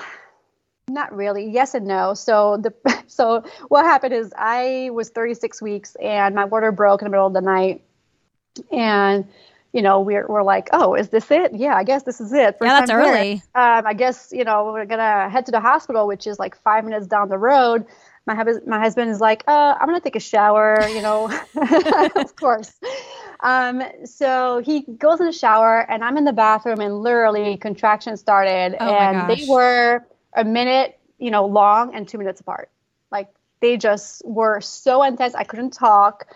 not 0.90 1.14
really. 1.16 1.50
Yes 1.50 1.74
and 1.76 1.86
no. 1.88 2.14
So 2.14 2.58
the 2.58 2.74
so 3.08 3.44
what 3.68 3.86
happened 3.86 4.14
is 4.14 4.34
I 4.38 4.90
was 4.94 5.10
36 5.10 5.62
weeks 5.62 5.96
and 6.02 6.34
my 6.36 6.46
water 6.46 6.72
broke 6.72 7.02
in 7.02 7.06
the 7.06 7.10
middle 7.12 7.28
of 7.28 7.34
the 7.34 7.42
night, 7.42 7.82
and 8.72 9.26
you 9.74 9.82
know 9.82 10.02
we're 10.02 10.26
we're 10.28 10.44
like, 10.44 10.70
oh, 10.72 10.94
is 10.94 11.10
this 11.10 11.30
it? 11.32 11.54
Yeah, 11.56 11.76
I 11.76 11.84
guess 11.84 12.04
this 12.04 12.22
is 12.22 12.32
it. 12.32 12.58
First 12.60 12.70
Yeah, 12.70 12.80
that's 12.80 12.92
early. 12.92 13.34
Um, 13.56 13.86
I 13.86 13.94
guess 13.94 14.30
you 14.32 14.44
know 14.44 14.72
we're 14.72 14.86
gonna 14.86 15.30
head 15.30 15.48
to 15.48 15.52
the 15.52 15.60
hospital, 15.60 16.08
which 16.08 16.28
is 16.28 16.38
like 16.40 16.56
five 16.62 16.86
minutes 16.86 17.08
down 17.08 17.28
the 17.30 17.40
road. 17.40 17.86
My 18.26 18.36
husband, 18.36 18.68
my 18.68 18.80
husband 18.80 19.10
is 19.10 19.20
like, 19.20 19.44
uh, 19.48 19.76
I'm 19.80 19.88
gonna 19.88 20.00
take 20.00 20.16
a 20.16 20.22
shower, 20.22 20.88
you 20.88 21.02
know, 21.02 21.30
of 22.16 22.36
course. 22.36 22.72
Um, 23.42 23.84
so 24.06 24.62
he 24.64 24.82
goes 24.82 25.20
in 25.20 25.26
the 25.26 25.34
shower, 25.34 25.80
and 25.90 26.04
I'm 26.04 26.18
in 26.18 26.24
the 26.24 26.34
bathroom, 26.34 26.80
and 26.80 27.02
literally 27.02 27.58
contractions 27.58 28.20
started, 28.20 28.78
Oh 28.80 28.94
and 28.94 29.30
they 29.30 29.44
were 29.48 30.06
a 30.36 30.44
minute, 30.46 31.00
you 31.18 31.32
know, 31.32 31.48
long 31.48 31.96
and 31.96 32.08
two 32.08 32.20
minutes 32.20 32.40
apart. 32.40 32.70
Like 33.12 33.28
they 33.60 33.76
just 33.78 34.24
were 34.24 34.62
so 34.62 35.02
intense, 35.02 35.34
I 35.34 35.44
couldn't 35.44 35.72
talk. 35.72 36.28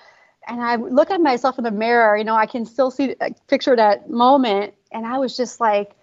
And 0.47 0.61
I 0.61 0.75
look 0.75 1.11
at 1.11 1.21
myself 1.21 1.57
in 1.57 1.63
the 1.63 1.71
mirror, 1.71 2.17
you 2.17 2.23
know, 2.23 2.35
I 2.35 2.45
can 2.45 2.65
still 2.65 2.89
see, 2.89 3.15
like, 3.19 3.45
picture 3.47 3.75
that 3.75 4.09
moment, 4.09 4.73
and 4.91 5.05
I 5.05 5.17
was 5.19 5.35
just 5.35 5.59
like, 5.59 5.97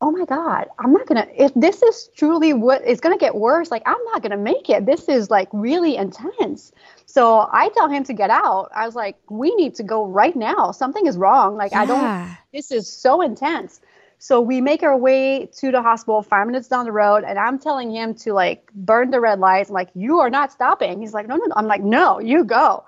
oh 0.00 0.12
my 0.12 0.24
god 0.26 0.68
i'm 0.78 0.92
not 0.92 1.06
gonna 1.06 1.26
if 1.36 1.52
this 1.54 1.82
is 1.82 2.08
truly 2.16 2.52
what 2.52 2.84
is 2.86 3.00
gonna 3.00 3.18
get 3.18 3.34
worse 3.34 3.70
like 3.70 3.82
i'm 3.86 4.02
not 4.12 4.22
gonna 4.22 4.36
make 4.36 4.70
it. 4.70 4.86
This 4.86 5.08
is 5.08 5.30
like 5.30 5.48
really 5.52 5.96
intense. 5.96 6.72
So 7.06 7.48
i 7.52 7.68
tell 7.70 7.88
him 7.88 8.04
to 8.04 8.12
get 8.12 8.30
out. 8.30 8.70
I 8.74 8.86
was 8.86 8.94
like 8.94 9.16
we 9.28 9.54
need 9.56 9.74
to 9.76 9.82
go 9.82 10.06
right 10.06 10.36
now. 10.36 10.70
Something 10.70 11.06
is 11.06 11.16
wrong. 11.16 11.56
Like 11.56 11.74
i 11.74 11.84
don't 11.84 12.14
this 12.52 12.70
is 12.70 12.88
so 12.90 13.22
intense. 13.22 13.80
So 14.20 14.40
we 14.40 14.60
make 14.60 14.82
our 14.82 14.96
way 14.96 15.46
to 15.58 15.70
the 15.70 15.82
hospital 15.82 16.22
five 16.22 16.46
minutes 16.46 16.68
down 16.68 16.84
the 16.84 16.92
road 16.92 17.24
and 17.24 17.38
i'm 17.38 17.58
telling 17.58 17.90
him 17.90 18.14
to 18.14 18.32
like 18.32 18.70
burn 18.74 19.10
the 19.10 19.20
red 19.20 19.40
lights. 19.40 19.68
I'm 19.68 19.74
like 19.74 19.90
you 19.94 20.20
are 20.20 20.30
not 20.30 20.52
stopping. 20.52 21.00
He's 21.00 21.12
like 21.12 21.26
no 21.26 21.36
no 21.36 21.44
no. 21.44 21.54
I'm 21.56 21.66
like 21.66 21.82
no 21.82 22.20
you 22.20 22.44
go 22.44 22.84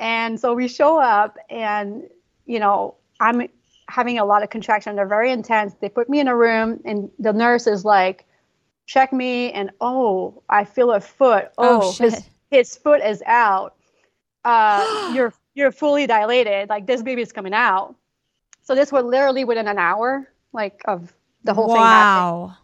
and 0.00 0.40
so 0.40 0.54
we 0.54 0.66
show 0.66 0.98
up 0.98 1.36
and 1.48 2.02
you 2.46 2.58
know 2.58 2.96
i'm 3.20 3.46
having 3.90 4.18
a 4.18 4.24
lot 4.24 4.42
of 4.42 4.50
contraction. 4.50 4.96
They're 4.96 5.06
very 5.06 5.30
intense. 5.30 5.74
They 5.80 5.88
put 5.88 6.08
me 6.08 6.20
in 6.20 6.28
a 6.28 6.36
room 6.36 6.80
and 6.84 7.10
the 7.18 7.32
nurse 7.32 7.66
is 7.66 7.84
like 7.84 8.26
check 8.86 9.12
me. 9.12 9.52
And 9.52 9.70
oh 9.80 10.42
i 10.48 10.64
feel 10.64 10.92
a 10.92 11.00
foot. 11.00 11.50
Oh, 11.58 11.80
oh, 11.82 11.92
his, 11.92 12.28
his 12.50 12.76
foot 12.76 13.02
is 13.02 13.22
out. 13.26 13.74
Uh, 14.44 15.12
you're 15.14 15.34
you're 15.54 15.72
fully 15.72 16.06
dilated. 16.06 16.68
Like 16.68 16.86
this 16.86 17.02
baby 17.02 17.22
is 17.22 17.32
coming 17.32 17.54
out. 17.54 17.94
So 18.62 18.74
this 18.74 18.92
was 18.92 19.04
literally 19.04 19.44
within 19.44 19.68
an 19.68 19.78
hour 19.78 20.32
like 20.52 20.80
of 20.86 21.12
the 21.44 21.54
whole 21.54 21.68
thing 21.68 21.76
wow. 21.76 22.56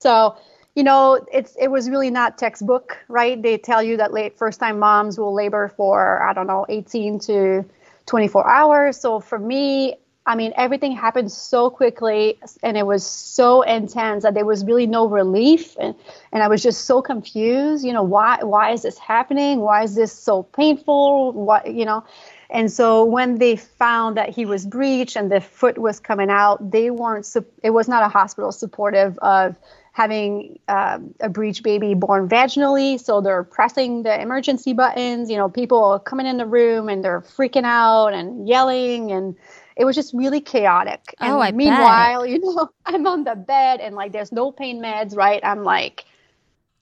so, 0.00 0.36
you 0.74 0.82
know, 0.82 1.24
it's 1.32 1.54
it 1.56 1.68
was 1.68 1.88
really 1.88 2.10
not 2.10 2.36
textbook, 2.38 2.98
right? 3.08 3.40
They 3.40 3.58
tell 3.58 3.82
you 3.82 3.96
that 3.98 4.12
late 4.12 4.36
first 4.36 4.60
time 4.60 4.78
moms 4.78 5.18
will 5.18 5.34
labor 5.34 5.72
for 5.76 6.22
I 6.22 6.32
don't 6.32 6.46
know, 6.46 6.66
18 6.68 7.18
to 7.20 7.64
24 8.06 8.48
hours. 8.48 8.96
So 8.98 9.20
for 9.20 9.38
me, 9.38 9.96
I 10.26 10.36
mean, 10.36 10.52
everything 10.56 10.92
happened 10.92 11.30
so 11.30 11.68
quickly 11.70 12.38
and 12.62 12.76
it 12.76 12.86
was 12.86 13.04
so 13.04 13.62
intense 13.62 14.22
that 14.22 14.34
there 14.34 14.46
was 14.46 14.64
really 14.64 14.86
no 14.86 15.06
relief 15.06 15.76
and, 15.78 15.94
and 16.32 16.42
I 16.42 16.48
was 16.48 16.62
just 16.62 16.86
so 16.86 17.02
confused, 17.02 17.84
you 17.84 17.92
know, 17.92 18.02
why 18.02 18.38
why 18.42 18.72
is 18.72 18.82
this 18.82 18.98
happening? 18.98 19.60
Why 19.60 19.82
is 19.82 19.94
this 19.94 20.12
so 20.12 20.42
painful? 20.42 21.32
What, 21.32 21.72
you 21.72 21.84
know? 21.84 22.04
And 22.50 22.70
so 22.70 23.04
when 23.04 23.38
they 23.38 23.56
found 23.56 24.16
that 24.16 24.30
he 24.30 24.44
was 24.44 24.66
breached 24.66 25.16
and 25.16 25.30
the 25.30 25.40
foot 25.40 25.78
was 25.78 26.00
coming 26.00 26.30
out, 26.30 26.70
they 26.70 26.90
weren't. 26.90 27.26
It 27.62 27.70
was 27.70 27.88
not 27.88 28.02
a 28.02 28.08
hospital 28.08 28.52
supportive 28.52 29.18
of 29.18 29.56
having 29.92 30.58
um, 30.68 31.14
a 31.20 31.28
breech 31.28 31.62
baby 31.62 31.94
born 31.94 32.28
vaginally. 32.28 32.98
So 33.00 33.20
they're 33.20 33.44
pressing 33.44 34.02
the 34.02 34.20
emergency 34.20 34.72
buttons. 34.72 35.30
You 35.30 35.36
know, 35.36 35.48
people 35.48 35.84
are 35.84 36.00
coming 36.00 36.26
in 36.26 36.36
the 36.36 36.46
room 36.46 36.88
and 36.88 37.04
they're 37.04 37.20
freaking 37.22 37.64
out 37.64 38.08
and 38.08 38.46
yelling, 38.46 39.12
and 39.12 39.36
it 39.76 39.84
was 39.84 39.96
just 39.96 40.12
really 40.14 40.40
chaotic. 40.40 41.14
And 41.20 41.32
Oh, 41.32 41.40
I 41.40 41.52
bet. 41.52 41.56
meanwhile, 41.56 42.26
you 42.26 42.40
know, 42.40 42.70
I'm 42.86 43.06
on 43.06 43.24
the 43.24 43.36
bed 43.36 43.80
and 43.80 43.94
like 43.94 44.12
there's 44.12 44.32
no 44.32 44.52
pain 44.52 44.82
meds, 44.82 45.16
right? 45.16 45.40
I'm 45.44 45.62
like 45.64 46.04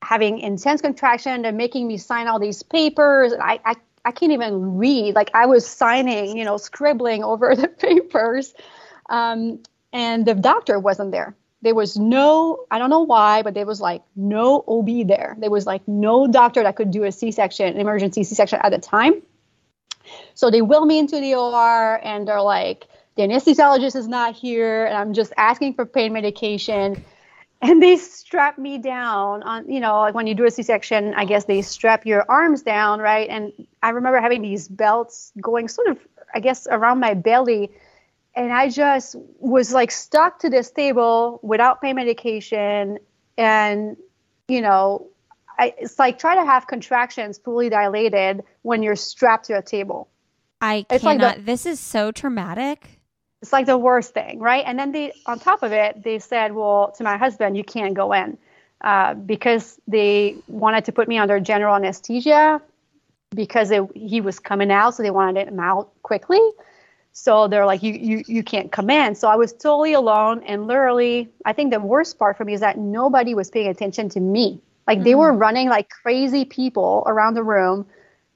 having 0.03 0.39
intense 0.41 0.81
contraction. 0.81 1.43
They're 1.43 1.53
making 1.53 1.87
me 1.87 1.99
sign 1.99 2.29
all 2.29 2.39
these 2.39 2.63
papers. 2.63 3.33
And 3.33 3.43
I, 3.43 3.61
I, 3.65 3.75
I 4.05 4.13
can't 4.13 4.33
even 4.33 4.77
read. 4.77 5.15
Like 5.15 5.31
I 5.35 5.47
was 5.47 5.67
signing, 5.67 6.37
you 6.37 6.45
know, 6.45 6.57
scribbling 6.57 7.23
over 7.33 7.55
the 7.55 7.69
papers. 7.69 8.55
Um, 9.09 9.61
and 9.93 10.25
the 10.25 10.35
doctor 10.35 10.79
wasn't 10.79 11.13
there. 11.13 11.35
There 11.61 11.75
was 11.75 11.97
no, 11.97 12.67
I 12.73 12.79
don't 12.79 12.91
know 12.91 13.03
why, 13.03 13.43
but 13.43 13.55
there 13.55 13.67
was 13.67 13.81
like 13.81 14.03
no 14.17 14.65
OB 14.67 15.07
there. 15.07 15.37
There 15.39 15.51
was 15.51 15.65
like 15.65 15.87
no 15.87 16.27
doctor 16.27 16.63
that 16.65 16.75
could 16.75 16.91
do 16.91 17.05
a 17.05 17.13
C-section, 17.13 17.75
an 17.75 17.79
emergency 17.79 18.25
C-section 18.25 18.59
at 18.63 18.71
the 18.71 18.79
time. 18.79 19.23
So 20.35 20.51
they 20.51 20.61
wheel 20.61 20.85
me 20.85 20.99
into 20.99 21.21
the 21.21 21.37
OR 21.37 22.01
and 22.03 22.27
they're 22.27 22.43
like, 22.43 22.89
the 23.15 23.23
anesthesiologist 23.23 23.95
is 23.95 24.09
not 24.09 24.35
here. 24.35 24.87
And 24.87 24.97
I'm 24.97 25.13
just 25.13 25.33
asking 25.37 25.75
for 25.75 25.87
pain 25.87 26.13
medication 26.13 27.05
and 27.63 27.81
they 27.83 27.97
strap 27.97 28.59
me 28.59 28.77
down 28.79 29.43
on 29.45 29.71
you 29.71 29.81
know 29.81 30.01
like 30.01 30.15
when 30.15 30.27
you 30.27 30.35
do 30.35 30.45
a 30.45 30.51
c-section 30.51 31.15
i 31.15 31.25
guess 31.25 31.45
they 31.45 31.63
strap 31.63 32.05
your 32.05 32.25
arms 32.29 32.63
down 32.63 32.99
right 33.01 33.29
and 33.31 33.53
i 33.83 33.91
remember 33.91 34.21
having 34.21 34.43
these 34.43 34.69
belts 34.69 35.33
going 35.41 35.69
sort 35.69 35.87
of 35.89 35.99
i 36.35 36.41
guess 36.41 36.67
around 36.71 36.99
my 37.01 37.15
belly 37.15 37.71
and 38.35 38.53
i 38.53 38.69
just 38.69 39.15
was 39.39 39.73
like 39.73 39.91
stuck 39.91 40.39
to 40.41 40.51
this 40.51 40.71
table 40.71 41.39
without 41.43 41.81
pain 41.81 41.97
medication 41.97 42.99
and 43.39 43.97
you 44.49 44.61
know 44.61 45.07
I, 45.59 45.75
it's 45.79 45.99
like 45.99 46.19
try 46.19 46.35
to 46.35 46.45
have 46.45 46.67
contractions 46.67 47.39
fully 47.39 47.69
dilated 47.69 48.43
when 48.63 48.83
you're 48.83 48.97
strapped 48.97 49.47
to 49.47 49.59
a 49.59 49.63
table 49.63 50.09
I 50.65 50.87
It's 50.91 51.05
like 51.05 51.19
cannot. 51.19 51.37
the- 51.39 51.43
this 51.43 51.67
is 51.67 51.81
so 51.81 52.13
traumatic. 52.13 53.01
It's 53.43 53.53
like 53.53 53.67
the 53.67 53.77
worst 53.77 54.15
thing, 54.15 54.39
right? 54.39 54.65
And 54.67 54.79
then 54.79 54.93
they, 54.93 55.13
on 55.27 55.39
top 55.39 55.63
of 55.63 55.73
it, 55.73 56.03
they 56.03 56.21
said, 56.21 56.55
well, 56.55 56.93
to 56.97 57.05
my 57.05 57.17
husband, 57.17 57.57
you 57.57 57.65
can't 57.65 57.93
go 57.93 58.13
in 58.13 58.39
uh, 58.83 59.15
because 59.15 59.81
they 59.89 60.37
wanted 60.47 60.85
to 60.87 60.93
put 60.93 61.09
me 61.09 61.19
under 61.19 61.41
general 61.41 61.75
anesthesia 61.75 62.63
because 63.35 63.71
it, 63.71 63.83
he 63.95 64.21
was 64.21 64.39
coming 64.39 64.71
out, 64.71 64.95
so 64.95 65.03
they 65.03 65.11
wanted 65.11 65.49
him 65.49 65.59
out 65.59 65.91
quickly. 66.03 66.41
So 67.13 67.49
they're 67.49 67.67
like, 67.67 67.83
you, 67.83 67.93
you, 67.93 68.23
you 68.27 68.43
can't 68.43 68.73
come 68.73 68.89
in. 68.89 69.15
So 69.15 69.29
I 69.29 69.37
was 69.37 69.53
totally 69.53 69.93
alone. 69.93 70.43
And 70.45 70.67
literally, 70.67 71.29
I 71.45 71.53
think 71.53 71.73
the 71.73 71.81
worst 71.81 72.19
part 72.19 72.39
for 72.39 72.45
me 72.45 72.55
is 72.55 72.61
that 72.61 72.79
nobody 72.79 73.35
was 73.35 73.51
paying 73.51 73.69
attention 73.69 74.09
to 74.11 74.21
me. 74.21 74.63
Like 74.87 74.99
mm-hmm. 74.99 75.05
they 75.05 75.15
were 75.15 75.33
running 75.33 75.69
like 75.69 75.91
crazy 75.91 76.45
people 76.45 77.03
around 77.07 77.35
the 77.35 77.43
room. 77.43 77.87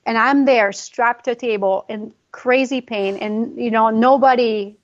And 0.04 0.18
I'm 0.18 0.44
there 0.44 0.72
strapped 0.72 1.24
to 1.24 1.30
a 1.30 1.34
table 1.34 1.86
in 1.88 2.12
crazy 2.32 2.82
pain. 2.82 3.16
And, 3.16 3.56
you 3.56 3.70
know, 3.70 3.88
nobody, 3.88 4.76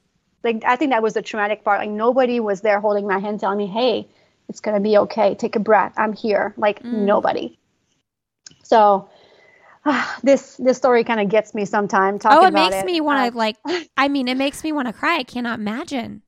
like, 0.43 0.65
I 0.65 0.77
think 0.77 0.93
that 0.93 1.03
was 1.03 1.15
the 1.15 1.23
traumatic 1.23 1.65
part. 1.65 1.81
Like 1.81 1.91
nobody 1.91 2.41
was 2.41 2.61
there 2.61 2.81
holding 2.81 3.07
my 3.07 3.19
hand, 3.19 3.41
telling 3.41 3.59
me, 3.59 3.67
hey, 3.67 4.09
it's 4.49 4.61
going 4.61 4.75
to 4.75 4.81
be 4.81 4.99
okay. 4.99 5.35
Take 5.35 5.57
a 5.57 5.61
breath. 5.61 5.95
I'm 5.97 6.13
here. 6.13 6.55
Like 6.57 6.83
mm. 6.83 6.93
nobody. 6.93 7.59
So 8.63 9.09
this 10.23 10.57
this 10.59 10.77
story 10.77 11.05
kind 11.05 11.21
of 11.21 11.29
gets 11.29 11.55
me 11.55 11.65
sometime 11.65 12.19
talking 12.19 12.39
about. 12.39 12.45
oh 12.45 12.67
it 12.67 12.71
makes 12.71 12.83
it. 12.83 12.87
me 12.87 13.01
want 13.01 13.33
to 13.33 13.37
uh, 13.37 13.39
like 13.39 13.57
i 13.97 14.09
mean 14.09 14.29
it 14.29 14.37
makes 14.37 14.63
me 14.63 14.73
want 14.73 14.87
to 14.87 14.93
cry 14.93 15.17
i 15.17 15.25
cannot 15.25 15.59
imagine 15.59 16.23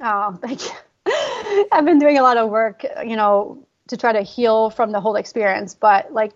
oh 0.00 0.38
thank 0.40 0.64
you 0.64 1.66
i've 1.72 1.84
been 1.84 1.98
doing 1.98 2.18
a 2.18 2.22
lot 2.22 2.36
of 2.36 2.48
work 2.48 2.84
you 3.04 3.16
know 3.16 3.62
to 3.88 3.96
try 3.96 4.12
to 4.12 4.22
heal 4.22 4.70
from 4.70 4.92
the 4.92 5.00
whole 5.00 5.16
experience 5.16 5.74
but 5.74 6.12
like 6.12 6.32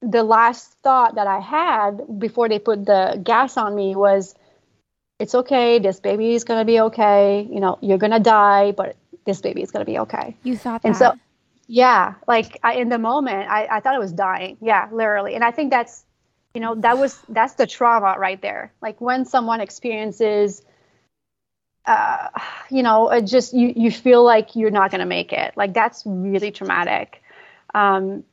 the 0.00 0.22
last 0.22 0.76
thought 0.84 1.16
that 1.16 1.26
i 1.26 1.40
had 1.40 2.00
before 2.18 2.48
they 2.48 2.58
put 2.58 2.84
the 2.86 3.20
gas 3.24 3.56
on 3.56 3.74
me 3.74 3.96
was 3.96 4.34
it's 5.18 5.34
okay 5.34 5.78
this 5.78 6.00
baby 6.00 6.34
is 6.34 6.44
going 6.44 6.60
to 6.60 6.64
be 6.64 6.80
okay 6.80 7.48
you 7.50 7.60
know 7.60 7.78
you're 7.80 7.98
going 7.98 8.12
to 8.12 8.20
die 8.20 8.72
but 8.72 8.96
this 9.24 9.40
baby 9.40 9.62
is 9.62 9.70
going 9.70 9.84
to 9.84 9.90
be 9.90 9.98
okay 9.98 10.36
you 10.42 10.56
thought 10.56 10.82
that. 10.82 10.88
and 10.88 10.96
so 10.96 11.14
yeah, 11.68 12.14
like 12.28 12.58
I, 12.62 12.74
in 12.74 12.88
the 12.88 12.98
moment, 12.98 13.50
I, 13.50 13.66
I 13.70 13.80
thought 13.80 13.94
I 13.94 13.98
was 13.98 14.12
dying. 14.12 14.56
Yeah, 14.60 14.88
literally. 14.92 15.34
And 15.34 15.42
I 15.42 15.50
think 15.50 15.70
that's, 15.70 16.04
you 16.54 16.60
know, 16.60 16.74
that 16.76 16.98
was 16.98 17.20
that's 17.28 17.54
the 17.54 17.66
trauma 17.66 18.16
right 18.18 18.40
there. 18.40 18.72
Like 18.80 19.00
when 19.00 19.24
someone 19.24 19.60
experiences, 19.60 20.62
uh, 21.84 22.28
you 22.70 22.82
know, 22.82 23.20
just 23.20 23.52
you 23.52 23.72
you 23.74 23.90
feel 23.90 24.24
like 24.24 24.54
you're 24.54 24.70
not 24.70 24.90
gonna 24.90 25.06
make 25.06 25.32
it. 25.32 25.56
Like 25.56 25.74
that's 25.74 26.02
really 26.06 26.52
traumatic. 26.52 27.22
Um, 27.74 28.24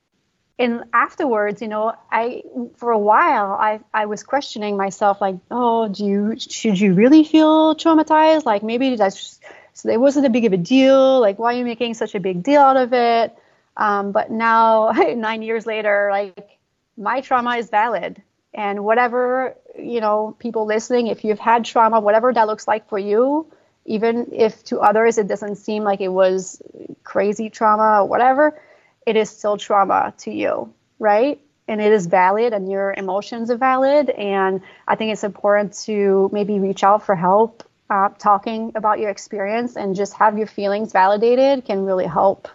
and 0.59 0.83
afterwards, 0.93 1.61
you 1.61 1.67
know, 1.67 1.95
I 2.11 2.43
for 2.77 2.91
a 2.91 2.97
while 2.97 3.53
I 3.53 3.79
I 3.93 4.05
was 4.05 4.23
questioning 4.23 4.77
myself, 4.77 5.19
like, 5.19 5.37
oh, 5.49 5.87
do 5.87 6.05
you 6.05 6.35
should 6.39 6.79
you 6.79 6.93
really 6.93 7.23
feel 7.23 7.75
traumatized? 7.75 8.45
Like 8.45 8.63
maybe 8.63 8.95
that's 8.95 9.39
so 9.73 9.89
it 9.89 9.99
wasn't 9.99 10.27
a 10.27 10.29
big 10.29 10.45
of 10.45 10.53
a 10.53 10.57
deal. 10.57 11.19
Like, 11.19 11.39
why 11.39 11.55
are 11.55 11.57
you 11.57 11.65
making 11.65 11.95
such 11.95 12.13
a 12.13 12.19
big 12.19 12.43
deal 12.43 12.61
out 12.61 12.77
of 12.77 12.93
it? 12.93 13.35
Um, 13.75 14.11
but 14.11 14.29
now, 14.29 14.91
nine 15.15 15.41
years 15.41 15.65
later, 15.65 16.09
like 16.11 16.59
my 16.97 17.21
trauma 17.21 17.57
is 17.57 17.69
valid. 17.69 18.21
And 18.53 18.83
whatever, 18.85 19.55
you 19.79 19.99
know, 19.99 20.35
people 20.37 20.67
listening, 20.67 21.07
if 21.07 21.23
you've 21.23 21.39
had 21.39 21.65
trauma, 21.65 21.99
whatever 21.99 22.31
that 22.31 22.45
looks 22.45 22.67
like 22.67 22.87
for 22.87 22.99
you, 22.99 23.51
even 23.85 24.29
if 24.31 24.63
to 24.65 24.79
others 24.79 25.17
it 25.17 25.27
doesn't 25.27 25.55
seem 25.55 25.83
like 25.83 26.01
it 26.01 26.09
was 26.09 26.61
crazy 27.03 27.49
trauma 27.49 28.01
or 28.01 28.05
whatever, 28.05 28.61
it 29.05 29.15
is 29.15 29.29
still 29.29 29.57
trauma 29.57 30.13
to 30.19 30.31
you, 30.31 30.73
right? 30.99 31.39
And 31.67 31.81
it 31.81 31.91
is 31.91 32.07
valid 32.07 32.53
and 32.53 32.69
your 32.71 32.93
emotions 32.93 33.49
are 33.49 33.57
valid. 33.57 34.09
And 34.09 34.61
I 34.87 34.95
think 34.95 35.13
it's 35.13 35.23
important 35.23 35.73
to 35.85 36.29
maybe 36.33 36.59
reach 36.59 36.83
out 36.83 37.05
for 37.05 37.15
help 37.15 37.63
uh, 37.89 38.09
talking 38.17 38.71
about 38.75 38.99
your 38.99 39.09
experience 39.09 39.77
and 39.77 39.95
just 39.95 40.13
have 40.13 40.37
your 40.37 40.47
feelings 40.47 40.91
validated 40.91 41.65
can 41.65 41.85
really 41.85 42.05
help 42.05 42.47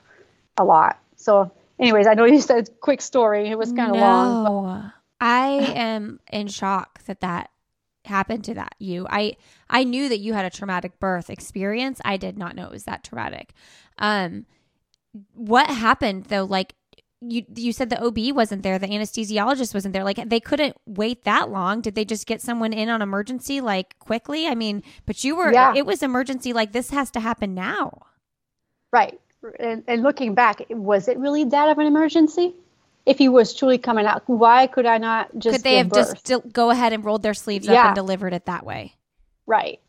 a 0.56 0.64
lot. 0.64 0.98
So, 1.16 1.50
anyways, 1.78 2.06
I 2.06 2.14
know 2.14 2.24
you 2.24 2.40
said 2.52 2.68
quick 2.80 3.00
story. 3.00 3.48
It 3.48 3.58
was 3.58 3.72
kind 3.72 3.90
of 3.90 3.96
no, 3.96 4.02
long. 4.02 4.92
I 5.20 5.48
am 5.74 6.20
in 6.32 6.48
shock 6.48 7.04
that 7.04 7.20
that 7.20 7.50
happened 8.04 8.44
to 8.44 8.54
that 8.54 8.74
you. 8.78 9.06
I 9.10 9.36
I 9.68 9.84
knew 9.84 10.08
that 10.08 10.18
you 10.18 10.32
had 10.32 10.44
a 10.44 10.50
traumatic 10.50 10.98
birth 10.98 11.30
experience. 11.30 12.00
I 12.04 12.16
did 12.16 12.38
not 12.38 12.56
know 12.56 12.64
it 12.64 12.72
was 12.72 12.84
that 12.84 13.04
traumatic. 13.04 13.52
Um 13.98 14.46
what 15.34 15.68
happened 15.68 16.24
though 16.26 16.44
like 16.44 16.74
you 17.20 17.44
you 17.54 17.72
said 17.72 17.90
the 17.90 18.02
OB 18.02 18.34
wasn't 18.34 18.62
there, 18.62 18.78
the 18.78 18.86
anesthesiologist 18.86 19.74
wasn't 19.74 19.92
there. 19.92 20.04
Like 20.04 20.28
they 20.28 20.40
couldn't 20.40 20.76
wait 20.86 21.24
that 21.24 21.50
long. 21.50 21.80
Did 21.80 21.94
they 21.94 22.04
just 22.04 22.26
get 22.26 22.40
someone 22.40 22.72
in 22.72 22.88
on 22.88 23.02
emergency 23.02 23.60
like 23.60 23.98
quickly? 23.98 24.46
I 24.46 24.54
mean, 24.54 24.82
but 25.04 25.24
you 25.24 25.36
were 25.36 25.52
yeah. 25.52 25.74
it 25.74 25.84
was 25.84 26.02
emergency 26.02 26.52
like 26.52 26.72
this 26.72 26.90
has 26.90 27.10
to 27.12 27.20
happen 27.20 27.54
now. 27.54 28.06
Right. 28.92 29.18
And, 29.58 29.84
and 29.86 30.02
looking 30.02 30.34
back, 30.34 30.62
was 30.70 31.08
it 31.08 31.18
really 31.18 31.44
that 31.44 31.68
of 31.68 31.78
an 31.78 31.86
emergency? 31.86 32.54
If 33.06 33.18
he 33.18 33.28
was 33.28 33.54
truly 33.54 33.78
coming 33.78 34.04
out, 34.04 34.22
why 34.26 34.66
could 34.66 34.84
I 34.84 34.98
not 34.98 35.30
just 35.38 35.56
Could 35.56 35.64
they 35.64 35.78
have 35.78 35.88
birth? 35.88 36.22
just 36.24 36.52
go 36.52 36.70
ahead 36.70 36.92
and 36.92 37.04
rolled 37.04 37.22
their 37.22 37.34
sleeves 37.34 37.66
yeah. 37.66 37.80
up 37.80 37.86
and 37.86 37.94
delivered 37.94 38.34
it 38.34 38.44
that 38.46 38.66
way? 38.66 38.96
Right 39.46 39.80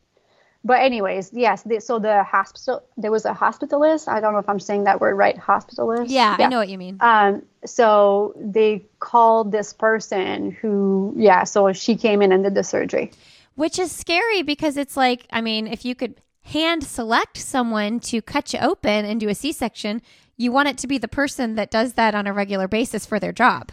but 0.62 0.80
anyways, 0.80 1.30
yes. 1.32 1.62
The, 1.62 1.80
so 1.80 1.98
the 1.98 2.22
hospital, 2.22 2.82
there 2.96 3.10
was 3.10 3.24
a 3.24 3.32
hospitalist. 3.32 4.08
I 4.08 4.20
don't 4.20 4.32
know 4.32 4.38
if 4.38 4.48
I'm 4.48 4.60
saying 4.60 4.84
that 4.84 5.00
word 5.00 5.14
right. 5.14 5.36
Hospitalist. 5.36 6.06
Yeah, 6.08 6.36
yeah. 6.38 6.46
I 6.46 6.48
know 6.48 6.58
what 6.58 6.68
you 6.68 6.76
mean. 6.76 6.98
Um, 7.00 7.42
so 7.64 8.34
they 8.36 8.84
called 8.98 9.52
this 9.52 9.72
person 9.72 10.50
who, 10.50 11.14
yeah. 11.16 11.44
So 11.44 11.72
she 11.72 11.96
came 11.96 12.20
in 12.20 12.30
and 12.32 12.44
did 12.44 12.54
the 12.54 12.62
surgery. 12.62 13.12
Which 13.54 13.78
is 13.78 13.90
scary 13.90 14.42
because 14.42 14.76
it's 14.76 14.96
like, 14.96 15.26
I 15.32 15.40
mean, 15.40 15.66
if 15.66 15.84
you 15.84 15.94
could 15.94 16.20
hand 16.42 16.84
select 16.84 17.38
someone 17.38 18.00
to 18.00 18.20
cut 18.20 18.52
you 18.52 18.58
open 18.60 19.04
and 19.04 19.18
do 19.18 19.28
a 19.28 19.34
C-section, 19.34 20.02
you 20.36 20.52
want 20.52 20.68
it 20.68 20.78
to 20.78 20.86
be 20.86 20.98
the 20.98 21.08
person 21.08 21.54
that 21.54 21.70
does 21.70 21.94
that 21.94 22.14
on 22.14 22.26
a 22.26 22.32
regular 22.32 22.68
basis 22.68 23.06
for 23.06 23.18
their 23.18 23.32
job 23.32 23.72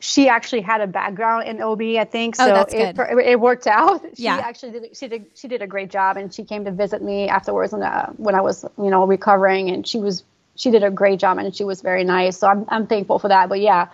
she 0.00 0.28
actually 0.28 0.62
had 0.62 0.80
a 0.80 0.86
background 0.86 1.46
in 1.46 1.60
OB, 1.60 1.82
I 1.82 2.04
think. 2.04 2.34
Oh, 2.38 2.46
so 2.46 2.50
oh, 2.50 2.54
that's 2.54 2.74
it, 2.74 2.98
it 2.98 3.38
worked 3.38 3.66
out. 3.66 4.02
She 4.16 4.24
yeah. 4.24 4.38
actually 4.38 4.72
did 4.72 4.96
she 4.96 5.08
did 5.08 5.26
she 5.34 5.46
did 5.46 5.62
a 5.62 5.66
great 5.66 5.90
job 5.90 6.16
and 6.16 6.32
she 6.32 6.42
came 6.42 6.64
to 6.64 6.72
visit 6.72 7.02
me 7.02 7.28
afterwards 7.28 7.72
when, 7.72 7.82
uh, 7.82 8.10
when 8.16 8.34
I 8.34 8.40
was, 8.40 8.64
you 8.78 8.90
know, 8.90 9.06
recovering 9.06 9.68
and 9.68 9.86
she 9.86 9.98
was 9.98 10.24
she 10.56 10.70
did 10.70 10.82
a 10.82 10.90
great 10.90 11.20
job 11.20 11.36
and 11.38 11.54
she 11.54 11.64
was 11.64 11.82
very 11.82 12.02
nice. 12.02 12.38
So 12.38 12.48
I'm 12.48 12.64
I'm 12.68 12.86
thankful 12.86 13.18
for 13.18 13.28
that. 13.28 13.50
But 13.50 13.60
yeah, 13.60 13.88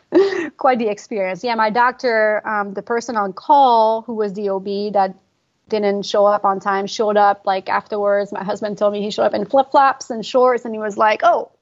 quite 0.56 0.80
the 0.80 0.88
experience. 0.88 1.44
Yeah, 1.44 1.54
my 1.54 1.70
doctor, 1.70 2.46
um, 2.46 2.74
the 2.74 2.82
person 2.82 3.16
on 3.16 3.32
call 3.32 4.02
who 4.02 4.14
was 4.14 4.34
the 4.34 4.48
OB 4.48 4.92
that 4.94 5.14
didn't 5.68 6.02
show 6.02 6.26
up 6.26 6.44
on 6.44 6.58
time 6.58 6.88
showed 6.88 7.16
up 7.16 7.46
like 7.46 7.68
afterwards. 7.68 8.32
My 8.32 8.42
husband 8.42 8.76
told 8.76 8.92
me 8.92 9.02
he 9.02 9.12
showed 9.12 9.24
up 9.24 9.34
in 9.34 9.46
flip 9.46 9.70
flops 9.70 10.10
and 10.10 10.26
shorts 10.26 10.64
and 10.64 10.74
he 10.74 10.80
was 10.80 10.98
like, 10.98 11.20
"Oh, 11.22 11.52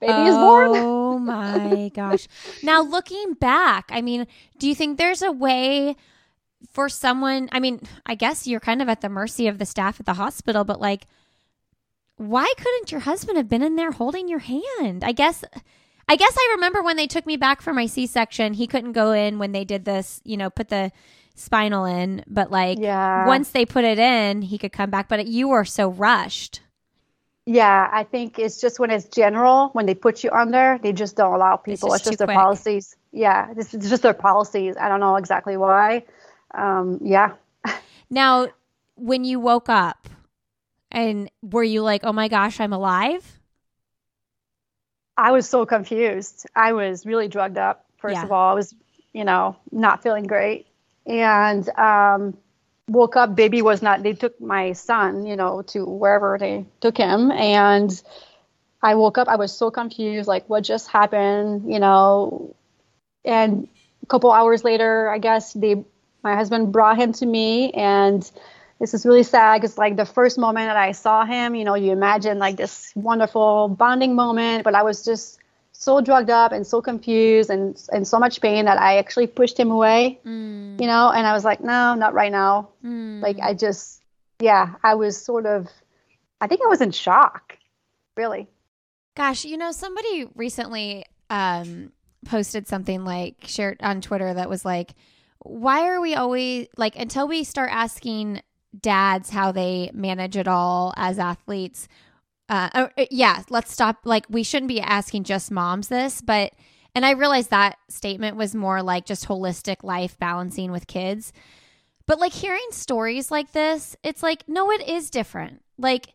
baby 0.00 0.12
oh, 0.12 0.26
is 0.26 0.34
born. 0.34 0.70
Oh 0.74 1.18
my 1.18 1.88
gosh. 1.94 2.28
Now, 2.62 2.82
looking 2.82 3.34
back, 3.34 3.90
I 3.90 4.00
mean, 4.00 4.26
do 4.58 4.68
you 4.68 4.74
think 4.74 4.98
there's 4.98 5.22
a 5.22 5.32
way 5.32 5.96
for 6.72 6.88
someone? 6.88 7.48
I 7.52 7.60
mean, 7.60 7.80
I 8.06 8.14
guess 8.14 8.46
you're 8.46 8.60
kind 8.60 8.82
of 8.82 8.88
at 8.88 9.00
the 9.00 9.08
mercy 9.08 9.46
of 9.46 9.58
the 9.58 9.66
staff 9.66 10.00
at 10.00 10.06
the 10.06 10.14
hospital, 10.14 10.64
but 10.64 10.80
like, 10.80 11.06
why 12.16 12.52
couldn't 12.56 12.92
your 12.92 13.00
husband 13.00 13.36
have 13.36 13.48
been 13.48 13.62
in 13.62 13.76
there 13.76 13.92
holding 13.92 14.28
your 14.28 14.40
hand? 14.40 15.04
I 15.04 15.12
guess. 15.12 15.44
I 16.08 16.16
guess 16.16 16.36
I 16.36 16.54
remember 16.56 16.82
when 16.82 16.96
they 16.96 17.06
took 17.06 17.24
me 17.24 17.36
back 17.36 17.62
for 17.62 17.72
my 17.72 17.86
C 17.86 18.04
section, 18.04 18.54
he 18.54 18.66
couldn't 18.66 18.92
go 18.92 19.12
in 19.12 19.38
when 19.38 19.52
they 19.52 19.64
did 19.64 19.84
this, 19.84 20.20
you 20.24 20.36
know, 20.36 20.50
put 20.50 20.68
the 20.68 20.90
spinal 21.36 21.84
in, 21.84 22.24
but 22.26 22.50
like 22.50 22.78
yeah. 22.80 23.26
once 23.26 23.50
they 23.50 23.64
put 23.64 23.84
it 23.84 23.98
in, 23.98 24.42
he 24.42 24.58
could 24.58 24.72
come 24.72 24.90
back. 24.90 25.08
But 25.08 25.26
you 25.28 25.48
were 25.48 25.64
so 25.64 25.88
rushed. 25.88 26.62
Yeah, 27.52 27.88
I 27.90 28.04
think 28.04 28.38
it's 28.38 28.60
just 28.60 28.78
when 28.78 28.92
it's 28.92 29.06
general, 29.06 29.70
when 29.72 29.84
they 29.84 29.94
put 29.94 30.22
you 30.22 30.30
under, 30.30 30.78
they 30.80 30.92
just 30.92 31.16
don't 31.16 31.34
allow 31.34 31.56
people. 31.56 31.72
It's 31.72 31.82
just, 31.82 31.96
it's 31.96 32.04
just 32.10 32.18
their 32.18 32.28
quick. 32.28 32.36
policies. 32.36 32.94
Yeah, 33.10 33.52
it's, 33.56 33.74
it's 33.74 33.88
just 33.88 34.04
their 34.04 34.14
policies. 34.14 34.76
I 34.76 34.88
don't 34.88 35.00
know 35.00 35.16
exactly 35.16 35.56
why. 35.56 36.04
Um, 36.54 37.00
yeah. 37.02 37.32
now, 38.10 38.46
when 38.94 39.24
you 39.24 39.40
woke 39.40 39.68
up, 39.68 40.08
and 40.92 41.28
were 41.42 41.64
you 41.64 41.82
like, 41.82 42.02
"Oh 42.04 42.12
my 42.12 42.28
gosh, 42.28 42.60
I'm 42.60 42.72
alive"? 42.72 43.40
I 45.16 45.32
was 45.32 45.48
so 45.48 45.66
confused. 45.66 46.46
I 46.54 46.72
was 46.72 47.04
really 47.04 47.26
drugged 47.26 47.58
up. 47.58 47.84
First 47.98 48.14
yeah. 48.14 48.22
of 48.22 48.30
all, 48.30 48.52
I 48.52 48.54
was, 48.54 48.76
you 49.12 49.24
know, 49.24 49.56
not 49.72 50.04
feeling 50.04 50.28
great, 50.28 50.68
and 51.04 51.68
um, 51.70 52.36
woke 52.90 53.16
up, 53.16 53.36
baby 53.36 53.62
was 53.62 53.82
not, 53.82 54.02
they 54.02 54.12
took 54.14 54.40
my 54.40 54.72
son, 54.72 55.24
you 55.24 55.36
know, 55.36 55.62
to 55.62 55.84
wherever 55.84 56.36
they 56.38 56.66
took 56.80 56.96
him. 56.96 57.30
And 57.30 57.90
I 58.82 58.96
woke 58.96 59.16
up, 59.18 59.28
I 59.28 59.36
was 59.36 59.52
so 59.52 59.70
confused, 59.70 60.26
like, 60.26 60.48
what 60.48 60.64
just 60.64 60.88
happened, 60.88 61.72
you 61.72 61.78
know? 61.78 62.54
And 63.24 63.68
a 64.02 64.06
couple 64.06 64.32
hours 64.32 64.64
later, 64.64 65.08
I 65.08 65.18
guess 65.18 65.52
they, 65.52 65.84
my 66.22 66.34
husband 66.34 66.72
brought 66.72 66.98
him 66.98 67.12
to 67.14 67.26
me. 67.26 67.70
And 67.72 68.28
this 68.80 68.94
is 68.94 69.06
really 69.06 69.22
sad 69.22 69.60
because, 69.60 69.78
like, 69.78 69.96
the 69.96 70.06
first 70.06 70.38
moment 70.38 70.68
that 70.68 70.76
I 70.76 70.92
saw 70.92 71.24
him, 71.24 71.54
you 71.54 71.64
know, 71.64 71.74
you 71.74 71.92
imagine 71.92 72.38
like 72.38 72.56
this 72.56 72.92
wonderful 72.96 73.68
bonding 73.68 74.14
moment, 74.14 74.64
but 74.64 74.74
I 74.74 74.82
was 74.82 75.04
just, 75.04 75.39
so 75.80 76.02
drugged 76.02 76.28
up 76.28 76.52
and 76.52 76.66
so 76.66 76.82
confused 76.82 77.48
and 77.48 77.82
and 77.90 78.06
so 78.06 78.18
much 78.18 78.42
pain 78.42 78.66
that 78.66 78.78
I 78.78 78.98
actually 78.98 79.26
pushed 79.26 79.58
him 79.58 79.70
away. 79.70 80.20
Mm. 80.26 80.78
You 80.78 80.86
know, 80.86 81.10
and 81.10 81.26
I 81.26 81.32
was 81.32 81.42
like, 81.42 81.62
no, 81.62 81.94
not 81.94 82.12
right 82.12 82.30
now. 82.30 82.68
Mm. 82.84 83.22
Like 83.22 83.38
I 83.40 83.54
just 83.54 84.02
yeah, 84.40 84.74
I 84.84 84.94
was 84.94 85.16
sort 85.16 85.46
of 85.46 85.68
I 86.40 86.46
think 86.46 86.60
I 86.62 86.68
was 86.68 86.82
in 86.82 86.90
shock. 86.90 87.56
Really. 88.14 88.46
Gosh, 89.16 89.46
you 89.46 89.56
know, 89.56 89.72
somebody 89.72 90.28
recently 90.34 91.06
um 91.30 91.92
posted 92.26 92.68
something 92.68 93.06
like 93.06 93.36
shared 93.46 93.78
on 93.80 94.02
Twitter 94.02 94.34
that 94.34 94.50
was 94.50 94.64
like 94.66 94.90
why 95.38 95.88
are 95.88 96.02
we 96.02 96.14
always 96.14 96.68
like 96.76 96.94
until 96.96 97.26
we 97.26 97.42
start 97.44 97.70
asking 97.72 98.42
dads 98.78 99.30
how 99.30 99.50
they 99.50 99.90
manage 99.94 100.36
it 100.36 100.46
all 100.46 100.92
as 100.98 101.18
athletes? 101.18 101.88
Uh, 102.50 102.68
uh, 102.74 103.04
yeah, 103.12 103.42
let's 103.48 103.72
stop. 103.72 104.00
Like, 104.04 104.26
we 104.28 104.42
shouldn't 104.42 104.68
be 104.68 104.80
asking 104.80 105.22
just 105.24 105.52
moms 105.52 105.86
this, 105.86 106.20
but, 106.20 106.52
and 106.96 107.06
I 107.06 107.12
realized 107.12 107.50
that 107.50 107.78
statement 107.88 108.36
was 108.36 108.56
more 108.56 108.82
like 108.82 109.06
just 109.06 109.28
holistic 109.28 109.84
life 109.84 110.18
balancing 110.18 110.72
with 110.72 110.88
kids. 110.88 111.32
But 112.06 112.18
like 112.18 112.32
hearing 112.32 112.66
stories 112.72 113.30
like 113.30 113.52
this, 113.52 113.94
it's 114.02 114.22
like, 114.22 114.48
no, 114.48 114.72
it 114.72 114.86
is 114.88 115.10
different. 115.10 115.62
Like, 115.78 116.08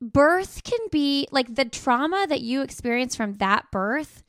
birth 0.00 0.64
can 0.64 0.80
be 0.90 1.28
like 1.30 1.54
the 1.54 1.66
trauma 1.66 2.26
that 2.30 2.40
you 2.40 2.62
experience 2.62 3.14
from 3.14 3.34
that 3.34 3.66
birth 3.70 4.22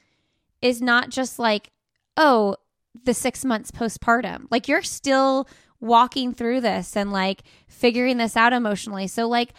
is 0.62 0.82
not 0.82 1.10
just 1.10 1.40
like, 1.40 1.72
oh, 2.18 2.58
the 3.06 3.14
six 3.14 3.46
months 3.46 3.72
postpartum. 3.72 4.48
Like 4.52 4.68
you're 4.68 4.84
still 4.84 5.48
walking 5.80 6.34
through 6.34 6.62
this 6.62 6.98
and 6.98 7.12
like 7.12 7.44
figuring 7.68 8.18
this 8.18 8.36
out 8.36 8.52
emotionally. 8.52 9.08
So, 9.08 9.28
like, 9.28 9.54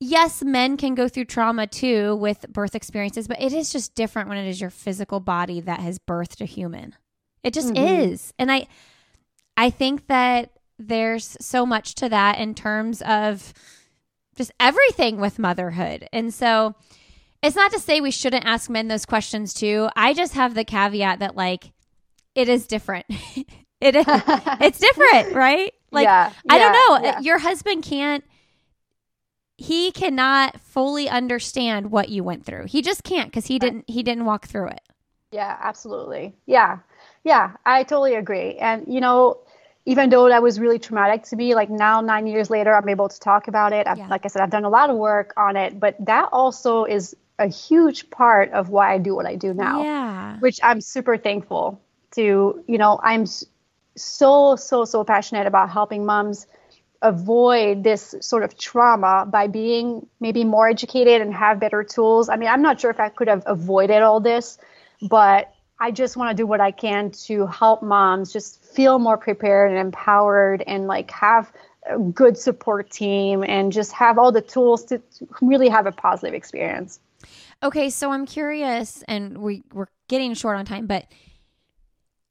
yes, 0.00 0.42
men 0.42 0.76
can 0.76 0.94
go 0.94 1.08
through 1.08 1.26
trauma 1.26 1.66
too 1.66 2.16
with 2.16 2.46
birth 2.48 2.74
experiences, 2.74 3.28
but 3.28 3.40
it 3.40 3.52
is 3.52 3.72
just 3.72 3.94
different 3.94 4.28
when 4.28 4.38
it 4.38 4.48
is 4.48 4.60
your 4.60 4.70
physical 4.70 5.20
body 5.20 5.60
that 5.60 5.80
has 5.80 5.98
birthed 5.98 6.40
a 6.40 6.44
human. 6.46 6.94
It 7.42 7.54
just 7.54 7.72
mm-hmm. 7.72 8.02
is. 8.02 8.32
And 8.38 8.50
I 8.50 8.66
I 9.56 9.70
think 9.70 10.06
that 10.08 10.50
there's 10.78 11.36
so 11.40 11.64
much 11.64 11.94
to 11.96 12.08
that 12.08 12.38
in 12.38 12.54
terms 12.54 13.00
of 13.02 13.54
just 14.36 14.52
everything 14.60 15.18
with 15.18 15.38
motherhood. 15.38 16.08
And 16.12 16.32
so 16.32 16.74
it's 17.42 17.56
not 17.56 17.72
to 17.72 17.78
say 17.78 18.00
we 18.00 18.10
shouldn't 18.10 18.44
ask 18.44 18.68
men 18.68 18.88
those 18.88 19.06
questions 19.06 19.54
too. 19.54 19.88
I 19.96 20.12
just 20.12 20.34
have 20.34 20.54
the 20.54 20.64
caveat 20.64 21.20
that 21.20 21.36
like 21.36 21.72
it 22.34 22.48
is 22.48 22.66
different. 22.66 23.06
it 23.80 23.96
is 23.96 24.04
it's 24.08 24.78
different, 24.78 25.34
right? 25.34 25.72
Like 25.90 26.04
yeah, 26.04 26.32
I 26.50 26.58
don't 26.58 26.72
know. 26.72 27.08
Yeah. 27.08 27.20
Your 27.20 27.38
husband 27.38 27.84
can't 27.84 28.24
he 29.58 29.90
cannot 29.92 30.60
fully 30.60 31.08
understand 31.08 31.90
what 31.90 32.08
you 32.08 32.22
went 32.22 32.44
through. 32.44 32.66
He 32.66 32.82
just 32.82 33.02
can't 33.04 33.32
cuz 33.32 33.46
he 33.46 33.58
didn't 33.58 33.88
he 33.88 34.02
didn't 34.02 34.24
walk 34.24 34.46
through 34.46 34.68
it. 34.68 34.80
Yeah, 35.32 35.56
absolutely. 35.60 36.34
Yeah. 36.46 36.78
Yeah, 37.24 37.52
I 37.64 37.82
totally 37.82 38.14
agree. 38.14 38.56
And 38.56 38.92
you 38.92 39.00
know, 39.00 39.38
even 39.84 40.10
though 40.10 40.28
that 40.28 40.42
was 40.42 40.58
really 40.60 40.78
traumatic 40.78 41.22
to 41.24 41.36
me, 41.36 41.54
like 41.54 41.70
now 41.70 42.00
nine 42.00 42.26
years 42.26 42.50
later, 42.50 42.74
I'm 42.74 42.88
able 42.88 43.08
to 43.08 43.20
talk 43.20 43.48
about 43.48 43.72
it. 43.72 43.86
Yeah. 43.86 44.08
Like 44.08 44.24
I 44.24 44.28
said, 44.28 44.42
I've 44.42 44.50
done 44.50 44.64
a 44.64 44.68
lot 44.68 44.90
of 44.90 44.96
work 44.96 45.32
on 45.36 45.56
it, 45.56 45.78
but 45.78 45.96
that 46.04 46.28
also 46.32 46.84
is 46.84 47.16
a 47.38 47.46
huge 47.46 48.10
part 48.10 48.50
of 48.52 48.68
why 48.70 48.92
I 48.92 48.98
do 48.98 49.14
what 49.14 49.26
I 49.26 49.36
do 49.36 49.54
now. 49.54 49.82
Yeah. 49.82 50.38
Which 50.40 50.60
I'm 50.62 50.80
super 50.80 51.16
thankful 51.16 51.80
to. 52.12 52.64
You 52.66 52.78
know, 52.78 52.98
I'm 53.02 53.26
so 53.96 54.56
so 54.56 54.84
so 54.84 55.04
passionate 55.04 55.46
about 55.46 55.70
helping 55.70 56.04
moms 56.04 56.46
avoid 57.08 57.84
this 57.84 58.14
sort 58.20 58.42
of 58.42 58.56
trauma 58.58 59.26
by 59.30 59.46
being 59.46 60.06
maybe 60.20 60.44
more 60.44 60.68
educated 60.68 61.20
and 61.20 61.34
have 61.34 61.60
better 61.60 61.82
tools. 61.84 62.28
I 62.28 62.36
mean, 62.36 62.48
I'm 62.48 62.62
not 62.62 62.80
sure 62.80 62.90
if 62.90 63.00
I 63.00 63.08
could 63.08 63.28
have 63.28 63.42
avoided 63.46 64.02
all 64.02 64.20
this, 64.20 64.58
but 65.02 65.52
I 65.78 65.90
just 65.90 66.16
want 66.16 66.30
to 66.30 66.42
do 66.42 66.46
what 66.46 66.60
I 66.60 66.70
can 66.70 67.10
to 67.26 67.46
help 67.46 67.82
moms 67.82 68.32
just 68.32 68.64
feel 68.64 68.98
more 68.98 69.18
prepared 69.18 69.70
and 69.70 69.78
empowered 69.78 70.62
and 70.66 70.86
like 70.86 71.10
have 71.10 71.52
a 71.88 71.98
good 71.98 72.36
support 72.36 72.90
team 72.90 73.44
and 73.44 73.72
just 73.72 73.92
have 73.92 74.18
all 74.18 74.32
the 74.32 74.40
tools 74.40 74.84
to, 74.86 75.00
really 75.40 75.68
have 75.68 75.86
a 75.86 75.92
positive 75.92 76.34
experience. 76.34 76.98
Okay, 77.62 77.90
so 77.90 78.10
I'm 78.10 78.26
curious, 78.26 79.02
and 79.08 79.38
we, 79.38 79.62
we're 79.72 79.86
getting 80.08 80.34
short 80.34 80.56
on 80.56 80.64
time, 80.64 80.86
but 80.86 81.06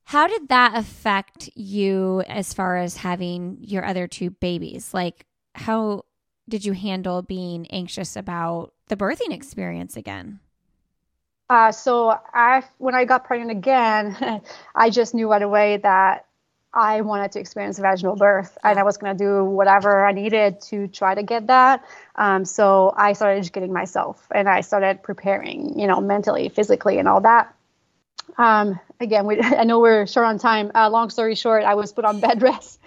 how 0.05 0.27
did 0.27 0.49
that 0.49 0.77
affect 0.77 1.49
you 1.55 2.23
as 2.27 2.53
far 2.53 2.77
as 2.77 2.97
having 2.97 3.57
your 3.61 3.83
other 3.83 4.07
two 4.07 4.29
babies? 4.29 4.93
Like, 4.93 5.25
how 5.55 6.05
did 6.47 6.63
you 6.63 6.73
handle 6.73 7.23
being 7.23 7.65
anxious 7.71 8.15
about 8.15 8.73
the 8.87 8.95
birthing 8.95 9.31
experience 9.31 9.97
again? 9.97 10.39
Uh, 11.49 11.71
so 11.71 12.17
I, 12.33 12.63
when 12.77 12.93
I 12.93 13.05
got 13.05 13.25
pregnant 13.25 13.51
again, 13.51 14.41
I 14.75 14.89
just 14.91 15.15
knew 15.15 15.29
right 15.29 15.41
away 15.41 15.77
that 15.77 16.25
I 16.71 17.01
wanted 17.01 17.31
to 17.31 17.39
experience 17.39 17.79
vaginal 17.79 18.15
birth 18.15 18.57
and 18.63 18.77
I 18.77 18.83
was 18.83 18.97
going 18.97 19.17
to 19.17 19.23
do 19.23 19.43
whatever 19.43 20.05
I 20.05 20.11
needed 20.11 20.61
to 20.63 20.87
try 20.87 21.15
to 21.15 21.23
get 21.23 21.47
that. 21.47 21.83
Um, 22.15 22.45
so 22.45 22.93
I 22.95 23.13
started 23.13 23.39
educating 23.39 23.73
myself 23.73 24.27
and 24.35 24.49
I 24.49 24.61
started 24.61 25.01
preparing, 25.01 25.79
you 25.79 25.87
know, 25.87 26.01
mentally, 26.01 26.49
physically, 26.49 26.99
and 26.99 27.07
all 27.07 27.21
that. 27.21 27.54
Um, 28.37 28.79
again, 28.99 29.25
we, 29.25 29.39
I 29.41 29.63
know 29.63 29.79
we're 29.79 30.07
short 30.07 30.25
on 30.25 30.39
time. 30.39 30.71
Uh, 30.73 30.89
long 30.89 31.09
story 31.09 31.35
short, 31.35 31.63
I 31.63 31.75
was 31.75 31.91
put 31.93 32.05
on 32.05 32.19
bed 32.19 32.41
rest 32.49 32.79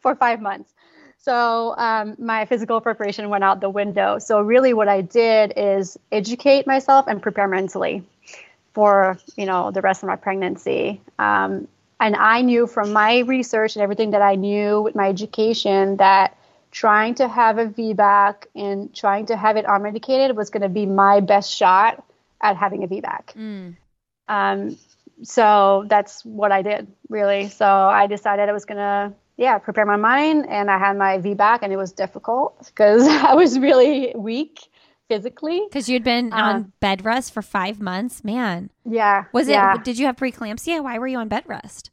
for 0.00 0.14
five 0.14 0.40
months. 0.40 0.72
So 1.18 1.74
um, 1.76 2.14
my 2.18 2.44
physical 2.44 2.80
preparation 2.80 3.28
went 3.30 3.42
out 3.42 3.60
the 3.60 3.70
window. 3.70 4.18
So 4.20 4.40
really, 4.40 4.72
what 4.72 4.86
I 4.88 5.00
did 5.00 5.52
is 5.56 5.98
educate 6.12 6.66
myself 6.66 7.06
and 7.08 7.20
prepare 7.20 7.48
mentally 7.48 8.04
for 8.74 9.18
you 9.36 9.46
know 9.46 9.72
the 9.72 9.80
rest 9.80 10.02
of 10.04 10.06
my 10.06 10.16
pregnancy. 10.16 11.00
Um, 11.18 11.66
and 11.98 12.14
I 12.14 12.42
knew 12.42 12.66
from 12.66 12.92
my 12.92 13.20
research 13.20 13.74
and 13.74 13.82
everything 13.82 14.10
that 14.10 14.22
I 14.22 14.34
knew 14.34 14.82
with 14.82 14.94
my 14.94 15.08
education 15.08 15.96
that 15.96 16.36
trying 16.70 17.14
to 17.14 17.26
have 17.26 17.58
a 17.58 17.66
VBAC 17.66 18.44
and 18.54 18.94
trying 18.94 19.26
to 19.26 19.36
have 19.36 19.56
it 19.56 19.64
unmedicated 19.64 20.34
was 20.34 20.50
going 20.50 20.62
to 20.62 20.68
be 20.68 20.84
my 20.84 21.20
best 21.20 21.50
shot 21.52 22.04
at 22.40 22.56
having 22.56 22.84
a 22.84 22.86
VBAC. 22.86 23.34
Mm. 23.34 23.76
Um, 24.28 24.78
so 25.22 25.84
that's 25.88 26.24
what 26.24 26.52
I 26.52 26.62
did, 26.62 26.88
really. 27.08 27.48
So 27.48 27.66
I 27.66 28.06
decided 28.06 28.48
I 28.48 28.52
was 28.52 28.64
going 28.64 28.78
to, 28.78 29.12
yeah, 29.36 29.58
prepare 29.58 29.86
my 29.86 29.96
mind, 29.96 30.46
and 30.48 30.70
I 30.70 30.78
had 30.78 30.96
my 30.96 31.18
VBAC, 31.18 31.60
and 31.62 31.72
it 31.72 31.76
was 31.76 31.92
difficult 31.92 32.58
because 32.66 33.06
I 33.08 33.34
was 33.34 33.58
really 33.58 34.12
weak 34.16 34.60
physically. 35.08 35.62
Because 35.68 35.88
you'd 35.88 36.04
been 36.04 36.32
um, 36.32 36.40
on 36.40 36.72
bed 36.80 37.04
rest 37.04 37.32
for 37.32 37.42
five 37.42 37.80
months, 37.80 38.24
man. 38.24 38.70
Yeah. 38.84 39.24
Was 39.32 39.48
yeah. 39.48 39.74
it? 39.74 39.84
Did 39.84 39.98
you 39.98 40.06
have 40.06 40.16
preeclampsia? 40.16 40.82
Why 40.82 40.98
were 40.98 41.06
you 41.06 41.18
on 41.18 41.28
bed 41.28 41.44
rest? 41.46 41.90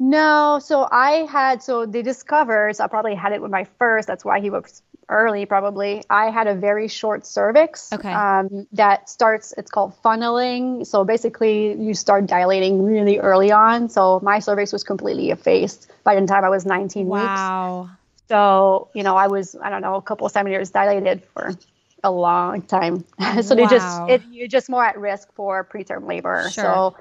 No, 0.00 0.58
so 0.62 0.88
I 0.90 1.26
had 1.30 1.62
so 1.62 1.86
they 1.86 2.02
discovered. 2.02 2.76
So 2.76 2.84
I 2.84 2.88
probably 2.88 3.14
had 3.14 3.32
it 3.32 3.40
with 3.40 3.50
my 3.50 3.64
first. 3.78 4.08
That's 4.08 4.24
why 4.24 4.40
he 4.40 4.50
was 4.50 4.82
early, 5.08 5.46
probably. 5.46 6.02
I 6.08 6.30
had 6.30 6.46
a 6.46 6.54
very 6.54 6.88
short 6.88 7.26
cervix. 7.26 7.92
Okay. 7.92 8.12
Um, 8.12 8.66
that 8.72 9.08
starts. 9.08 9.52
It's 9.56 9.70
called 9.70 9.94
funneling. 10.02 10.86
So 10.86 11.04
basically, 11.04 11.74
you 11.74 11.94
start 11.94 12.26
dilating 12.26 12.82
really 12.82 13.18
early 13.18 13.52
on. 13.52 13.88
So 13.88 14.20
my 14.22 14.38
cervix 14.38 14.72
was 14.72 14.84
completely 14.84 15.30
effaced 15.30 15.90
by 16.04 16.18
the 16.18 16.26
time 16.26 16.44
I 16.44 16.48
was 16.48 16.66
19 16.66 17.06
wow. 17.06 17.16
weeks. 17.16 17.26
Wow. 17.26 17.90
So 18.28 18.88
you 18.94 19.02
know, 19.02 19.16
I 19.16 19.26
was 19.26 19.56
I 19.62 19.70
don't 19.70 19.82
know 19.82 19.96
a 19.96 20.02
couple 20.02 20.26
of 20.26 20.32
centimeters 20.32 20.70
dilated 20.70 21.22
for 21.34 21.52
a 22.02 22.10
long 22.10 22.62
time. 22.62 23.04
so 23.20 23.24
wow. 23.24 23.40
they 23.42 23.66
just 23.66 24.00
it, 24.08 24.22
you're 24.30 24.48
just 24.48 24.68
more 24.70 24.84
at 24.84 24.98
risk 24.98 25.32
for 25.34 25.64
preterm 25.64 26.06
labor. 26.06 26.48
Sure. 26.50 26.64
So 26.64 26.96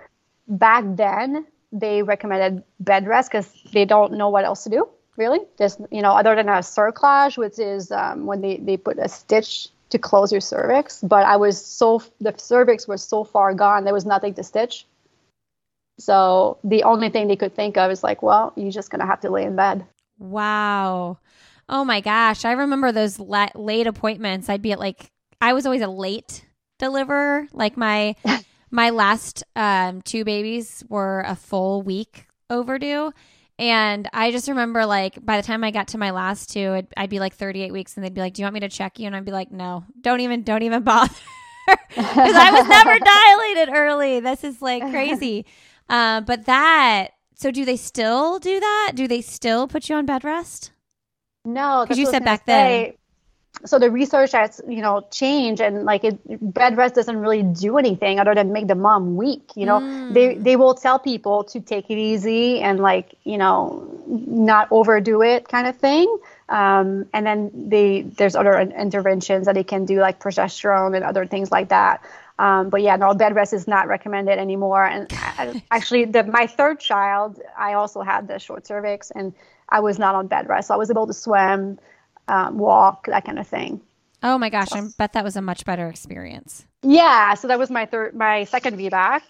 back 0.47 0.84
then 0.88 1.45
they 1.72 2.04
recommended 2.04 2.64
bed 2.80 3.08
rest 3.08 3.32
because 3.32 3.51
they 3.72 3.86
don't 3.86 4.14
know 4.14 4.30
what 4.30 4.45
else 4.45 4.64
to 4.64 4.70
do 4.70 4.89
really. 5.18 5.39
Just 5.57 5.80
you 5.91 6.01
know 6.01 6.11
other 6.11 6.36
than 6.36 6.49
a 6.49 6.59
cerclage, 6.59 7.38
which 7.38 7.59
is 7.59 7.91
um, 7.91 8.26
when 8.26 8.41
they 8.41 8.57
they 8.57 8.78
put 8.78 8.97
a 8.99 9.09
stitch 9.09 9.70
to 9.89 9.99
close 9.99 10.32
your 10.32 10.41
cervix. 10.41 11.01
But 11.01 11.26
I 11.26 11.38
was 11.38 11.64
so 11.64 12.01
the 12.20 12.34
cervix 12.38 12.88
was 12.88 13.03
so 13.03 13.24
far 13.24 13.53
gone 13.53 13.84
there 13.84 13.93
was 13.93 14.05
nothing 14.05 14.34
to 14.36 14.43
stitch. 14.43 14.86
So 15.99 16.57
the 16.64 16.84
only 16.84 17.09
thing 17.09 17.28
they 17.28 17.36
could 17.36 17.55
think 17.55 17.78
of 17.78 17.91
is 17.91 18.03
like, 18.03 18.24
well, 18.24 18.53
you're 18.55 18.72
just 18.72 18.89
gonna 18.89 19.05
have 19.05 19.22
to 19.22 19.30
lay 19.30 19.43
in 19.43 19.55
bed. 19.55 19.86
Wow. 20.18 21.20
Oh 21.70 21.86
my 21.86 22.01
gosh. 22.01 22.45
I 22.45 22.53
remember 22.53 22.91
those 22.91 23.20
la- 23.20 23.49
late 23.55 23.88
appointments. 23.88 24.49
I'd 24.49 24.61
be 24.61 24.72
at 24.72 24.80
like, 24.80 25.11
I 25.39 25.53
was 25.53 25.66
always 25.66 25.82
a 25.82 25.88
late 25.88 26.45
deliverer. 26.80 27.47
Like 27.53 27.78
my, 27.78 28.16
my 28.72 28.89
last 28.89 29.43
um, 29.55 30.01
two 30.01 30.26
babies 30.26 30.84
were 30.89 31.24
a 31.26 31.36
full 31.36 31.82
week 31.82 32.28
overdue. 32.49 33.14
And 33.60 34.10
I 34.14 34.32
just 34.32 34.47
remember, 34.47 34.86
like, 34.86 35.24
by 35.24 35.38
the 35.38 35.45
time 35.45 35.64
I 35.64 35.72
got 35.72 35.89
to 35.89 35.97
my 35.97 36.12
last 36.12 36.51
two, 36.51 36.72
I'd, 36.72 36.88
I'd, 36.97 37.10
be 37.10 37.20
like 37.20 37.36
38 37.36 37.72
weeks, 37.72 37.95
and 37.95 38.04
they'd 38.04 38.14
be 38.14 38.22
like, 38.22 38.34
"Do 38.34 38.41
you 38.41 38.45
want 38.45 38.56
me 38.56 38.60
to 38.62 38.70
check 38.70 38.97
you?" 38.97 39.06
And 39.06 39.16
I'd 39.16 39.26
be 39.26 39.32
like, 39.32 39.51
"No, 39.51 39.86
don't 40.01 40.22
even, 40.22 40.41
don't 40.41 40.64
even 40.64 40.82
bother," 40.84 41.14
because 41.68 42.36
I 42.36 42.51
was 42.51 42.68
never 42.68 42.97
dilated 43.56 43.76
early. 43.76 44.20
This 44.20 44.43
is 44.43 44.62
like 44.62 44.82
crazy. 44.89 45.45
Uh, 45.89 46.22
but 46.22 46.45
that, 46.45 47.10
so 47.36 47.51
do 47.51 47.66
they 47.66 47.76
still 47.76 48.39
do 48.39 48.58
that? 48.58 48.93
Do 48.95 49.06
they 49.06 49.20
still 49.20 49.68
put 49.68 49.89
you 49.89 49.97
on 49.97 50.06
bed 50.06 50.24
rest? 50.24 50.72
No, 51.43 51.84
because 51.84 51.99
you 51.99 52.06
said 52.06 52.24
back 52.24 52.45
then. 52.45 52.93
So 53.66 53.80
the 53.80 53.89
research 53.89 54.34
has, 54.34 54.61
you 54.68 54.82
know, 54.82 55.05
changed, 55.11 55.61
and 55.61 55.86
like 55.86 56.03
it, 56.03 56.53
bed 56.53 56.76
rest 56.78 56.95
doesn't 56.95 57.18
really 57.18 57.43
do 57.43 57.78
anything 57.78 58.20
other 58.20 58.36
than 58.36 58.51
make 58.51 58.68
the 58.68 58.76
mom 58.76 59.16
weak. 59.16 59.51
You 59.55 59.66
know, 59.66 59.80
mm. 59.80 60.14
they 60.14 60.36
they 60.36 60.55
will 60.55 60.74
tell 60.74 60.99
people 60.99 61.45
to 61.45 61.59
take 61.59 61.89
it 61.89 61.97
easy 61.97 62.59
and 62.59 62.80
like 62.80 63.16
you 63.24 63.38
know 63.38 63.88
not 64.07 64.68
overdo 64.72 65.22
it, 65.22 65.47
kind 65.47 65.68
of 65.68 65.78
thing. 65.78 66.18
Um, 66.49 67.07
and 67.14 67.26
then 67.26 67.70
they 67.70 68.01
there's 68.01 68.36
other 68.36 68.59
interventions 68.59 69.45
that 69.45 69.55
they 69.55 69.64
can 69.64 69.86
do 69.86 69.99
like 69.99 70.20
progesterone 70.20 70.95
and 70.95 71.05
other 71.05 71.26
things 71.26 71.51
like 71.51 71.70
that. 71.70 72.03
Um, 72.39 72.70
but 72.70 72.82
yeah, 72.82 72.95
no, 72.95 73.14
bed 73.14 73.36
rest 73.36 73.53
is 73.53 73.68
not 73.68 73.88
recommended 73.88 74.39
anymore. 74.39 74.86
And 74.86 75.07
I, 75.14 75.64
actually, 75.72 76.05
the, 76.05 76.24
my 76.24 76.47
third 76.47 76.80
child, 76.80 77.39
I 77.57 77.74
also 77.74 78.01
had 78.01 78.28
the 78.28 78.39
short 78.39 78.66
cervix, 78.66 79.11
and 79.11 79.34
I 79.70 79.80
was 79.80 79.99
not 79.99 80.16
on 80.16 80.28
bed 80.28 80.49
rest. 80.49 80.68
So 80.68 80.74
I 80.74 80.78
was 80.78 80.89
able 80.89 81.07
to 81.07 81.14
swim, 81.14 81.80
um, 82.28 82.57
walk, 82.57 83.07
that 83.07 83.26
kind 83.26 83.39
of 83.39 83.47
thing. 83.47 83.82
Oh 84.21 84.38
my 84.38 84.49
gosh, 84.49 84.71
I 84.71 84.82
bet 84.97 85.13
that 85.13 85.24
was 85.24 85.36
a 85.36 85.41
much 85.41 85.65
better 85.65 85.89
experience. 85.89 86.65
Yeah, 86.82 87.34
so 87.34 87.49
that 87.49 87.59
was 87.59 87.69
my 87.69 87.86
third, 87.86 88.15
my 88.15 88.45
second 88.45 88.78
VBAC, 88.78 89.21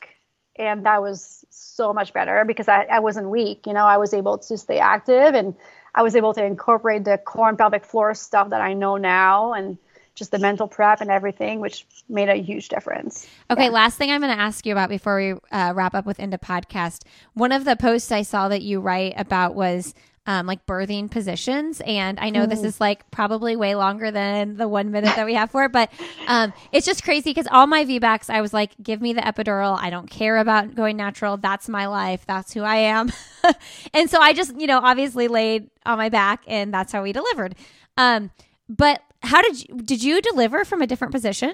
and 0.56 0.86
that 0.86 1.02
was 1.02 1.44
so 1.50 1.94
much 1.94 2.14
better 2.14 2.46
because 2.46 2.68
I, 2.68 2.84
I 2.84 3.00
wasn't 3.00 3.30
weak. 3.30 3.66
You 3.66 3.74
know, 3.74 3.86
I 3.86 3.98
was 3.98 4.14
able 4.14 4.38
to 4.38 4.58
stay 4.58 4.78
active, 4.78 5.34
and 5.34 5.56
I 5.96 6.04
was 6.04 6.16
able 6.16 6.34
to 6.36 6.46
incorporate 6.46 7.06
the 7.06 7.18
core 7.18 7.50
and 7.50 7.58
pelvic 7.58 7.86
floor 7.86 8.14
stuff 8.14 8.52
that 8.52 8.62
I 8.62 8.74
know 8.74 8.98
now, 8.98 9.54
and 9.54 9.80
just 10.16 10.32
the 10.32 10.40
mental 10.40 10.68
prep 10.68 11.02
and 11.02 11.10
everything, 11.10 11.60
which 11.60 11.88
made 12.08 12.30
a 12.30 12.36
huge 12.36 12.70
difference. 12.70 13.28
Okay, 13.50 13.66
yeah. 13.66 13.70
last 13.70 13.98
thing 13.98 14.12
I'm 14.12 14.22
going 14.22 14.36
to 14.36 14.42
ask 14.42 14.66
you 14.66 14.72
about 14.72 14.90
before 14.90 15.18
we 15.18 15.34
uh, 15.52 15.74
wrap 15.76 15.96
up 15.96 16.06
with 16.06 16.20
Into 16.20 16.38
Podcast. 16.38 17.04
One 17.34 17.52
of 17.52 17.66
the 17.66 17.76
posts 17.76 18.12
I 18.12 18.22
saw 18.22 18.48
that 18.50 18.62
you 18.62 18.80
write 18.80 19.14
about 19.18 19.56
was 19.56 19.96
um, 20.26 20.46
like 20.46 20.66
birthing 20.66 21.12
positions. 21.12 21.82
And 21.86 22.20
I 22.20 22.30
know 22.30 22.46
this 22.46 22.64
is 22.64 22.80
like 22.80 23.10
probably 23.12 23.56
way 23.56 23.76
longer 23.76 24.10
than 24.10 24.56
the 24.56 24.68
one 24.68 24.92
minute 24.92 25.16
that 25.16 25.26
we 25.26 25.34
have 25.36 25.52
for 25.52 25.66
it, 25.66 25.72
but 25.72 25.92
um, 26.28 26.54
it's 26.72 26.86
just 26.86 27.04
crazy 27.04 27.32
because 27.32 27.48
all 27.52 27.68
my 27.68 27.84
VBACs, 27.84 28.30
I 28.30 28.42
was 28.42 28.54
like, 28.54 28.72
give 28.82 29.02
me 29.02 29.14
the 29.14 29.22
epidural. 29.22 29.78
I 29.80 29.90
don't 29.90 30.10
care 30.10 30.38
about 30.38 30.76
going 30.76 30.96
natural. 30.96 31.38
That's 31.38 31.68
my 31.68 31.88
life. 31.88 32.26
That's 32.26 32.54
who 32.54 32.62
I 32.62 32.78
am. 32.78 33.12
and 33.94 34.10
so 34.10 34.20
I 34.20 34.34
just, 34.34 34.58
you 34.60 34.68
know, 34.68 34.80
obviously 34.80 35.28
laid 35.28 35.70
on 35.86 35.98
my 35.98 36.10
back 36.10 36.44
and 36.48 36.74
that's 36.74 36.94
how 36.94 37.04
we 37.04 37.12
delivered. 37.12 37.56
Um, 37.98 38.32
but 38.70 39.02
how 39.22 39.42
did 39.42 39.68
you, 39.68 39.76
did 39.76 40.04
you 40.04 40.22
deliver 40.22 40.64
from 40.64 40.82
a 40.82 40.88
different 40.88 41.14
position? 41.14 41.54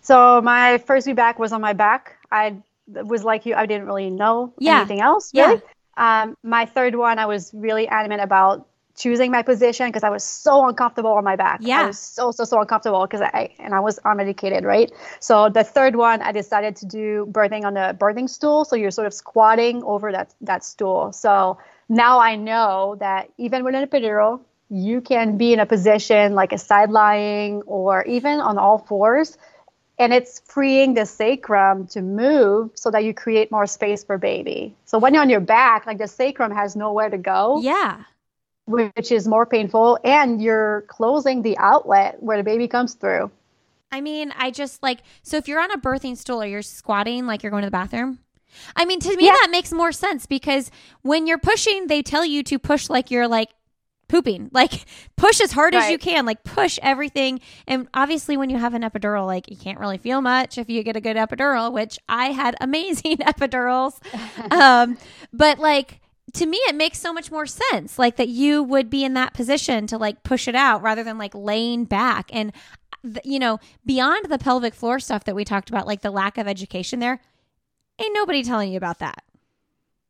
So 0.00 0.40
my 0.40 0.78
first 0.78 1.06
VBAC 1.06 1.38
was 1.38 1.52
on 1.52 1.60
my 1.60 1.72
back. 1.72 2.16
I 2.30 2.62
was 2.86 3.24
like 3.24 3.44
you. 3.44 3.54
I 3.54 3.66
didn't 3.66 3.86
really 3.86 4.08
know 4.08 4.54
yeah. 4.58 4.78
anything 4.78 5.00
else. 5.00 5.32
Really. 5.34 5.54
Yeah. 5.54 5.60
Um, 5.96 6.36
my 6.42 6.66
third 6.66 6.94
one, 6.94 7.18
I 7.18 7.26
was 7.26 7.52
really 7.54 7.88
adamant 7.88 8.22
about 8.22 8.66
choosing 8.96 9.30
my 9.30 9.42
position 9.42 9.88
because 9.88 10.02
I 10.02 10.10
was 10.10 10.24
so 10.24 10.66
uncomfortable 10.66 11.12
on 11.12 11.22
my 11.24 11.36
back. 11.36 11.60
Yeah. 11.62 11.82
I 11.82 11.86
was 11.86 11.98
so, 11.98 12.30
so, 12.30 12.44
so 12.44 12.60
uncomfortable 12.60 13.02
because 13.06 13.20
I, 13.20 13.54
and 13.58 13.74
I 13.74 13.80
was 13.80 13.98
unmedicated, 14.04 14.64
right? 14.64 14.90
So 15.20 15.48
the 15.50 15.64
third 15.64 15.96
one, 15.96 16.22
I 16.22 16.32
decided 16.32 16.76
to 16.76 16.86
do 16.86 17.26
birthing 17.30 17.64
on 17.64 17.74
the 17.74 17.96
birthing 17.98 18.28
stool. 18.28 18.64
So 18.64 18.74
you're 18.74 18.90
sort 18.90 19.06
of 19.06 19.14
squatting 19.14 19.82
over 19.82 20.12
that, 20.12 20.34
that 20.40 20.64
stool. 20.64 21.12
So 21.12 21.58
now 21.88 22.18
I 22.18 22.36
know 22.36 22.96
that 23.00 23.30
even 23.36 23.64
with 23.64 23.74
an 23.74 23.86
epidural, 23.86 24.40
you 24.68 25.00
can 25.00 25.36
be 25.36 25.52
in 25.52 25.60
a 25.60 25.66
position 25.66 26.34
like 26.34 26.52
a 26.52 26.58
side 26.58 26.90
lying 26.90 27.62
or 27.66 28.02
even 28.04 28.40
on 28.40 28.58
all 28.58 28.78
fours 28.78 29.36
and 29.98 30.12
it's 30.12 30.40
freeing 30.40 30.94
the 30.94 31.06
sacrum 31.06 31.86
to 31.88 32.02
move 32.02 32.70
so 32.74 32.90
that 32.90 33.04
you 33.04 33.14
create 33.14 33.50
more 33.50 33.66
space 33.66 34.04
for 34.04 34.18
baby. 34.18 34.74
So 34.84 34.98
when 34.98 35.14
you're 35.14 35.22
on 35.22 35.30
your 35.30 35.40
back, 35.40 35.86
like 35.86 35.98
the 35.98 36.08
sacrum 36.08 36.52
has 36.52 36.76
nowhere 36.76 37.08
to 37.08 37.18
go. 37.18 37.60
Yeah. 37.62 38.04
Which 38.66 39.12
is 39.12 39.28
more 39.28 39.46
painful 39.46 39.98
and 40.04 40.42
you're 40.42 40.82
closing 40.88 41.42
the 41.42 41.56
outlet 41.58 42.22
where 42.22 42.36
the 42.36 42.42
baby 42.42 42.68
comes 42.68 42.94
through. 42.94 43.30
I 43.92 44.00
mean, 44.00 44.34
I 44.36 44.50
just 44.50 44.82
like 44.82 45.00
so 45.22 45.36
if 45.36 45.48
you're 45.48 45.60
on 45.60 45.70
a 45.70 45.78
birthing 45.78 46.16
stool 46.16 46.42
or 46.42 46.46
you're 46.46 46.62
squatting 46.62 47.26
like 47.26 47.42
you're 47.42 47.50
going 47.50 47.62
to 47.62 47.68
the 47.68 47.70
bathroom. 47.70 48.18
I 48.74 48.84
mean, 48.86 49.00
to 49.00 49.16
me 49.16 49.26
yeah. 49.26 49.32
that 49.32 49.48
makes 49.50 49.72
more 49.72 49.92
sense 49.92 50.26
because 50.26 50.70
when 51.02 51.26
you're 51.26 51.38
pushing, 51.38 51.86
they 51.86 52.02
tell 52.02 52.24
you 52.24 52.42
to 52.44 52.58
push 52.58 52.88
like 52.88 53.10
you're 53.10 53.28
like 53.28 53.50
pooping. 54.08 54.50
Like 54.56 54.86
push 55.16 55.40
as 55.42 55.52
hard 55.52 55.74
right. 55.74 55.84
as 55.84 55.90
you 55.90 55.98
can. 55.98 56.24
Like 56.24 56.42
push 56.42 56.78
everything. 56.82 57.40
And 57.66 57.88
obviously 57.92 58.38
when 58.38 58.48
you 58.48 58.56
have 58.56 58.72
an 58.72 58.82
epidural, 58.82 59.26
like 59.26 59.50
you 59.50 59.56
can't 59.56 59.78
really 59.78 59.98
feel 59.98 60.22
much 60.22 60.56
if 60.56 60.70
you 60.70 60.82
get 60.82 60.96
a 60.96 61.00
good 61.00 61.16
epidural, 61.16 61.70
which 61.72 61.98
I 62.08 62.32
had 62.32 62.56
amazing 62.60 63.16
epidurals. 63.18 64.00
um, 64.50 64.96
but 65.32 65.58
like 65.58 66.00
to 66.32 66.46
me 66.46 66.58
it 66.68 66.74
makes 66.74 66.98
so 66.98 67.12
much 67.12 67.30
more 67.30 67.46
sense 67.46 67.98
like 67.98 68.16
that 68.16 68.28
you 68.28 68.62
would 68.62 68.90
be 68.90 69.04
in 69.04 69.14
that 69.14 69.32
position 69.32 69.86
to 69.86 69.96
like 69.96 70.22
push 70.22 70.48
it 70.48 70.54
out 70.54 70.82
rather 70.82 71.04
than 71.04 71.18
like 71.18 71.34
laying 71.34 71.84
back 71.84 72.28
and 72.32 72.52
you 73.24 73.38
know 73.38 73.58
beyond 73.84 74.26
the 74.28 74.38
pelvic 74.38 74.74
floor 74.74 74.98
stuff 74.98 75.24
that 75.24 75.34
we 75.34 75.44
talked 75.44 75.70
about 75.70 75.86
like 75.86 76.02
the 76.02 76.10
lack 76.10 76.36
of 76.36 76.46
education 76.48 76.98
there 76.98 77.20
ain't 78.00 78.14
nobody 78.14 78.42
telling 78.42 78.70
you 78.70 78.76
about 78.76 78.98
that 78.98 79.22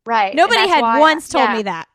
right 0.06 0.34
nobody 0.34 0.66
had 0.66 0.80
why, 0.80 0.98
once 0.98 1.28
told 1.28 1.48
yeah. 1.48 1.56
me 1.56 1.62
that 1.62 1.86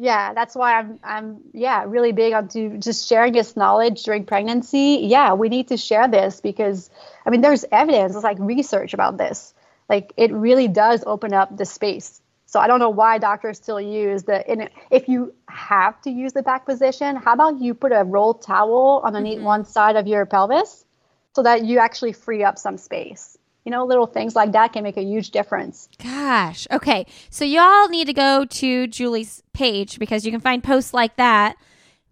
yeah 0.00 0.32
that's 0.32 0.56
why 0.56 0.78
i'm 0.78 0.98
i'm 1.04 1.42
yeah 1.52 1.84
really 1.86 2.12
big 2.12 2.32
onto 2.32 2.78
just 2.78 3.06
sharing 3.06 3.34
this 3.34 3.54
knowledge 3.54 4.02
during 4.02 4.24
pregnancy. 4.24 5.00
Yeah 5.02 5.34
we 5.34 5.50
need 5.50 5.68
to 5.68 5.76
share 5.76 6.08
this 6.08 6.40
because 6.40 6.88
i 7.26 7.30
mean 7.30 7.42
there's 7.42 7.66
evidence 7.70 8.14
it's 8.14 8.24
like 8.24 8.38
research 8.40 8.94
about 8.94 9.18
this. 9.18 9.52
Like 9.90 10.12
it 10.16 10.32
really 10.32 10.68
does 10.68 11.02
open 11.06 11.34
up 11.34 11.54
the 11.54 11.66
space. 11.66 12.22
So 12.46 12.58
i 12.60 12.66
don't 12.66 12.78
know 12.78 12.88
why 12.90 13.18
doctors 13.18 13.58
still 13.58 13.80
use 13.80 14.22
the 14.22 14.50
in, 14.50 14.70
if 14.90 15.06
you 15.06 15.34
have 15.48 16.00
to 16.02 16.10
use 16.10 16.32
the 16.32 16.42
back 16.42 16.64
position 16.64 17.16
how 17.16 17.34
about 17.34 17.60
you 17.60 17.74
put 17.74 17.92
a 17.92 18.02
rolled 18.02 18.40
towel 18.40 19.02
underneath 19.04 19.36
mm-hmm. 19.36 19.52
one 19.54 19.64
side 19.66 19.96
of 19.96 20.06
your 20.06 20.24
pelvis 20.24 20.86
so 21.34 21.42
that 21.42 21.64
you 21.64 21.78
actually 21.78 22.12
free 22.12 22.42
up 22.42 22.58
some 22.58 22.78
space 22.78 23.36
you 23.70 23.76
know, 23.76 23.84
little 23.84 24.06
things 24.06 24.34
like 24.34 24.50
that 24.50 24.72
can 24.72 24.82
make 24.82 24.96
a 24.96 25.02
huge 25.02 25.30
difference. 25.30 25.88
Gosh. 26.02 26.66
Okay. 26.72 27.06
So 27.30 27.44
y'all 27.44 27.88
need 27.88 28.08
to 28.08 28.12
go 28.12 28.44
to 28.44 28.88
Julie's 28.88 29.44
page 29.52 30.00
because 30.00 30.26
you 30.26 30.32
can 30.32 30.40
find 30.40 30.60
posts 30.60 30.92
like 30.92 31.14
that 31.16 31.54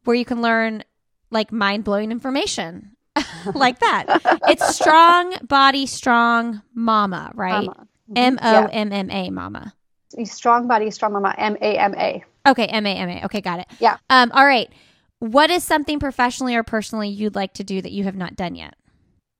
where 0.04 0.14
you 0.14 0.24
can 0.24 0.40
learn 0.40 0.84
like 1.32 1.50
mind 1.50 1.82
blowing 1.82 2.12
information 2.12 2.92
like 3.56 3.80
that. 3.80 4.20
it's 4.46 4.72
strong 4.76 5.34
body, 5.42 5.84
strong 5.86 6.62
mama, 6.74 7.32
right? 7.34 7.68
Mm-hmm. 7.68 8.12
M 8.14 8.38
O 8.40 8.66
M 8.66 8.92
M 8.92 9.10
A, 9.10 9.30
mama. 9.30 9.74
Strong 10.22 10.68
body, 10.68 10.92
strong 10.92 11.12
mama, 11.12 11.34
M 11.36 11.56
A 11.60 11.76
M 11.76 11.92
A. 11.96 12.22
Okay, 12.46 12.66
M 12.66 12.86
A 12.86 12.90
M 12.90 13.08
A. 13.08 13.24
Okay, 13.24 13.40
got 13.40 13.58
it. 13.58 13.66
Yeah. 13.80 13.96
Um. 14.08 14.30
All 14.32 14.46
right. 14.46 14.70
What 15.18 15.50
is 15.50 15.64
something 15.64 15.98
professionally 15.98 16.54
or 16.54 16.62
personally 16.62 17.08
you'd 17.08 17.34
like 17.34 17.54
to 17.54 17.64
do 17.64 17.82
that 17.82 17.90
you 17.90 18.04
have 18.04 18.14
not 18.14 18.36
done 18.36 18.54
yet? 18.54 18.76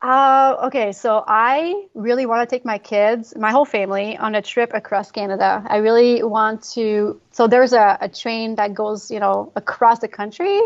Uh, 0.01 0.57
okay, 0.65 0.93
so 0.93 1.25
I 1.27 1.87
really 1.95 2.25
want 2.25 2.49
to 2.49 2.55
take 2.55 2.65
my 2.65 2.79
kids, 2.79 3.35
my 3.37 3.51
whole 3.51 3.65
family, 3.65 4.17
on 4.17 4.37
a 4.37 4.43
trip 4.43 4.71
across 4.73 5.11
Canada. 5.11 5.65
I 5.67 5.79
really 5.79 6.23
want 6.23 6.63
to. 6.75 7.21
So 7.33 7.49
there's 7.49 7.73
a, 7.73 7.99
a 8.01 8.09
train 8.09 8.55
that 8.57 8.75
goes, 8.75 9.11
you 9.11 9.19
know, 9.19 9.53
across 9.57 9.99
the 9.99 10.07
country, 10.07 10.61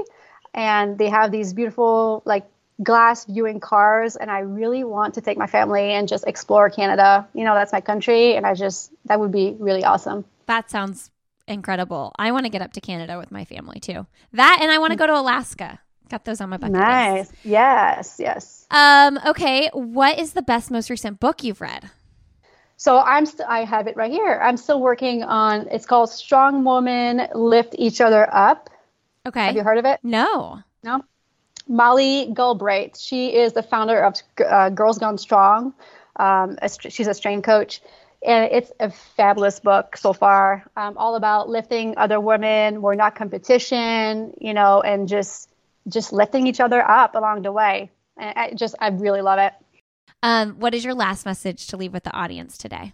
and 0.52 0.98
they 0.98 1.08
have 1.08 1.32
these 1.32 1.54
beautiful 1.54 2.22
like 2.26 2.44
glass 2.82 3.24
viewing 3.24 3.58
cars, 3.58 4.16
and 4.16 4.30
I 4.30 4.40
really 4.40 4.84
want 4.84 5.14
to 5.14 5.22
take 5.22 5.38
my 5.38 5.46
family 5.46 5.92
and 5.92 6.06
just 6.06 6.26
explore 6.26 6.68
Canada. 6.68 7.26
You 7.32 7.44
know, 7.44 7.54
that's 7.54 7.72
my 7.72 7.80
country, 7.80 8.36
and 8.36 8.46
I 8.46 8.52
just 8.52 8.92
that 9.06 9.18
would 9.18 9.32
be 9.32 9.56
really 9.58 9.82
awesome. 9.82 10.26
That 10.44 10.70
sounds 10.70 11.10
incredible. 11.48 12.12
I 12.18 12.32
want 12.32 12.44
to 12.44 12.50
get 12.50 12.60
up 12.60 12.74
to 12.74 12.82
Canada 12.82 13.16
with 13.16 13.32
my 13.32 13.46
family 13.46 13.80
too. 13.80 14.06
That, 14.34 14.58
and 14.60 14.70
I 14.70 14.76
want 14.76 14.90
to 14.90 14.98
go 14.98 15.06
to 15.06 15.18
Alaska. 15.18 15.80
Got 16.08 16.24
those 16.24 16.40
on 16.40 16.50
my 16.50 16.56
bucket 16.58 16.74
nice. 16.74 17.30
list. 17.30 17.32
Yes, 17.44 18.16
yes. 18.18 18.66
Um, 18.70 19.18
okay. 19.26 19.70
What 19.72 20.18
is 20.18 20.32
the 20.32 20.42
best, 20.42 20.70
most 20.70 20.90
recent 20.90 21.20
book 21.20 21.42
you've 21.42 21.60
read? 21.60 21.90
So 22.76 22.98
I'm 22.98 23.26
st- 23.26 23.48
I 23.48 23.64
have 23.64 23.86
it 23.86 23.96
right 23.96 24.10
here. 24.10 24.40
I'm 24.42 24.56
still 24.56 24.80
working 24.80 25.22
on. 25.22 25.68
It's 25.70 25.86
called 25.86 26.10
Strong 26.10 26.64
Women 26.64 27.28
Lift 27.34 27.76
Each 27.78 28.00
Other 28.00 28.28
Up. 28.34 28.70
Okay. 29.24 29.46
Have 29.46 29.54
you 29.54 29.62
heard 29.62 29.78
of 29.78 29.84
it? 29.84 30.00
No. 30.02 30.60
No. 30.82 31.04
Molly 31.68 32.32
Galbraith. 32.34 32.98
She 32.98 33.34
is 33.34 33.52
the 33.52 33.62
founder 33.62 34.00
of 34.00 34.14
uh, 34.44 34.70
Girls 34.70 34.98
Gone 34.98 35.16
Strong. 35.16 35.74
Um, 36.16 36.58
a, 36.60 36.68
she's 36.68 37.06
a 37.06 37.14
strength 37.14 37.46
coach, 37.46 37.80
and 38.26 38.50
it's 38.52 38.72
a 38.80 38.90
fabulous 38.90 39.60
book 39.60 39.96
so 39.96 40.12
far. 40.12 40.64
Um, 40.76 40.98
all 40.98 41.14
about 41.14 41.48
lifting 41.48 41.96
other 41.96 42.18
women. 42.18 42.82
We're 42.82 42.96
not 42.96 43.14
competition, 43.14 44.34
you 44.40 44.54
know, 44.54 44.80
and 44.80 45.06
just 45.08 45.48
just 45.88 46.12
lifting 46.12 46.46
each 46.46 46.60
other 46.60 46.80
up 46.80 47.14
along 47.14 47.42
the 47.42 47.52
way. 47.52 47.90
And 48.16 48.32
I 48.36 48.54
just, 48.54 48.74
I 48.80 48.88
really 48.88 49.22
love 49.22 49.38
it. 49.38 49.52
Um, 50.22 50.54
what 50.60 50.74
is 50.74 50.84
your 50.84 50.94
last 50.94 51.26
message 51.26 51.66
to 51.68 51.76
leave 51.76 51.92
with 51.92 52.04
the 52.04 52.12
audience 52.12 52.56
today? 52.56 52.92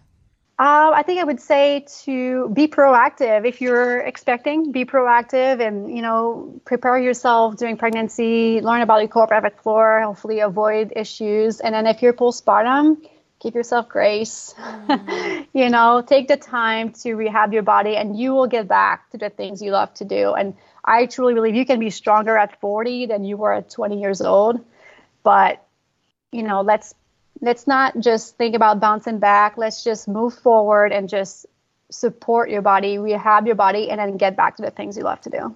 Uh, 0.59 0.91
I 0.93 1.03
think 1.03 1.21
I 1.21 1.23
would 1.23 1.39
say 1.39 1.85
to 2.03 2.49
be 2.49 2.67
proactive. 2.67 3.47
If 3.47 3.61
you're 3.61 3.99
expecting, 3.99 4.73
be 4.73 4.83
proactive 4.83 5.65
and, 5.65 5.95
you 5.95 6.01
know, 6.01 6.59
prepare 6.65 6.97
yourself 6.99 7.55
during 7.55 7.77
pregnancy, 7.77 8.59
learn 8.59 8.81
about 8.81 8.99
your 8.99 9.07
core 9.07 9.27
pelvic 9.27 9.61
floor, 9.61 10.01
hopefully 10.03 10.41
avoid 10.41 10.91
issues. 10.97 11.61
And 11.61 11.73
then 11.73 11.87
if 11.87 12.01
you're 12.01 12.11
postpartum, 12.11 12.97
give 13.39 13.55
yourself 13.55 13.87
grace. 13.87 14.53
Mm. 14.57 15.47
you 15.53 15.69
know, 15.69 16.03
take 16.05 16.27
the 16.27 16.35
time 16.35 16.91
to 17.03 17.13
rehab 17.13 17.53
your 17.53 17.63
body 17.63 17.95
and 17.95 18.19
you 18.19 18.33
will 18.33 18.47
get 18.47 18.67
back 18.67 19.09
to 19.11 19.17
the 19.17 19.29
things 19.29 19.61
you 19.61 19.71
love 19.71 19.93
to 19.93 20.03
do. 20.03 20.33
And 20.33 20.55
I 20.83 21.05
truly 21.05 21.33
believe 21.33 21.55
you 21.55 21.65
can 21.65 21.79
be 21.79 21.89
stronger 21.89 22.37
at 22.37 22.59
40 22.59 23.07
than 23.07 23.23
you 23.23 23.37
were 23.37 23.53
at 23.53 23.69
20 23.69 23.99
years 23.99 24.21
old. 24.21 24.63
But, 25.23 25.65
you 26.31 26.43
know, 26.43 26.61
let's 26.61 26.93
let's 27.41 27.67
not 27.67 27.99
just 27.99 28.37
think 28.37 28.55
about 28.55 28.79
bouncing 28.79 29.19
back. 29.19 29.57
Let's 29.57 29.83
just 29.83 30.07
move 30.07 30.33
forward 30.33 30.91
and 30.91 31.09
just 31.09 31.45
support 31.91 32.49
your 32.49 32.61
body, 32.61 32.97
rehab 32.97 33.45
your 33.45 33.55
body, 33.55 33.89
and 33.89 33.99
then 33.99 34.17
get 34.17 34.35
back 34.35 34.55
to 34.57 34.61
the 34.61 34.71
things 34.71 34.97
you 34.97 35.03
love 35.03 35.21
to 35.21 35.29
do. 35.29 35.55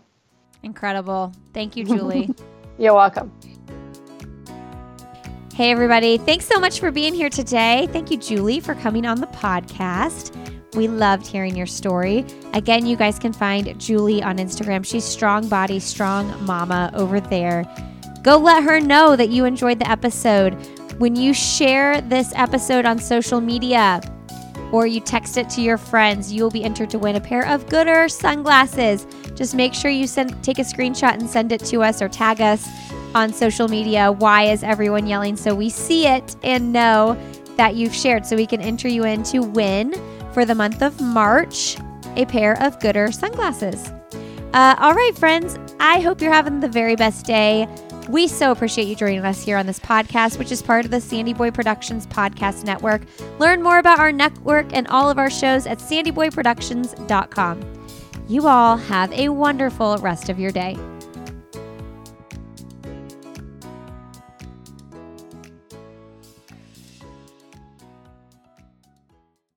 Incredible. 0.63 1.31
Thank 1.53 1.75
you, 1.75 1.85
Julie. 1.85 2.29
You're 2.77 2.95
welcome. 2.95 3.31
Hey, 5.53 5.69
everybody. 5.69 6.17
Thanks 6.17 6.45
so 6.45 6.59
much 6.59 6.79
for 6.79 6.91
being 6.91 7.13
here 7.13 7.29
today. 7.29 7.87
Thank 7.91 8.09
you, 8.09 8.17
Julie, 8.17 8.59
for 8.59 8.73
coming 8.73 9.05
on 9.05 9.21
the 9.21 9.27
podcast. 9.27 10.35
We 10.75 10.87
loved 10.87 11.27
hearing 11.27 11.55
your 11.55 11.65
story. 11.65 12.25
Again, 12.53 12.85
you 12.85 12.95
guys 12.95 13.19
can 13.19 13.33
find 13.33 13.79
Julie 13.79 14.23
on 14.23 14.37
Instagram. 14.37 14.85
She's 14.85 15.03
Strong 15.03 15.49
Body, 15.49 15.79
Strong 15.79 16.45
Mama 16.45 16.91
over 16.93 17.19
there. 17.19 17.65
Go 18.23 18.37
let 18.37 18.63
her 18.63 18.79
know 18.79 19.15
that 19.15 19.29
you 19.29 19.45
enjoyed 19.45 19.79
the 19.79 19.89
episode. 19.89 20.53
When 20.97 21.15
you 21.15 21.33
share 21.33 22.01
this 22.01 22.31
episode 22.35 22.85
on 22.85 22.99
social 22.99 23.41
media 23.41 24.01
or 24.71 24.87
you 24.87 24.99
text 24.99 25.37
it 25.37 25.49
to 25.51 25.61
your 25.61 25.77
friends, 25.77 26.31
you 26.31 26.41
will 26.43 26.51
be 26.51 26.63
entered 26.63 26.89
to 26.91 26.99
win 26.99 27.15
a 27.15 27.21
pair 27.21 27.45
of 27.47 27.65
Goodr 27.67 28.09
sunglasses. 28.09 29.05
Just 29.35 29.55
make 29.55 29.73
sure 29.73 29.91
you 29.91 30.07
send 30.07 30.43
take 30.43 30.59
a 30.59 30.63
screenshot 30.63 31.13
and 31.13 31.29
send 31.29 31.51
it 31.51 31.63
to 31.65 31.83
us 31.83 32.01
or 32.01 32.09
tag 32.09 32.41
us 32.41 32.67
on 33.13 33.33
social 33.33 33.67
media. 33.67 34.11
Why 34.11 34.43
is 34.43 34.63
everyone 34.63 35.05
yelling? 35.05 35.35
So 35.35 35.53
we 35.53 35.69
see 35.69 36.07
it 36.07 36.35
and 36.43 36.71
know 36.71 37.17
that 37.57 37.75
you've 37.75 37.93
shared 37.93 38.25
so 38.25 38.35
we 38.35 38.47
can 38.47 38.61
enter 38.61 38.87
you 38.87 39.03
in 39.03 39.23
to 39.23 39.39
win 39.39 39.93
for 40.33 40.45
the 40.45 40.55
month 40.55 40.81
of 40.81 40.99
March 40.99 41.77
a 42.15 42.25
pair 42.25 42.53
of 42.61 42.79
Goodr 42.79 43.13
sunglasses. 43.13 43.89
Uh, 44.53 44.75
all 44.79 44.93
right, 44.93 45.11
friends, 45.17 45.57
I 45.79 45.99
hope 45.99 46.21
you're 46.21 46.33
having 46.33 46.59
the 46.59 46.67
very 46.67 46.95
best 46.95 47.25
day. 47.25 47.67
We 48.09 48.27
so 48.27 48.51
appreciate 48.51 48.87
you 48.87 48.95
joining 48.95 49.25
us 49.25 49.43
here 49.43 49.57
on 49.57 49.65
this 49.65 49.79
podcast, 49.79 50.37
which 50.37 50.51
is 50.51 50.61
part 50.61 50.85
of 50.85 50.91
the 50.91 50.97
SandyBoy 50.97 51.53
Productions 51.53 52.05
Podcast 52.05 52.65
Network. 52.65 53.03
Learn 53.39 53.63
more 53.63 53.79
about 53.79 53.99
our 53.99 54.11
network 54.11 54.73
and 54.73 54.87
all 54.87 55.09
of 55.09 55.17
our 55.17 55.29
shows 55.29 55.65
at 55.65 55.79
sandyboyproductions.com. 55.79 57.79
You 58.27 58.47
all 58.47 58.77
have 58.77 59.11
a 59.13 59.29
wonderful 59.29 59.97
rest 59.97 60.29
of 60.29 60.39
your 60.39 60.51
day. 60.51 60.77